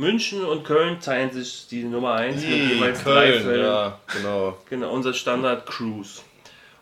München 0.00 0.42
und 0.44 0.64
Köln 0.64 0.98
teilen 0.98 1.30
sich 1.30 1.66
die 1.68 1.84
Nummer 1.84 2.14
1 2.14 2.36
mit 2.36 2.44
Die 2.44 2.74
jeweils 2.74 3.04
drei 3.04 3.30
Köln, 3.32 3.42
Fällen. 3.44 3.64
ja, 3.66 3.98
genau. 4.12 4.56
Genau, 4.68 4.90
unser 4.92 5.12
Standard 5.12 5.66
Cruise. 5.66 6.22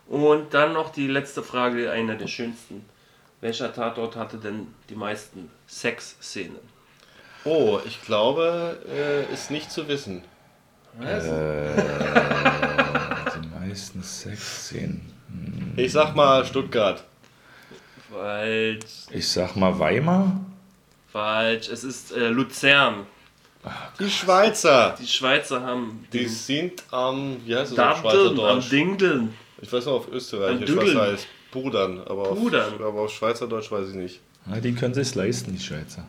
Und 0.07 0.55
dann 0.55 0.73
noch 0.73 0.93
die 0.93 1.09
letzte 1.09 1.43
Frage, 1.43 1.91
eine 1.91 2.17
der 2.17 2.29
schönsten. 2.29 2.85
Welcher 3.41 3.75
Tatort 3.75 4.17
hatte 4.17 4.39
denn 4.39 4.69
die 4.89 4.95
meisten 4.95 5.51
Sexszenen? 5.67 6.57
Oh, 7.45 7.81
ich 7.85 8.01
glaube, 8.03 8.79
äh, 8.89 9.33
ist 9.33 9.51
nicht 9.51 9.71
zu 9.71 9.87
wissen. 9.89 10.23
Die 11.01 11.07
meisten 13.61 14.03
Sexszenen. 14.03 15.01
Ich 15.77 15.93
sag 15.93 16.17
mal 16.17 16.45
Stuttgart. 16.45 17.05
Falsch, 18.11 19.07
Ich 19.11 19.29
sag 19.29 19.55
mal 19.55 19.79
Weimar. 19.79 20.41
Falsch. 21.13 21.69
Es 21.69 21.85
ist 21.85 22.13
äh, 22.13 22.29
Luzern. 22.29 23.07
Die 23.99 24.09
Schweizer. 24.09 24.97
Die 25.01 25.07
Schweizer 25.07 25.61
haben 25.63 26.07
Die 26.13 26.19
den 26.21 26.29
sind 26.29 26.85
am, 26.91 27.37
wie 27.45 27.55
heißt 27.57 27.73
es 27.73 27.79
auf 27.79 28.03
Dabdeln, 28.03 28.29
am 28.41 28.63
Schweizerdeutsch? 28.63 28.71
Dingeln. 28.71 29.35
Ich 29.61 29.73
weiß 29.73 29.87
noch 29.87 29.93
auf 29.95 30.09
Österreichisch, 30.13 30.71
was 30.77 30.95
heißt 30.95 31.27
Pudern, 31.51 32.01
aber 32.07 32.29
auf, 32.31 32.39
Pudern. 32.39 32.75
aber 32.75 33.01
auf 33.01 33.11
Schweizerdeutsch 33.11 33.71
weiß 33.73 33.89
ich 33.89 33.95
nicht. 33.95 34.21
Na, 34.47 34.61
die 34.61 34.73
können 34.75 34.95
sich's 34.95 35.15
leisten, 35.17 35.53
die 35.57 35.63
Schweizer. 35.63 36.05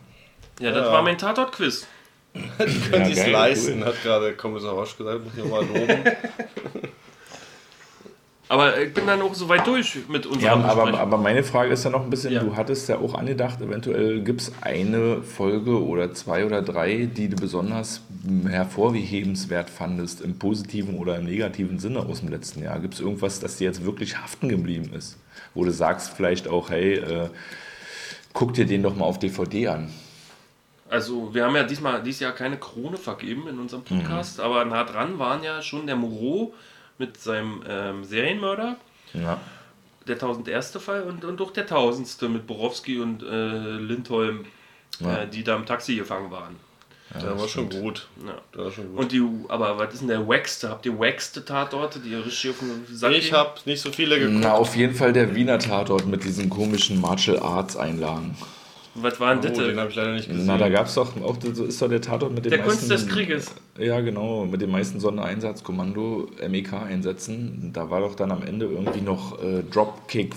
Ja, 0.59 0.71
das 0.71 0.85
Ja. 0.85 0.93
war 0.93 1.01
mein 1.01 1.17
Tatort-Quiz. 1.17 1.87
Können 2.91 3.05
Sie 3.05 3.13
es 3.13 3.17
geil, 3.17 3.31
leisten, 3.31 3.79
cool. 3.79 3.85
hat 3.87 4.03
gerade 4.03 4.33
Kommissar 4.35 4.73
Roche 4.73 4.95
gesagt, 4.97 5.23
muss 5.23 5.33
ich 5.35 5.43
nochmal 5.43 5.65
loben. 5.65 6.03
Aber 8.51 8.81
ich 8.81 8.91
bin 8.95 9.05
dann 9.05 9.21
auch 9.21 9.35
soweit 9.35 9.65
durch 9.67 9.99
mit 10.09 10.25
Ja, 10.25 10.31
unserem 10.31 10.61
aber, 10.63 10.73
Besprechung. 10.85 10.99
aber 10.99 11.17
meine 11.17 11.43
Frage 11.43 11.71
ist 11.71 11.83
ja 11.83 11.91
noch 11.91 12.03
ein 12.03 12.09
bisschen, 12.09 12.33
Ja. 12.33 12.39
du 12.39 12.55
hattest 12.55 12.89
ja 12.89 12.97
auch 12.97 13.13
angedacht, 13.13 13.61
eventuell 13.61 14.21
gibt 14.21 14.41
es 14.41 14.51
eine 14.61 15.21
Folge 15.21 15.79
oder 15.83 16.13
zwei 16.15 16.43
oder 16.45 16.63
drei, 16.63 17.05
die 17.15 17.29
du 17.29 17.35
besonders 17.35 18.01
hervorhebenswert 18.47 19.69
fandest, 19.69 20.21
im 20.21 20.39
positiven 20.39 20.97
oder 20.97 21.17
im 21.17 21.25
negativen 21.25 21.77
Sinne 21.79 21.99
aus 21.99 22.21
dem 22.21 22.29
letzten 22.29 22.63
Jahr. 22.63 22.79
Gibt 22.79 22.95
es 22.95 22.99
irgendwas, 22.99 23.39
das 23.39 23.57
dir 23.57 23.65
jetzt 23.65 23.85
wirklich 23.85 24.17
haften 24.17 24.49
geblieben 24.49 24.93
ist? 24.93 25.17
Wo 25.53 25.63
du 25.63 25.71
sagst 25.71 26.13
vielleicht 26.15 26.47
auch, 26.47 26.69
hey, 26.71 26.95
äh, 26.95 27.29
guck 28.33 28.53
dir 28.55 28.65
den 28.65 28.83
doch 28.83 28.95
mal 28.95 29.05
auf 29.05 29.19
DVD 29.19 29.67
an. 29.67 29.89
Also, 30.89 31.33
wir 31.35 31.45
haben 31.45 31.55
ja 31.55 31.63
diesmal 31.63 32.01
dieses 32.01 32.21
Jahr 32.21 32.31
keine 32.31 32.57
Krone 32.57 32.97
vergeben 32.97 33.47
in 33.47 33.59
unserem 33.59 33.83
Mhm. 33.87 33.99
Podcast, 33.99 34.39
aber 34.39 34.65
nah 34.65 34.83
dran 34.83 35.19
waren 35.19 35.43
ja 35.43 35.61
schon 35.61 35.85
der 35.85 35.95
Moreau 35.95 36.53
mit 36.99 37.19
seinem 37.19 37.63
ähm, 37.67 38.03
Serienmörder, 38.03 38.75
Ja. 39.13 39.39
der 40.07 40.15
1001. 40.15 40.77
Fall 40.79 41.01
und, 41.03 41.25
und 41.25 41.41
auch 41.41 41.51
der 41.51 41.63
1000. 41.63 42.29
mit 42.29 42.45
Borowski 42.45 42.99
und 42.99 43.23
äh, 43.23 43.77
Lindholm, 43.77 44.45
Ja. 44.99 45.23
äh, 45.23 45.27
die 45.27 45.43
da 45.43 45.55
im 45.55 45.65
Taxi 45.65 45.95
gefangen 45.95 46.29
waren. 46.29 46.55
Der 47.19 47.35
war 47.39 47.47
schon 47.47 47.69
gut. 47.69 48.07
Ja. 48.23 48.35
Der 48.55 48.65
war 48.65 48.71
schon 48.71 48.89
gut. 48.91 48.99
Und 48.99 49.11
die, 49.11 49.23
aber 49.47 49.79
was 49.79 49.93
ist 49.95 50.01
denn 50.01 50.09
der 50.09 50.27
Waxte? 50.27 50.69
Habt 50.69 50.85
ihr 50.85 50.99
Waxte 50.99 51.43
Tatorte, 51.43 51.97
die 51.99 52.09
ihr 52.09 52.23
richtig 52.23 52.51
auf 52.51 52.59
den 52.59 52.85
Sack 52.95 53.13
ich 53.13 53.33
habe 53.33 53.55
nicht 53.65 53.81
so 53.81 53.91
viele 53.91 54.19
geguckt. 54.19 54.37
Na, 54.43 54.53
auf 54.53 54.75
jeden 54.75 54.93
Fall 54.93 55.11
der 55.11 55.33
Wiener 55.33 55.57
Tatort 55.57 56.05
mit 56.05 56.23
diesen 56.23 56.51
komischen 56.51 57.01
Martial 57.01 57.39
Arts 57.39 57.75
Einlagen. 57.75 58.37
Was 59.01 59.19
war 59.19 59.35
denn 59.35 59.51
Oh, 59.51 59.55
das? 59.55 59.65
den 59.67 59.79
habe 59.79 59.89
ich 59.89 59.95
leider 59.95 60.13
nicht 60.13 60.27
gesehen. 60.29 60.45
Na, 60.45 60.57
da 60.57 60.69
gab 60.69 60.87
es 60.87 60.95
doch 60.95 61.19
auch, 61.21 61.37
das 61.37 61.57
ist 61.59 61.81
doch 61.81 61.89
der 61.89 62.01
Tatort 62.01 62.33
mit 62.33 62.45
den 62.45 62.51
Der 62.51 62.59
meisten... 62.59 62.87
Kunst 62.87 62.91
des 62.91 63.07
Krieges. 63.07 63.53
Ja, 63.77 63.99
genau, 64.01 64.45
mit 64.45 64.61
den 64.61 64.71
meisten 64.71 64.99
Sondereinsatzkommando, 64.99 66.29
MEK-Einsätzen. 66.47 67.71
Da 67.73 67.89
war 67.89 68.01
doch 68.01 68.15
dann 68.15 68.31
am 68.31 68.43
Ende 68.43 68.65
irgendwie 68.65 69.01
noch 69.01 69.41
äh, 69.41 69.63
Dropkick, 69.71 70.35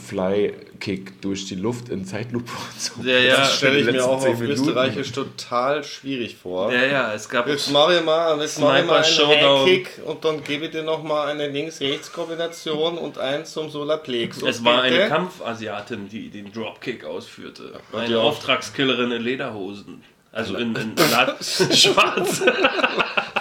Fly-Kick 0.82 1.20
durch 1.20 1.46
die 1.46 1.54
Luft 1.54 1.88
in 1.88 2.04
Zeitlupe 2.04 2.50
und 2.50 2.80
so. 2.80 3.02
Ja, 3.02 3.18
ja. 3.18 3.36
das 3.36 3.56
stelle 3.56 3.78
ich 3.78 3.86
mir 3.86 4.04
auch 4.04 4.24
auf 4.24 4.38
Minuten. 4.38 4.50
Österreichisch 4.50 5.12
total 5.12 5.84
schwierig 5.84 6.36
vor. 6.36 6.72
Ja, 6.72 6.84
ja, 6.84 7.14
es 7.14 7.28
gab. 7.28 7.46
Jetzt 7.46 7.70
mache 7.70 7.98
ich 7.98 8.04
mal, 8.04 8.38
jetzt 8.40 8.60
mache 8.60 8.80
ich 8.80 8.86
mal 8.86 8.96
einen 8.96 9.04
Showdown. 9.04 9.66
Kick 9.66 10.00
und 10.04 10.24
dann 10.24 10.42
gebe 10.42 10.66
ich 10.66 10.70
dir 10.72 10.82
nochmal 10.82 11.28
eine 11.28 11.48
Links-Rechts-Kombination 11.48 12.98
und 12.98 13.18
eins 13.18 13.52
zum 13.52 13.70
Solarplexus. 13.70 14.48
Es 14.48 14.64
war 14.64 14.82
eine. 14.82 15.08
Kampfasiatin, 15.08 16.08
die 16.08 16.30
den 16.30 16.52
Dropkick 16.52 17.04
ausführte. 17.04 17.72
die 17.92 17.96
Eine 17.96 18.18
Auftragskillerin 18.20 19.12
in 19.12 19.22
Lederhosen. 19.22 20.02
Also 20.32 20.56
in, 20.56 20.74
in 20.74 20.96
schwarz. 21.74 22.42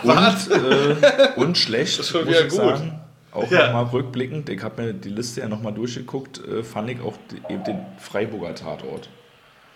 Und, 0.04 0.52
äh, 0.52 1.30
und 1.38 1.58
schlecht, 1.58 2.00
ist 2.00 2.10
schon 2.10 2.26
muss 2.26 2.30
wieder 2.30 2.46
ich 2.46 2.50
gut. 2.50 2.60
sagen. 2.60 3.01
Auch 3.32 3.50
Ja. 3.50 3.68
nochmal 3.68 3.86
rückblickend, 3.86 4.50
ich 4.50 4.62
habe 4.62 4.82
mir 4.82 4.94
die 4.94 5.10
Liste 5.10 5.42
ja 5.42 5.48
nochmal 5.48 5.74
durchgeguckt, 5.74 6.46
äh, 6.46 6.64
fand 6.64 6.90
ich 6.90 7.00
auch 7.02 7.16
die, 7.30 7.54
eben 7.54 7.64
den 7.64 7.80
Freiburger 7.98 8.54
Tatort. 8.56 9.08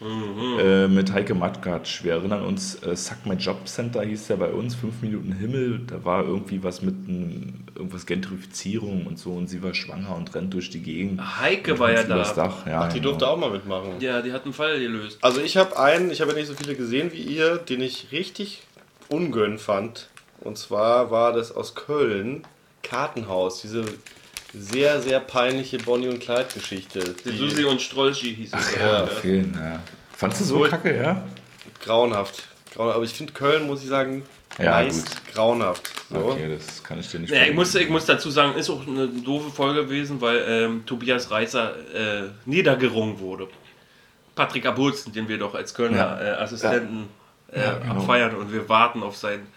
Mhm. 0.02 0.60
Äh, 0.60 0.88
mit 0.90 1.14
Heike 1.14 1.34
Matkatsch. 1.34 2.04
Wir 2.04 2.14
erinnern 2.16 2.44
uns, 2.44 2.84
äh, 2.84 2.94
Suck 2.98 3.26
My 3.26 3.36
Job 3.36 3.66
Center 3.66 4.02
hieß 4.04 4.28
ja 4.28 4.36
bei 4.36 4.50
uns, 4.50 4.76
5 4.76 5.02
Minuten 5.02 5.32
Himmel. 5.32 5.80
Da 5.88 6.04
war 6.04 6.26
irgendwie 6.26 6.62
was 6.62 6.82
mit 6.82 6.96
einem, 7.08 7.54
irgendwas 7.76 8.06
Gentrifizierung 8.06 9.08
und 9.08 9.18
so 9.18 9.32
und 9.32 9.48
sie 9.48 9.64
war 9.64 9.74
schwanger 9.74 10.14
und 10.18 10.36
rennt 10.36 10.54
durch 10.54 10.70
die 10.70 10.82
Gegend. 10.82 11.22
Heike 11.40 11.80
war 11.80 11.94
ja 11.94 12.04
da. 12.04 12.22
Dach. 12.24 12.68
Ja, 12.68 12.82
Ach, 12.82 12.88
die 12.90 13.00
genau. 13.00 13.12
durfte 13.12 13.28
auch 13.30 13.38
mal 13.38 13.50
mitmachen. 13.52 13.92
Ja, 14.02 14.22
die 14.22 14.34
hat 14.34 14.44
einen 14.44 14.54
Fall 14.54 14.80
gelöst. 14.80 15.18
Also 15.22 15.40
ich 15.40 15.56
habe 15.56 15.80
einen, 15.80 16.12
ich 16.12 16.20
habe 16.20 16.32
ja 16.32 16.38
nicht 16.38 16.48
so 16.48 16.56
viele 16.56 16.76
gesehen 16.76 17.12
wie 17.14 17.22
ihr, 17.22 17.56
den 17.58 17.82
ich 17.82 18.12
richtig 18.12 18.64
ungönn 19.08 19.58
fand. 19.58 20.10
Und 20.42 20.58
zwar 20.58 21.10
war 21.10 21.32
das 21.32 21.56
aus 21.56 21.74
Köln, 21.74 22.44
Kartenhaus, 22.88 23.62
diese 23.62 23.84
sehr, 24.54 25.02
sehr 25.02 25.20
peinliche 25.20 25.78
Bonnie 25.80 26.08
und 26.08 26.20
Clyde 26.20 26.46
Geschichte. 26.54 27.16
Die 27.26 27.36
Susi 27.38 27.66
und 27.66 27.82
Strolchi 27.82 28.34
hieß 28.36 28.54
es. 28.54 28.76
Ja, 28.80 29.04
auf 29.04 29.24
jeden, 29.26 29.54
ja. 29.54 29.80
Fandst 30.16 30.40
du 30.42 30.46
so 30.46 30.60
Wohl- 30.60 30.70
kacke, 30.70 30.96
ja? 30.96 31.24
grauenhaft. 31.84 32.44
grauenhaft. 32.74 32.96
Aber 32.96 33.04
ich 33.04 33.12
finde 33.14 33.34
Köln, 33.34 33.68
muss 33.68 33.84
ich 33.84 33.90
sagen, 33.90 34.24
Ja, 34.58 34.72
meist 34.72 35.22
grauenhaft. 35.34 35.92
So. 36.10 36.18
Okay, 36.18 36.56
das 36.58 36.82
kann 36.84 37.00
ich 37.00 37.10
dir 37.10 37.20
nicht 37.20 37.34
Ja, 37.34 37.44
ich, 37.44 37.54
muss, 37.54 37.76
ich 37.76 37.90
muss 37.90 38.06
dazu 38.06 38.30
sagen, 38.30 38.56
ist 38.58 38.70
auch 38.70 38.88
eine 38.88 39.08
doofe 39.10 39.50
Folge 39.52 39.84
gewesen, 39.84 40.22
weil 40.22 40.46
ähm, 40.48 40.86
Tobias 40.86 41.30
Reißer 41.32 41.74
äh, 41.94 42.24
niedergerungen 42.46 43.20
wurde. 43.20 43.48
Patrick 44.36 44.66
Abulzen, 44.66 45.12
den 45.12 45.28
wir 45.28 45.38
doch 45.38 45.56
als 45.56 45.74
Kölner 45.74 45.98
Ja. 45.98 46.22
äh, 46.22 46.30
Assistenten 46.38 47.08
äh, 47.52 47.60
Ja, 47.62 47.74
genau. 47.74 47.96
abfeiern 47.96 48.36
und 48.36 48.54
wir 48.54 48.68
warten 48.70 49.04
auf 49.04 49.18
seinen, 49.18 49.48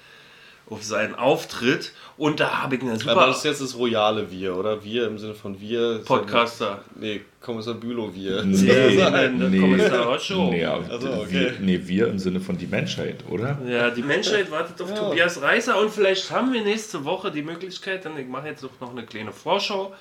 auf 0.70 0.82
seinen 0.82 1.14
Auftritt. 1.14 1.92
Und 2.16 2.40
da 2.40 2.62
habe 2.62 2.76
ich 2.76 2.82
eine 2.82 2.90
Aber 2.92 2.98
super 3.00 3.26
das 3.28 3.38
ist 3.38 3.44
jetzt 3.44 3.60
das 3.62 3.76
royale 3.76 4.30
Wir, 4.30 4.56
oder? 4.56 4.82
Wir 4.84 5.06
im 5.06 5.18
Sinne 5.18 5.34
von 5.34 5.60
Wir. 5.60 6.02
Podcaster. 6.04 6.82
Nee, 6.96 7.22
Kommissar 7.40 7.74
Bülow 7.74 8.12
Wir. 8.14 8.42
Nee, 8.44 8.96
Ja, 8.96 9.10
nein, 9.10 9.38
das 9.40 9.50
Kommissar 9.60 10.06
Rotschow. 10.06 10.50
nee, 10.50 10.64
aber 10.64 10.90
Also, 10.90 11.08
okay. 11.12 11.30
wir, 11.30 11.54
nee, 11.60 11.80
wir 11.84 12.08
im 12.08 12.18
Sinne 12.18 12.40
von 12.40 12.58
die 12.58 12.66
Menschheit, 12.66 13.24
oder? 13.30 13.58
Ja, 13.66 13.90
die 13.90 14.02
Menschheit 14.02 14.50
wartet 14.50 14.80
auf 14.82 14.90
Ja. 14.90 14.96
Tobias 14.96 15.40
Reißer 15.40 15.78
und 15.80 15.90
vielleicht 15.90 16.30
haben 16.30 16.52
wir 16.52 16.62
nächste 16.62 17.04
Woche 17.04 17.30
die 17.30 17.42
Möglichkeit, 17.42 18.04
denn 18.04 18.18
ich 18.18 18.26
mache 18.26 18.48
jetzt 18.48 18.64
auch 18.64 18.80
noch 18.80 18.90
eine 18.90 19.04
kleine 19.06 19.32
Vorschau, 19.32 19.94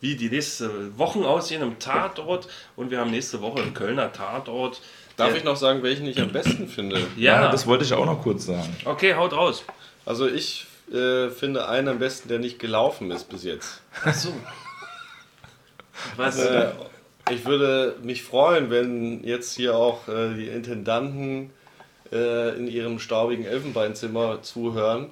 wie 0.00 0.14
die 0.14 0.28
nächsten 0.30 0.96
Wochen 0.98 1.24
aussehen 1.24 1.62
im 1.62 1.78
Tatort 1.78 2.48
und 2.76 2.90
wir 2.90 3.00
haben 3.00 3.10
nächste 3.10 3.40
Woche 3.40 3.60
einen 3.62 3.74
Kölner 3.74 4.12
Tatort. 4.12 4.80
Darf 5.16 5.34
ich 5.34 5.44
noch 5.44 5.56
sagen, 5.56 5.82
welchen 5.82 6.06
ich 6.06 6.20
am 6.20 6.30
besten 6.30 6.68
finde? 6.68 7.00
Ja, 7.16 7.50
das 7.50 7.66
wollte 7.66 7.84
ich 7.84 7.92
auch 7.94 8.04
noch 8.06 8.22
kurz 8.22 8.44
sagen. 8.46 8.76
okay, 8.84 9.14
haut 9.14 9.32
raus. 9.32 9.64
Also 10.06 10.28
ich 10.28 10.66
äh, 10.90 11.28
finde 11.30 11.68
einen 11.68 11.88
am 11.88 11.98
besten, 11.98 12.28
der 12.28 12.38
nicht 12.38 12.58
gelaufen 12.58 13.10
ist 13.10 13.28
bis 13.28 13.44
jetzt. 13.44 13.80
Ach 14.04 14.14
so. 14.14 14.32
Was? 16.16 16.38
Äh, 16.38 16.70
ich 17.30 17.44
würde 17.44 17.96
mich 18.02 18.22
freuen, 18.22 18.70
wenn 18.70 19.24
jetzt 19.24 19.56
hier 19.56 19.74
auch 19.74 20.06
äh, 20.08 20.34
die 20.34 20.46
Intendanten 20.48 21.50
äh, 22.12 22.56
in 22.56 22.68
ihrem 22.68 23.00
staubigen 23.00 23.44
Elfenbeinzimmer 23.44 24.42
zuhören. 24.42 25.10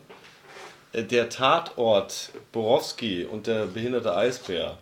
Äh, 0.93 1.03
der 1.03 1.29
Tatort 1.29 2.31
Borowski 2.53 3.25
und 3.25 3.49
der 3.49 3.67
behinderte 3.67 4.15
Eisbär, 4.15 4.79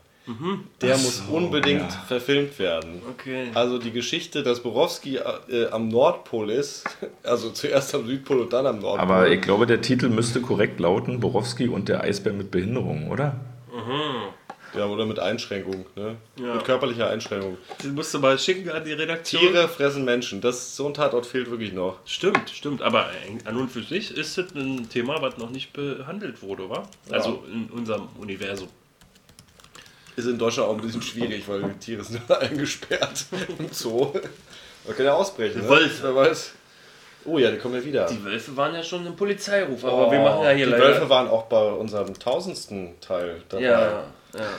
der 0.81 0.97
muss 0.99 1.21
unbedingt 1.31 1.81
ja. 1.81 2.05
verfilmt 2.07 2.59
werden. 2.59 3.03
Okay. 3.11 3.49
Also 3.55 3.79
die 3.79 3.91
Geschichte, 3.91 4.43
dass 4.43 4.61
Borowski 4.61 5.17
äh, 5.17 5.69
am 5.71 5.89
Nordpol 5.89 6.51
ist, 6.51 6.85
also 7.23 7.51
zuerst 7.51 7.95
am 7.95 8.07
Südpol 8.07 8.41
und 8.41 8.53
dann 8.53 8.67
am 8.67 8.79
Nordpol. 8.79 9.01
Aber 9.01 9.31
ich 9.31 9.41
glaube, 9.41 9.67
der 9.67 9.81
Titel 9.81 10.09
müsste 10.09 10.41
korrekt 10.41 10.79
lauten: 10.81 11.21
Borowski 11.21 11.69
und 11.69 11.89
der 11.89 12.03
Eisbär 12.03 12.33
mit 12.33 12.51
Behinderung, 12.51 13.11
oder? 13.11 13.41
ja, 14.75 14.87
oder 14.87 15.07
mit 15.07 15.19
Einschränkung, 15.19 15.87
ne? 15.97 16.17
Ja. 16.37 16.55
Mit 16.55 16.65
körperlicher 16.65 17.09
Einschränkung. 17.09 17.59
Den 17.83 17.95
musst 17.95 18.15
du 18.15 18.19
mal 18.19 18.39
schicken 18.39 18.71
an 18.71 18.85
die 18.85 18.93
Redaktion. 18.93 19.43
Tiere 19.43 19.69
fressen 19.69 20.05
Menschen. 20.05 20.41
Das, 20.41 20.77
so 20.77 20.87
ein 20.87 20.95
Tatort 20.95 21.27
fehlt 21.27 21.51
wirklich 21.51 21.73
noch. 21.73 21.99
Stimmt, 22.07 22.51
stimmt. 22.51 22.83
Aber 22.83 23.11
an 23.45 23.57
und 23.57 23.71
für 23.71 23.83
sich 23.83 24.17
ist 24.17 24.39
das 24.39 24.55
ein 24.55 24.89
Thema, 24.89 25.21
was 25.21 25.37
noch 25.37 25.51
nicht 25.51 25.73
behandelt 25.73 26.43
wurde, 26.43 26.71
wa? 26.71 26.89
Also 27.11 27.45
in 27.53 27.69
unserem 27.71 28.09
Universum. 28.19 28.69
Ist 30.17 30.27
in 30.27 30.39
Deutschland 30.39 30.69
auch 30.69 30.75
ein 30.75 30.81
bisschen 30.83 31.03
schwierig, 31.03 31.49
weil 31.49 31.63
die 31.63 31.79
Tiere 31.79 32.05
sind 32.05 32.21
alle 32.29 32.41
eingesperrt 32.41 33.27
im 33.59 33.69
Zoo. 33.73 34.13
Man 34.87 34.97
kann 34.97 35.07
ja 35.07 35.15
ausbrechen. 35.15 35.63
Ne? 35.63 35.69
Wölfe. 35.69 36.03
Wer 36.03 36.15
weiß. 36.15 36.53
Oh 37.25 37.39
ja, 37.39 37.51
die 37.51 37.59
kommen 37.59 37.75
ja 37.75 37.85
wieder. 37.85 38.07
Die 38.07 38.23
Wölfe 38.25 38.57
waren 38.57 38.75
ja 38.75 38.83
schon 38.83 39.07
im 39.07 39.15
Polizeiruf, 39.15 39.85
aber 39.85 40.11
wir 40.11 40.21
machen 40.21 40.43
ja 40.43 40.51
hier 40.51 40.67
die 40.67 40.73
leider. 40.73 40.85
Wölfe 40.85 41.09
waren 41.09 41.29
auch 41.29 41.45
bei 41.45 41.63
unserem 41.71 42.19
tausendsten 42.19 43.01
Teil 43.01 43.43
dabei. 43.49 43.63
ja, 43.63 43.81
ja. 43.81 44.05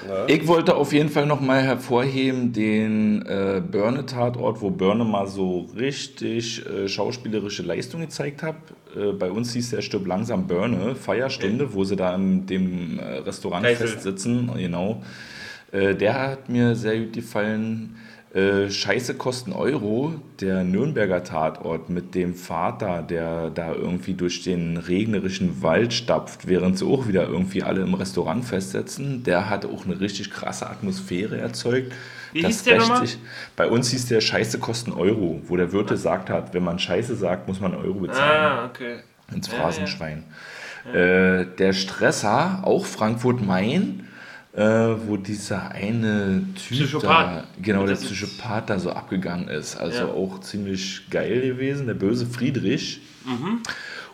Ne? 0.08 0.26
Ich 0.28 0.48
wollte 0.48 0.76
auf 0.76 0.94
jeden 0.94 1.10
Fall 1.10 1.26
nochmal 1.26 1.64
hervorheben 1.64 2.54
den 2.54 3.26
äh, 3.26 3.60
Börne-Tatort, 3.60 4.62
wo 4.62 4.70
Börne 4.70 5.04
mal 5.04 5.28
so 5.28 5.68
richtig 5.76 6.64
äh, 6.66 6.88
schauspielerische 6.88 7.64
Leistung 7.64 8.02
gezeigt 8.02 8.44
hat. 8.44 8.56
Äh, 8.96 9.14
bei 9.14 9.32
uns 9.32 9.54
hieß 9.54 9.72
der 9.72 9.82
Stirb 9.82 10.06
langsam 10.06 10.46
Börne, 10.46 10.96
Feierstunde, 10.96 11.74
wo 11.74 11.84
sie 11.84 11.96
da 11.96 12.14
in 12.14 12.46
dem 12.46 13.00
äh, 13.00 13.18
Restaurant 13.20 13.64
Geisel. 13.64 13.88
festsitzen. 13.88 14.52
Genau. 14.56 15.02
Äh, 15.74 15.96
der 15.96 16.22
hat 16.22 16.50
mir 16.50 16.76
sehr 16.76 17.00
gut 17.00 17.14
gefallen. 17.14 17.98
Äh, 18.34 18.72
Scheiße 18.72 19.14
kosten 19.14 19.54
Euro, 19.54 20.16
der 20.42 20.64
Nürnberger 20.64 21.24
Tatort 21.24 21.92
mit 21.92 22.16
dem 22.16 22.34
Vater, 22.34 23.04
der 23.04 23.52
da 23.52 23.76
irgendwie 23.76 24.16
durch 24.16 24.44
den 24.44 24.78
regnerischen 24.78 25.62
Wald 25.62 25.94
stapft, 25.94 26.48
während 26.48 26.80
sie 26.80 26.86
auch 26.86 27.08
wieder 27.08 27.28
irgendwie 27.28 27.62
alle 27.62 27.82
im 27.82 27.94
Restaurant 27.94 28.44
festsetzen. 28.44 29.24
Der 29.24 29.52
hat 29.52 29.66
auch 29.68 29.86
eine 29.86 30.00
richtig 30.00 30.32
krasse 30.32 30.68
Atmosphäre 30.68 31.38
erzeugt. 31.38 31.94
Wie 32.32 32.42
Das 32.42 32.50
hieß 32.50 32.64
der 32.64 32.78
nochmal? 32.80 33.08
Bei 33.56 33.68
uns 33.68 33.92
hieß 33.92 34.08
der 34.08 34.22
Scheiße 34.22 34.58
kosten 34.58 34.94
Euro, 34.94 35.42
wo 35.48 35.56
der 35.56 35.72
Wirt 35.72 35.90
gesagt 35.90 36.32
hat, 36.32 36.56
wenn 36.56 36.64
man 36.64 36.80
Scheiße 36.80 37.16
sagt, 37.16 37.48
muss 37.48 37.60
man 37.60 37.76
Euro 37.76 38.00
bezahlen 38.00 38.46
Ah, 38.46 38.66
okay. 38.66 38.96
ins 39.32 39.48
Ja, 39.48 39.54
Phrasenschwein. 39.54 40.24
Äh, 40.92 41.46
der 41.60 41.74
Stresser, 41.74 42.62
auch 42.64 42.86
Frankfurt-Main, 42.86 44.03
äh, 44.54 44.62
wo 45.08 45.18
dieser 45.18 45.72
eine 45.72 46.44
Typ 46.56 46.78
Psychopath. 46.78 47.10
da, 47.10 47.48
genau, 47.62 47.86
der 47.88 47.96
Psychopath 47.96 48.70
da 48.70 48.80
so 48.80 48.92
abgegangen 48.92 49.48
ist. 49.48 49.76
Also 49.78 49.98
Ja. 50.00 50.08
auch 50.08 50.40
ziemlich 50.42 51.10
geil 51.10 51.42
gewesen, 51.42 51.88
der 51.88 51.96
böse 51.96 52.26
Friedrich. 52.26 53.02
Mhm. 53.26 53.62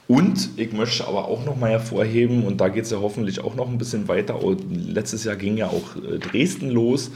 Und 0.09 0.57
ich 0.57 0.73
möchte 0.73 1.07
aber 1.07 1.27
auch 1.27 1.45
noch 1.45 1.55
mal 1.55 1.69
hervorheben, 1.69 2.43
und 2.43 2.59
da 2.59 2.69
geht 2.69 2.85
es 2.85 2.89
ja 2.89 2.99
hoffentlich 2.99 3.41
auch 3.41 3.53
noch 3.53 3.69
ein 3.69 3.77
bisschen 3.77 4.07
weiter. 4.07 4.43
Und 4.43 4.63
Letztes 4.91 5.23
Jahr 5.23 5.35
ging 5.35 5.55
ja 5.55 5.67
auch 5.67 5.95
äh, 5.97 6.17
Dresden 6.17 6.71
los. 6.71 7.11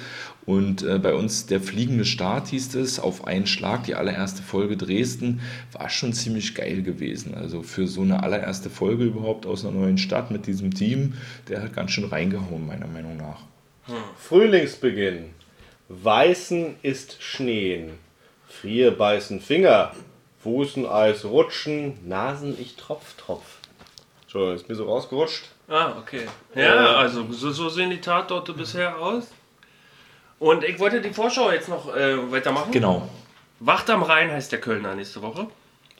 Und 0.46 0.84
äh, 0.84 1.00
bei 1.00 1.16
uns 1.16 1.48
der 1.48 1.60
fliegende 1.60 2.06
Start 2.06 2.50
hieß 2.50 2.76
es, 2.76 3.00
auf 3.00 3.26
einen 3.26 3.48
Schlag, 3.48 3.86
die 3.86 3.96
allererste 3.96 4.44
Folge 4.44 4.78
Dresden, 4.78 5.42
war 5.72 5.90
schon 5.90 6.14
ziemlich 6.14 6.54
geil 6.54 6.84
gewesen. 6.84 7.34
Also 7.34 7.64
für 7.64 7.88
so 7.88 8.02
eine 8.02 8.22
allererste 8.22 8.70
Folge 8.70 9.06
überhaupt 9.06 9.48
aus 9.48 9.66
einer 9.66 9.74
neuen 9.74 9.98
Stadt 9.98 10.30
mit 10.30 10.46
diesem 10.46 10.72
Team, 10.72 11.16
der 11.50 11.64
hat 11.64 11.74
ganz 11.74 11.90
schön 11.90 12.06
reingehauen, 12.06 12.68
meiner 12.68 12.86
Meinung 12.86 13.18
nach. 13.18 13.40
Frühlingsbeginn. 14.20 15.32
Weißen 15.90 16.76
ist 16.84 17.24
Schneen. 17.24 17.94
Frier 18.48 18.92
beißen 18.92 19.40
Finger. 19.40 19.94
Fußen 20.44 20.86
Eis 20.86 21.26
rutschen. 21.26 21.98
Nasen 22.08 22.60
ich 22.60 22.76
tropf 22.76 23.16
tropf. 23.18 23.58
Entschuldigung, 24.24 24.56
ist 24.56 24.70
mir 24.70 24.76
so 24.76 24.86
rausgerutscht. 24.86 25.46
Ah, 25.68 25.94
okay. 25.98 26.28
Ja, 26.56 26.98
also 26.98 27.32
so, 27.32 27.52
so 27.52 27.70
sehen 27.70 27.90
die 27.90 28.02
Tatorte 28.02 28.54
bisher 28.54 28.98
aus. 28.98 29.28
Und 30.40 30.64
ich 30.64 30.80
wollte 30.80 31.00
die 31.02 31.14
Vorschau 31.14 31.52
jetzt 31.52 31.70
noch 31.70 31.96
äh, 31.96 32.32
weitermachen. 32.32 32.72
Genau. 32.72 33.08
Wacht 33.60 33.90
am 33.90 34.04
Rhein 34.04 34.32
heißt 34.32 34.52
der 34.52 34.60
Kölner 34.60 34.96
nächste 34.96 35.22
Woche. 35.22 35.48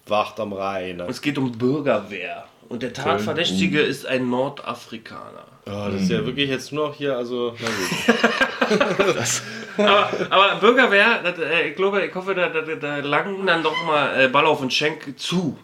Wacht 0.08 0.40
am 0.40 0.54
Rhein. 0.54 1.02
Und 1.02 1.10
es 1.10 1.22
geht 1.22 1.38
um 1.38 1.52
Bürgerwehr. 1.52 2.46
Und 2.70 2.82
der 2.82 2.94
Tatverdächtige 2.94 3.82
ist 3.82 4.06
ein 4.06 4.30
Nordafrikaner. 4.30 5.46
Oh, 5.66 5.90
das 5.92 6.02
ist 6.02 6.12
ja 6.12 6.26
wirklich 6.26 6.50
jetzt 6.50 6.72
nur 6.72 6.88
noch 6.90 6.96
hier, 6.96 7.16
also, 7.16 7.56
na 7.60 7.68
gut. 7.68 9.42
Aber, 9.78 10.10
aber 10.30 10.56
Bürgerwehr, 10.60 11.24
das, 11.24 11.40
äh, 11.40 11.70
ich 11.70 11.76
glaube, 11.76 12.06
ich 12.06 12.14
hoffe, 12.14 12.36
da, 12.36 12.50
da, 12.50 12.62
da 12.62 12.98
langen 12.98 13.48
dann 13.48 13.64
doch 13.64 13.76
mal 13.86 14.22
äh, 14.22 14.28
Ballauf 14.28 14.62
und 14.62 14.72
Schenk 14.72 15.20
zu. 15.20 15.58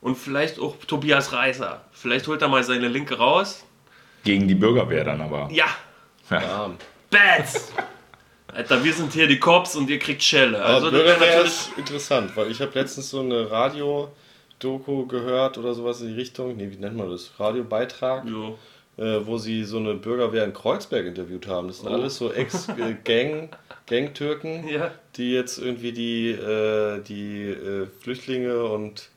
Und 0.00 0.16
vielleicht 0.16 0.60
auch 0.60 0.76
Tobias 0.86 1.32
Reißer. 1.32 1.80
Vielleicht 1.90 2.28
holt 2.28 2.42
er 2.42 2.48
mal 2.48 2.62
seine 2.62 2.86
Linke 2.86 3.18
raus. 3.18 3.64
Gegen 4.22 4.46
die 4.46 4.54
Bürgerwehr 4.54 5.02
dann 5.04 5.20
aber. 5.20 5.48
Ja, 5.50 5.66
Ja. 6.30 6.70
Bats! 7.10 7.72
Alter, 8.54 8.84
wir 8.84 8.92
sind 8.92 9.12
hier 9.12 9.26
die 9.26 9.38
Cops 9.40 9.74
und 9.76 9.90
ihr 9.90 9.98
kriegt 9.98 10.22
Schelle. 10.22 10.58
Aber 10.62 10.74
Also, 10.74 10.90
das 10.90 10.94
wär 10.94 11.00
Bürgerwehr 11.04 11.28
natürlich. 11.36 11.52
ist 11.52 11.70
interessant, 11.78 12.36
weil 12.36 12.50
ich 12.50 12.60
habe 12.60 12.70
letztens 12.78 13.10
so 13.10 13.20
eine 13.20 13.50
Radio-Doku 13.50 15.06
gehört 15.06 15.58
oder 15.58 15.74
sowas 15.74 16.00
in 16.00 16.08
die 16.08 16.14
Richtung, 16.14 16.56
nee, 16.56 16.70
wie 16.70 16.76
nennt 16.76 16.96
man 16.96 17.10
das? 17.10 17.32
Radiobeitrag, 17.38 18.24
Jo. 18.26 18.56
äh, 18.96 19.18
wo 19.26 19.38
sie 19.38 19.64
so 19.64 19.78
eine 19.78 19.94
Bürgerwehr 19.94 20.44
in 20.44 20.52
Kreuzberg 20.52 21.04
interviewt 21.06 21.46
haben. 21.48 21.66
Das 21.68 21.78
sind 21.80 21.88
Oh. 21.88 21.94
alles 21.94 22.16
so 22.16 22.32
Ex-Gang, 22.32 23.48
Gang-Türken, 23.86 24.68
Ja. 24.68 24.92
die 25.16 25.32
jetzt 25.32 25.58
irgendwie 25.58 25.92
die, 25.92 26.30
äh, 26.30 27.00
die 27.02 27.42
äh, 27.48 27.86
Flüchtlinge 28.00 28.64
und 28.64 29.08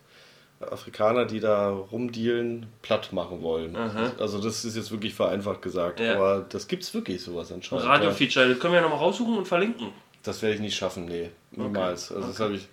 Afrikaner, 0.59 1.25
die 1.25 1.39
da 1.39 1.69
rumdealen, 1.69 2.65
platt 2.81 3.13
machen 3.13 3.41
wollen. 3.43 3.75
Aha. 3.75 4.11
Also 4.19 4.41
das 4.41 4.65
ist 4.65 4.75
jetzt 4.75 4.91
wirklich 4.91 5.13
vereinfacht 5.13 5.61
gesagt, 5.61 5.99
Ja. 5.99 6.15
aber 6.15 6.45
das 6.49 6.67
gibt's 6.67 6.93
wirklich 6.93 7.21
sowas 7.21 7.51
anscheinend. 7.51 7.85
Radio-Feature, 7.85 8.49
das 8.49 8.59
können 8.59 8.73
wir 8.73 8.77
ja 8.81 8.83
nochmal 8.83 8.99
raussuchen 8.99 9.37
und 9.37 9.47
verlinken. 9.47 9.89
Das 10.23 10.41
werde 10.41 10.55
ich 10.55 10.61
nicht 10.61 10.75
schaffen, 10.75 11.05
nee, 11.05 11.29
niemals. 11.51 12.11
Also 12.11 12.27
das 12.27 12.39
habe 12.39 12.55
ich, 12.55 12.67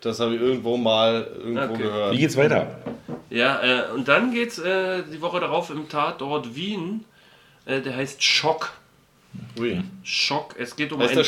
das 0.00 0.18
habe 0.18 0.34
ich 0.34 0.40
irgendwo 0.40 0.76
mal 0.76 1.28
irgendwo 1.38 1.74
Okay. 1.74 1.82
gehört. 1.82 2.12
Wie 2.14 2.18
geht's 2.18 2.36
weiter? 2.36 2.78
Ja, 3.28 3.62
äh, 3.62 3.92
und 3.92 4.08
dann 4.08 4.32
geht's 4.32 4.58
äh, 4.58 5.02
die 5.12 5.20
Woche 5.20 5.40
darauf 5.40 5.70
im 5.70 5.88
Tatort 5.88 6.54
Wien. 6.56 7.04
Äh, 7.66 7.80
der 7.82 7.94
heißt 7.96 8.22
Schock. 8.22 8.72
Ui. 9.58 9.82
Schock. 10.02 10.54
Es 10.58 10.74
geht 10.74 10.92
um 10.92 10.98
Heißt 11.00 11.10
einen 11.10 11.16
der 11.18 11.24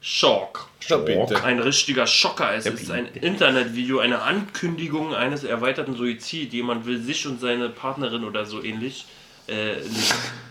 Schock? 0.00 0.68
Schock. 0.80 1.08
Ein 1.44 1.58
richtiger 1.58 2.06
Schocker. 2.06 2.54
Es 2.54 2.66
ist 2.66 2.90
ein 2.90 3.06
Internetvideo, 3.06 3.98
eine 3.98 4.22
Ankündigung 4.22 5.14
eines 5.14 5.44
erweiterten 5.44 5.94
Suizid. 5.94 6.52
Jemand 6.52 6.86
will 6.86 7.00
sich 7.00 7.26
und 7.26 7.40
seine 7.40 7.68
Partnerin 7.68 8.24
oder 8.24 8.46
so 8.46 8.62
ähnlich 8.62 9.04
äh, 9.46 9.74
in, 9.76 9.84
den, 9.84 10.06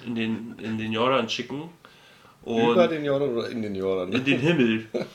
in, 0.05 0.15
den, 0.15 0.59
in 0.59 0.77
den 0.77 0.91
Jordan 0.93 1.29
schicken. 1.29 1.69
Und 2.43 2.73
Über 2.73 2.87
den 2.87 3.03
Jordan 3.03 3.29
oder 3.29 3.49
in 3.49 3.61
den 3.61 3.75
Jordan? 3.75 4.13
in 4.13 4.23
den 4.23 4.39
Himmel. 4.39 4.85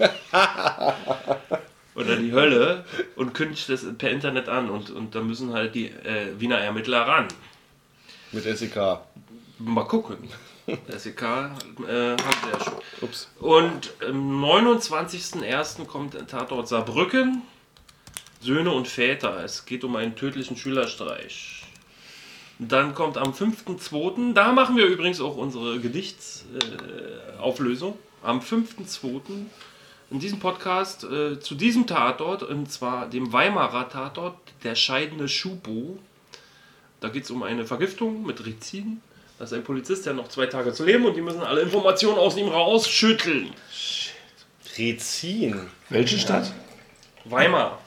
oder 1.95 2.17
die 2.17 2.33
Hölle 2.33 2.85
und 3.17 3.35
kündigt 3.35 3.69
das 3.69 3.87
per 3.97 4.11
Internet 4.11 4.49
an. 4.49 4.69
Und, 4.69 4.91
und 4.91 5.15
da 5.15 5.21
müssen 5.21 5.53
halt 5.53 5.75
die 5.75 5.87
äh, 5.87 6.39
Wiener 6.39 6.59
Ermittler 6.59 7.03
ran. 7.03 7.29
Mit 8.33 8.45
SEK. 8.45 8.99
Mal 9.59 9.85
gucken. 9.85 10.19
SEK 10.67 11.23
äh, 11.23 12.13
hat 12.13 12.37
ja 12.53 12.65
schon. 12.65 12.75
Ups. 13.03 13.29
Und 13.41 13.93
am 14.07 14.45
29.01. 14.45 15.87
kommt 15.87 16.15
der 16.15 16.27
Tatort 16.27 16.69
Saarbrücken. 16.69 17.43
Söhne 18.41 18.73
und 18.73 18.89
Väter. 18.89 19.43
Es 19.43 19.67
geht 19.67 19.85
um 19.85 19.97
einen 19.97 20.17
tödlichen 20.17 20.57
Schülerstreich. 20.57 21.65
Dann 22.59 22.95
kommt 22.95 23.19
am 23.19 23.33
5.2. 23.33 24.35
Da 24.35 24.53
machen 24.53 24.77
wir 24.77 24.87
übrigens 24.87 25.21
auch 25.21 25.37
unsere 25.37 25.81
Gedichtsauflösung. 25.81 27.95
Äh, 27.95 28.27
am 28.27 28.41
5.2. 28.41 29.21
in 30.11 30.19
diesem 30.19 30.39
Podcast 30.39 31.05
äh, 31.05 31.39
zu 31.41 31.55
diesem 31.55 31.87
Tatort, 31.87 32.43
und 32.43 32.73
zwar 32.73 33.07
dem 33.09 33.33
Weimarer 33.33 33.89
Tatort, 33.89 34.37
der 34.63 34.75
scheidende 34.77 35.29
Schubo. 35.29 35.99
Da 37.01 37.09
geht 37.09 37.25
es 37.25 37.31
um 37.31 37.43
eine 37.43 37.65
Vergiftung 37.67 38.25
mit 38.25 38.47
Rizin. 38.47 39.03
Das 39.39 39.51
ist 39.51 39.59
ein 39.59 39.65
Polizist, 39.65 40.07
der 40.07 40.15
noch 40.15 40.29
zwei 40.29 40.47
Tage 40.47 40.73
zu 40.73 40.85
leben 40.85 41.05
und 41.07 41.17
die 41.17 41.21
müssen 41.21 41.41
alle 41.43 41.61
Informationen 41.63 42.19
aus 42.19 42.37
ihm 42.37 42.49
rausschütteln. 42.49 43.51
Rezin. 44.79 45.61
Welche 45.89 46.19
Stadt? 46.19 46.53
Weimar. 47.25 47.81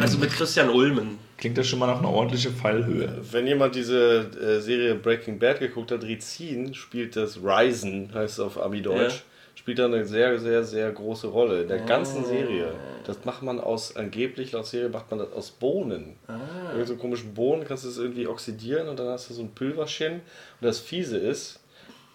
Also 0.00 0.18
mit 0.18 0.30
Christian 0.30 0.70
Ulmen. 0.70 1.18
Klingt 1.36 1.58
das 1.58 1.66
schon 1.68 1.78
mal 1.78 1.86
nach 1.86 1.98
einer 1.98 2.10
ordentlichen 2.10 2.54
Fallhöhe. 2.54 3.20
Wenn 3.30 3.46
jemand 3.46 3.74
diese 3.74 4.20
äh, 4.40 4.60
Serie 4.60 4.94
Breaking 4.94 5.38
Bad 5.38 5.58
geguckt 5.58 5.90
hat, 5.90 6.02
Rizin 6.02 6.72
spielt 6.74 7.16
das 7.16 7.38
Ryzen, 7.42 8.10
heißt 8.14 8.34
es 8.34 8.40
auf 8.40 8.60
Ami-Deutsch, 8.60 9.14
Ja. 9.16 9.20
Spielt 9.54 9.78
da 9.78 9.86
eine 9.86 10.04
sehr, 10.04 10.38
sehr, 10.38 10.64
sehr 10.64 10.90
große 10.92 11.26
Rolle 11.28 11.62
in 11.62 11.68
der 11.68 11.82
Ah. 11.82 11.86
ganzen 11.86 12.24
Serie. 12.24 12.72
Das 13.06 13.24
macht 13.24 13.42
man 13.42 13.60
aus, 13.60 13.96
angeblich 13.96 14.52
laut 14.52 14.66
Serie 14.66 14.88
macht 14.88 15.10
man 15.10 15.20
das 15.20 15.32
aus 15.32 15.50
Bohnen. 15.50 16.16
Ah. 16.26 16.74
Mit 16.76 16.86
so 16.88 16.96
komischen 16.96 17.34
Bohnen 17.34 17.64
kannst 17.64 17.84
du 17.84 17.88
es 17.88 17.98
irgendwie 17.98 18.26
oxidieren 18.26 18.88
und 18.88 18.98
dann 18.98 19.08
hast 19.08 19.30
du 19.30 19.34
so 19.34 19.42
ein 19.42 19.50
Pülverchen. 19.50 20.14
Und 20.14 20.22
das 20.60 20.78
Fiese 20.80 21.18
ist, 21.18 21.60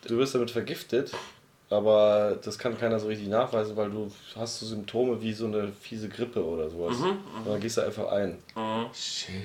du 0.08 0.18
wirst 0.18 0.36
damit 0.36 0.52
vergiftet, 0.52 1.12
aber 1.70 2.38
das 2.44 2.58
kann 2.58 2.78
keiner 2.78 3.00
so 3.00 3.08
richtig 3.08 3.28
nachweisen, 3.28 3.78
weil 3.78 3.90
du 3.92 4.12
hast 4.36 4.60
so 4.60 4.66
Symptome 4.66 5.22
wie 5.22 5.34
so 5.34 5.46
eine 5.46 5.70
fiese 5.82 6.10
Grippe 6.10 6.44
oder 6.44 6.70
sowas. 6.70 6.98
Mhm, 6.98 7.18
und 7.38 7.48
dann 7.48 7.60
gehst 7.60 7.78
du 7.78 7.82
einfach 7.82 8.12
ein. 8.12 8.38
Shit. 8.94 9.36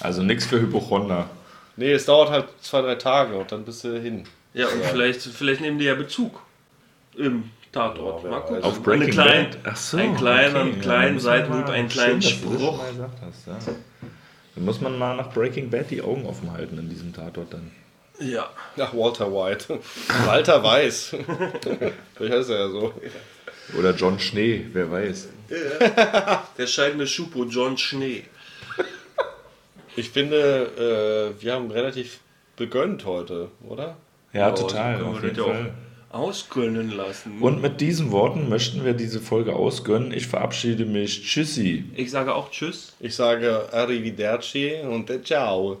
Also 0.00 0.22
nichts 0.22 0.46
für 0.46 0.60
Hypochonder. 0.60 1.30
Nee, 1.76 1.92
es 1.92 2.04
dauert 2.04 2.30
halt 2.30 2.46
zwei, 2.60 2.82
drei 2.82 2.96
Tage 2.96 3.36
und 3.36 3.50
dann 3.50 3.64
bist 3.64 3.84
du 3.84 3.98
hin. 4.00 4.24
Ja, 4.54 4.66
und 4.66 4.84
vielleicht, 4.84 5.22
vielleicht 5.22 5.60
nehmen 5.60 5.78
die 5.78 5.84
ja 5.86 5.94
Bezug 5.94 6.40
im 7.16 7.50
Tatort. 7.72 8.24
Ja, 8.24 8.30
Mal 8.30 8.40
gucken. 8.40 8.56
weiß. 8.56 8.64
Auf 8.64 8.82
Breaking 8.82 9.02
Eine 9.04 9.10
klein- 9.12 9.50
Bad. 9.50 9.58
Ach 9.64 9.76
so, 9.76 9.96
einen 9.96 10.16
kleinen- 10.16 10.56
okay. 10.56 10.80
kleinen 10.80 11.14
Ja, 11.16 11.20
Seitenhieb, 11.20 11.68
einen 11.68 11.88
kleinen 11.88 12.22
Schön, 12.22 12.32
Spruch. 12.32 12.80
hast, 12.82 13.46
ja. 13.46 13.58
Dann 14.54 14.64
muss 14.64 14.80
man 14.80 14.96
mal 14.98 15.16
nach 15.16 15.32
Breaking 15.32 15.70
Bad 15.70 15.90
die 15.90 16.00
Augen 16.02 16.24
offen 16.26 16.52
halten 16.52 16.78
in 16.78 16.88
diesem 16.88 17.12
Tatort 17.12 17.52
dann. 17.52 17.70
Ja. 18.20 18.48
Ach, 18.78 18.94
Walter 18.94 19.32
White. 19.32 19.80
Walter 20.26 20.62
Weiß. 20.62 21.16
Vielleicht 22.14 22.34
heißt 22.34 22.50
er 22.50 22.58
ja 22.58 22.68
so. 22.68 22.94
Oder 23.76 23.92
John 23.94 24.20
Schnee, 24.20 24.66
wer 24.72 24.90
weiß. 24.92 25.28
Der 26.58 26.66
scheidende 26.66 27.06
Schupo 27.06 27.44
John 27.44 27.76
Schnee. 27.76 28.24
Ich 29.96 30.10
finde, 30.10 31.34
äh, 31.38 31.42
wir 31.42 31.54
haben 31.54 31.70
relativ 31.70 32.20
begönnt 32.56 33.04
heute, 33.04 33.48
oder? 33.68 33.96
Ja, 34.32 34.40
Ja, 34.48 34.50
total. 34.52 34.98
so 34.98 35.04
können 35.04 35.16
Auf 35.16 35.22
jeden 35.22 35.36
Fall. 35.36 35.74
Ausgönnen 36.14 36.90
lassen. 36.90 37.38
Und 37.40 37.60
mit 37.60 37.80
diesen 37.80 38.12
Worten 38.12 38.48
möchten 38.48 38.84
wir 38.84 38.94
diese 38.94 39.20
Folge 39.20 39.54
ausgönnen. 39.54 40.12
Ich 40.12 40.26
verabschiede 40.26 40.84
mich. 40.86 41.24
Tschüssi. 41.24 41.84
ich 41.96 42.10
sage 42.10 42.34
auch 42.34 42.50
Tschüss. 42.50 42.94
Ich 43.00 43.14
sage 43.14 43.72
Arrivederci 43.72 44.74
und 44.88 45.10
ciao. 45.26 45.78